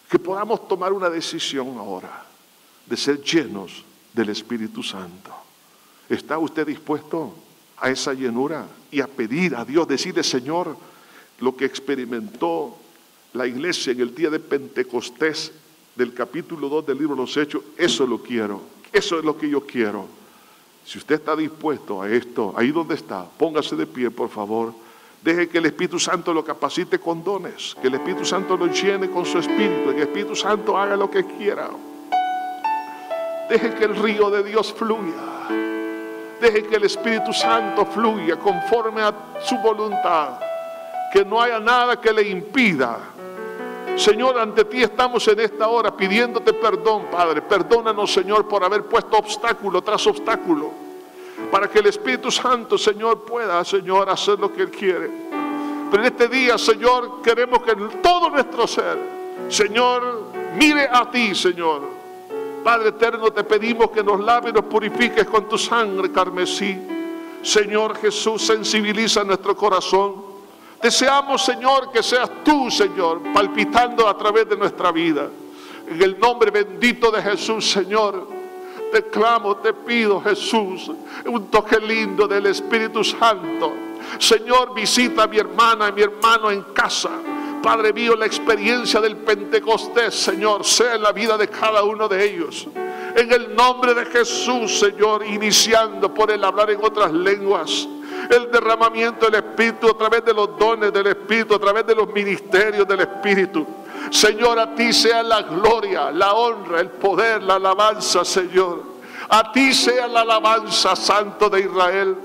que 0.09 0.18
podamos 0.18 0.68
tomar 0.68 0.92
una 0.92 1.09
decisión 1.09 1.76
ahora 1.78 2.24
de 2.86 2.96
ser 2.96 3.22
llenos 3.22 3.84
del 4.12 4.28
Espíritu 4.28 4.82
Santo. 4.82 5.32
¿Está 6.09 6.38
usted 6.38 6.66
dispuesto 6.66 7.34
a 7.78 7.90
esa 7.90 8.14
llenura 8.14 8.66
y 8.90 9.00
a 9.00 9.07
pedir 9.07 9.57
a 9.57 9.64
Dios, 9.64 9.88
decirle, 9.88 10.22
Señor, 10.22 10.76
lo 11.40 11.57
que 11.57 11.64
experimentó 11.64 12.76
la 13.32 13.46
iglesia 13.46 13.92
en 13.92 14.00
el 14.00 14.14
día 14.14 14.30
de 14.30 14.38
Pentecostés 14.38 15.52
del 15.96 16.14
capítulo 16.14 16.68
2 16.68 16.86
del 16.86 16.98
libro 16.98 17.14
de 17.16 17.22
los 17.22 17.36
Hechos, 17.36 17.62
eso 17.76 18.07
lo 18.07 18.22
quiero, 18.22 18.62
eso 18.92 19.18
es 19.18 19.24
lo 19.24 19.36
que 19.36 19.48
yo 19.48 19.66
quiero. 19.66 20.07
Si 20.84 20.98
usted 20.98 21.16
está 21.16 21.34
dispuesto 21.34 22.02
a 22.02 22.11
esto, 22.11 22.55
ahí 22.57 22.70
donde 22.70 22.94
está, 22.94 23.28
póngase 23.28 23.74
de 23.74 23.86
pie, 23.86 24.11
por 24.11 24.28
favor. 24.28 24.74
Deje 25.25 25.49
que 25.49 25.57
el 25.57 25.64
Espíritu 25.64 25.99
Santo 25.99 26.35
lo 26.35 26.45
capacite 26.45 26.99
con 26.99 27.25
dones, 27.25 27.75
que 27.81 27.87
el 27.87 27.95
Espíritu 27.95 28.27
Santo 28.27 28.59
lo 28.59 28.66
llene 28.66 29.09
con 29.09 29.25
su 29.25 29.39
Espíritu, 29.39 29.89
que 29.89 29.97
el 29.97 30.03
Espíritu 30.03 30.37
Santo 30.37 30.77
haga 30.77 30.97
lo 30.97 31.11
que 31.11 31.25
quiera. 31.25 31.70
Deje 33.49 33.72
que 33.72 33.85
el 33.85 33.97
río 33.97 34.29
de 34.29 34.43
Dios 34.43 34.75
fluya. 34.75 35.49
Deje 36.43 36.64
que 36.64 36.77
el 36.77 36.85
Espíritu 36.85 37.33
Santo 37.33 37.87
fluya 37.87 38.37
conforme 38.37 39.01
a 39.01 39.14
su 39.43 39.57
voluntad. 39.61 40.41
que 41.11 41.25
no 41.25 41.41
haya 41.41 41.61
nada 41.61 41.99
que 41.99 42.12
le 42.12 42.29
impida. 42.29 42.99
Señor, 43.97 44.37
ante 44.37 44.64
ti 44.64 44.83
estamos 44.83 45.27
en 45.29 45.39
esta 45.41 45.68
hora 45.68 45.97
pidiéndote 45.97 46.53
perdón, 46.53 47.07
Padre. 47.11 47.41
Perdónanos, 47.41 48.12
Señor, 48.12 48.47
por 48.47 48.62
haber 48.62 48.83
puesto 48.83 49.16
obstáculo 49.16 49.81
tras 49.81 50.07
obstáculo. 50.07 50.84
Para 51.51 51.68
que 51.68 51.78
el 51.78 51.87
Espíritu 51.87 52.30
Santo, 52.30 52.78
Señor, 52.78 53.24
pueda, 53.24 53.64
Señor, 53.64 54.09
hacer 54.09 54.39
lo 54.39 54.53
que 54.53 54.62
Él 54.62 54.70
quiere. 54.70 55.11
Pero 55.91 56.03
en 56.03 56.12
este 56.12 56.28
día, 56.28 56.59
Señor, 56.59 57.22
queremos 57.22 57.62
que 57.62 57.74
todo 58.03 58.30
nuestro 58.30 58.66
ser, 58.66 58.99
Señor, 59.49 60.24
mire 60.57 60.89
a 60.91 61.11
ti, 61.11 61.35
Señor. 61.35 61.82
Padre 62.64 62.89
eterno, 62.89 63.30
te 63.30 63.45
pedimos 63.45 63.91
que 63.91 64.03
nos 64.03 64.18
lave 64.20 64.51
y 64.51 64.53
nos 64.53 64.64
purifiques 64.64 65.26
con 65.26 65.49
tu 65.49 65.59
sangre 65.59 66.11
carmesí. 66.11 66.78
Señor 67.43 67.97
Jesús, 67.99 68.43
sensibiliza 68.43 69.22
nuestro 69.22 69.55
corazón. 69.55 70.14
Deseamos, 70.82 71.45
Señor, 71.45 71.93
que 71.93 72.03
seas 72.03 72.30
tú, 72.43 72.70
Señor, 72.70 73.20
palpitando 73.35 74.09
a 74.09 74.16
través 74.16 74.49
de 74.49 74.57
nuestra 74.57 74.91
vida. 74.91 75.28
En 75.87 76.01
el 76.01 76.18
nombre 76.18 76.51
bendito 76.51 77.11
de 77.11 77.20
Jesús, 77.20 77.70
Señor, 77.70 78.26
te 78.95 79.03
clamo, 79.07 79.57
te 79.57 79.72
pido, 79.72 80.20
Jesús, 80.20 80.88
un 81.26 81.51
toque 81.51 81.80
lindo 81.80 82.28
del 82.28 82.47
Espíritu 82.47 83.03
Santo. 83.03 83.72
Señor, 84.20 84.72
visita 84.72 85.24
a 85.24 85.26
mi 85.26 85.36
hermana 85.36 85.88
y 85.88 85.92
mi 85.95 86.03
hermano 86.03 86.49
en 86.53 86.62
casa. 86.72 87.11
Padre 87.61 87.92
mío, 87.92 88.14
la 88.14 88.26
experiencia 88.26 89.01
del 89.01 89.16
Pentecostés, 89.16 90.14
Señor, 90.14 90.64
sea 90.64 90.95
en 90.95 91.03
la 91.03 91.11
vida 91.11 91.36
de 91.36 91.49
cada 91.49 91.82
uno 91.82 92.07
de 92.07 92.24
ellos. 92.24 92.68
En 93.16 93.32
el 93.32 93.57
nombre 93.57 93.95
de 93.95 94.05
Jesús, 94.07 94.78
Señor, 94.78 95.26
iniciando 95.26 96.14
por 96.14 96.30
el 96.30 96.45
hablar 96.45 96.70
en 96.70 96.78
otras 96.80 97.12
lenguas. 97.12 97.88
El 98.30 98.49
derramamiento 98.53 99.26
del 99.26 99.42
Espíritu 99.42 99.90
a 99.90 99.99
través 99.99 100.24
de 100.24 100.32
los 100.32 100.57
dones 100.57 100.92
del 100.92 101.09
Espíritu, 101.09 101.57
a 101.57 101.59
través 101.59 101.84
de 101.84 101.97
los 101.97 102.07
ministerios 102.12 102.86
del 102.86 103.01
Espíritu. 103.01 103.66
Señor, 104.11 104.59
a 104.59 104.74
ti 104.74 104.92
sea 104.92 105.22
la 105.22 105.42
gloria, 105.42 106.11
la 106.11 106.34
honra, 106.34 106.80
el 106.80 106.90
poder, 106.90 107.42
la 107.42 107.57
alabanza, 107.57 108.24
Señor. 108.24 108.82
A 109.28 109.52
ti 109.52 109.72
sea 109.72 110.07
la 110.07 110.20
alabanza, 110.20 110.94
Santo 110.94 111.48
de 111.48 111.61
Israel. 111.61 112.16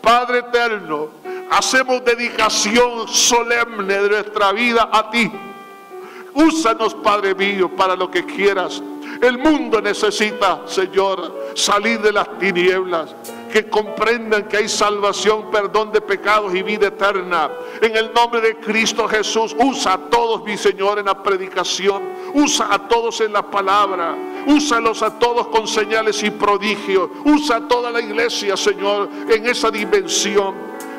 Padre 0.00 0.38
eterno, 0.38 1.08
hacemos 1.50 2.04
dedicación 2.04 3.08
solemne 3.08 4.02
de 4.02 4.08
nuestra 4.08 4.52
vida 4.52 4.88
a 4.92 5.10
ti. 5.10 5.30
Úsanos, 6.34 6.94
Padre 6.94 7.34
mío, 7.34 7.68
para 7.74 7.96
lo 7.96 8.10
que 8.10 8.24
quieras. 8.24 8.82
El 9.20 9.38
mundo 9.38 9.80
necesita, 9.80 10.62
Señor, 10.66 11.52
salir 11.54 12.00
de 12.00 12.12
las 12.12 12.38
tinieblas. 12.38 13.14
Que 13.56 13.70
comprendan 13.70 14.48
que 14.48 14.58
hay 14.58 14.68
salvación, 14.68 15.50
perdón 15.50 15.90
de 15.90 16.02
pecados 16.02 16.54
y 16.54 16.62
vida 16.62 16.88
eterna. 16.88 17.50
En 17.80 17.96
el 17.96 18.12
nombre 18.12 18.42
de 18.42 18.56
Cristo 18.56 19.08
Jesús, 19.08 19.56
usa 19.58 19.94
a 19.94 19.98
todos, 20.10 20.44
mi 20.44 20.58
Señor, 20.58 20.98
en 20.98 21.06
la 21.06 21.22
predicación. 21.22 22.02
Usa 22.34 22.68
a 22.70 22.86
todos 22.86 23.22
en 23.22 23.32
la 23.32 23.50
palabra. 23.50 24.14
Úsalos 24.46 25.02
a 25.02 25.18
todos 25.18 25.46
con 25.46 25.66
señales 25.66 26.22
y 26.22 26.30
prodigios. 26.32 27.08
Usa 27.24 27.56
a 27.56 27.66
toda 27.66 27.90
la 27.90 28.02
iglesia, 28.02 28.58
Señor, 28.58 29.08
en 29.26 29.46
esa 29.46 29.70
dimensión. 29.70 30.54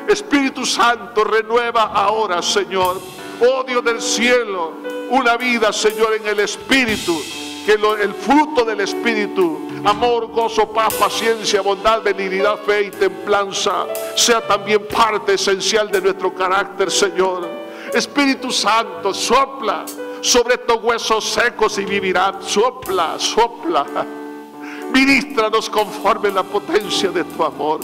Espíritu 0.08 0.66
Santo, 0.66 1.22
renueva 1.22 1.84
ahora, 1.84 2.42
Señor. 2.42 3.00
Oh 3.40 3.62
del 3.82 4.02
cielo, 4.02 4.72
una 5.10 5.36
vida, 5.36 5.72
Señor, 5.72 6.14
en 6.14 6.26
el 6.26 6.40
Espíritu 6.40 7.22
que 7.68 7.74
el 7.74 8.14
fruto 8.14 8.64
del 8.64 8.80
Espíritu, 8.80 9.67
amor, 9.84 10.28
gozo, 10.28 10.72
paz, 10.72 10.94
paciencia, 10.94 11.60
bondad, 11.60 12.02
benignidad, 12.02 12.58
fe 12.58 12.82
y 12.82 12.90
templanza, 12.90 13.86
sea 14.14 14.46
también 14.46 14.86
parte 14.86 15.34
esencial 15.34 15.90
de 15.90 16.00
nuestro 16.00 16.34
carácter, 16.34 16.90
Señor. 16.90 17.48
Espíritu 17.92 18.50
Santo, 18.50 19.14
sopla 19.14 19.84
sobre 20.20 20.54
estos 20.54 20.82
huesos 20.82 21.24
secos 21.24 21.78
y 21.78 21.84
vivirán. 21.84 22.42
Sopla, 22.42 23.18
sopla. 23.18 23.86
Ministranos 24.92 25.68
conforme 25.70 26.30
la 26.30 26.42
potencia 26.42 27.10
de 27.10 27.24
tu 27.24 27.44
amor. 27.44 27.80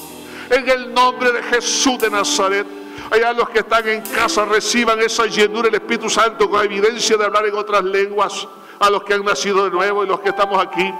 En 0.50 0.68
el 0.68 0.92
nombre 0.92 1.32
de 1.32 1.42
Jesús 1.42 1.98
de 1.98 2.10
Nazaret. 2.10 2.66
Allá 3.10 3.32
los 3.34 3.48
que 3.50 3.58
están 3.58 3.86
en 3.86 4.00
casa 4.00 4.44
reciban 4.46 5.00
esa 5.00 5.26
llenura 5.26 5.68
del 5.68 5.74
Espíritu 5.74 6.08
Santo 6.08 6.48
con 6.48 6.64
evidencia 6.64 7.16
de 7.16 7.24
hablar 7.24 7.46
en 7.46 7.54
otras 7.54 7.84
lenguas 7.84 8.48
a 8.78 8.90
los 8.90 9.04
que 9.04 9.14
han 9.14 9.24
nacido 9.24 9.64
de 9.64 9.70
nuevo 9.70 10.04
y 10.04 10.08
los 10.08 10.20
que 10.20 10.30
estamos 10.30 10.62
aquí. 10.64 10.92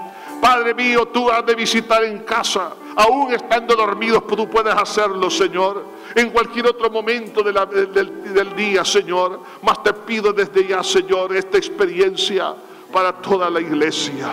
Padre 0.45 0.75
mío, 0.75 1.07
tú 1.07 1.27
has 1.31 1.43
de 1.43 1.55
visitar 1.55 2.03
en 2.03 2.19
casa, 2.19 2.73
aún 2.95 3.33
estando 3.33 3.75
dormidos, 3.75 4.27
tú 4.27 4.47
puedes 4.47 4.75
hacerlo, 4.75 5.27
Señor, 5.27 5.83
en 6.13 6.29
cualquier 6.29 6.67
otro 6.67 6.91
momento 6.91 7.41
del, 7.41 8.55
día, 8.55 8.85
Señor. 8.85 9.39
Mas 9.63 9.81
te 9.81 9.91
pido 9.91 10.31
desde 10.31 10.67
ya, 10.67 10.83
Señor, 10.83 11.35
esta 11.35 11.57
experiencia 11.57 12.53
para 12.93 13.11
toda 13.11 13.49
la 13.49 13.59
iglesia. 13.59 14.27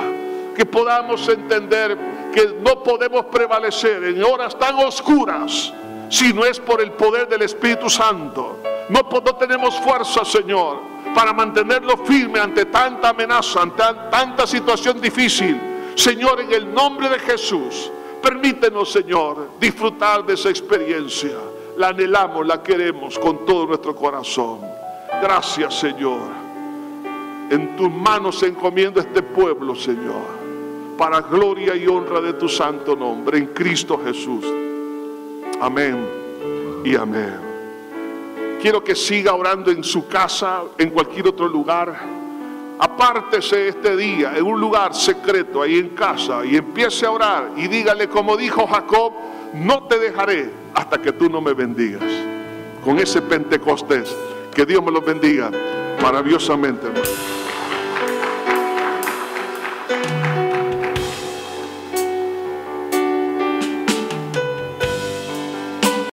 Que 0.54 0.66
podamos 0.66 1.26
entender 1.30 1.96
que 2.30 2.58
no 2.60 2.82
podemos 2.82 3.24
prevalecer 3.32 4.04
en 4.04 4.22
horas 4.22 4.58
tan 4.58 4.74
oscuras 4.80 5.72
si 6.10 6.34
no 6.34 6.44
es 6.44 6.60
por 6.60 6.82
el 6.82 6.92
poder 6.92 7.26
del 7.26 7.40
Espíritu 7.40 7.88
Santo. 7.88 8.58
No, 8.90 9.00
no 9.10 9.34
tenemos 9.36 9.80
fuerza, 9.80 10.26
Señor 10.26 10.92
para 11.14 11.34
mantenerlo 11.34 11.96
firme 12.06 12.40
ante 12.40 12.64
tanta 12.66 13.10
amenaza, 13.10 13.60
ante 13.60 13.82
tanta 14.10 14.46
situación 14.46 14.98
difícil. 14.98 15.71
Señor, 15.95 16.40
en 16.40 16.53
el 16.53 16.72
nombre 16.72 17.09
de 17.09 17.18
Jesús, 17.18 17.90
permítenos, 18.22 18.90
Señor, 18.90 19.51
disfrutar 19.61 20.24
de 20.24 20.34
esa 20.34 20.51
experiencia. 20.51 21.36
La 21.76 21.88
anhelamos, 21.88 22.47
la 22.47 22.62
queremos 22.62 23.18
con 23.18 23.45
todo 23.45 23.66
nuestro 23.66 23.95
corazón. 23.95 24.61
Gracias, 25.20 25.78
Señor. 25.78 26.43
En 27.51 27.76
tus 27.76 27.90
manos 27.90 28.43
encomiendo 28.43 29.01
este 29.01 29.22
pueblo, 29.22 29.74
Señor, 29.74 30.22
para 30.97 31.20
gloria 31.20 31.74
y 31.76 31.86
honra 31.86 32.20
de 32.20 32.32
tu 32.34 32.49
santo 32.49 32.97
nombre, 32.97 33.38
en 33.38 33.47
Cristo 33.49 34.01
Jesús. 34.03 34.45
Amén 35.61 36.22
y 36.84 36.97
amén. 36.97 37.53
Quiero 38.61 38.82
que 38.82 38.95
siga 38.95 39.34
orando 39.34 39.70
en 39.70 39.82
su 39.82 40.07
casa, 40.09 40.62
en 40.78 40.90
cualquier 40.90 41.28
otro 41.28 41.49
lugar. 41.49 42.21
Apártese 42.83 43.68
este 43.68 43.97
día 43.97 44.33
en 44.37 44.43
un 44.43 44.61
lugar 44.61 44.93
secreto, 44.93 45.62
ahí 45.62 45.78
en 45.78 45.91
casa, 45.91 46.45
y 46.45 46.57
empiece 46.57 47.07
a 47.07 47.12
orar 47.12 47.53
y 47.57 47.68
dígale 47.68 48.09
como 48.09 48.37
dijo 48.37 48.66
Jacob, 48.66 49.12
no 49.55 49.85
te 49.85 50.01
dejaré 50.01 50.51
hasta 50.74 51.01
que 51.01 51.12
tú 51.12 51.30
no 51.30 51.41
me 51.41 51.53
bendigas. 51.53 52.03
Con 52.85 52.99
ese 52.99 53.22
Pentecostés, 53.22 54.12
que 54.53 54.66
Dios 54.66 54.83
me 54.83 54.91
lo 54.91 55.01
bendiga 55.01 55.53
maravillosamente, 56.03 56.89
hermano. 56.89 57.41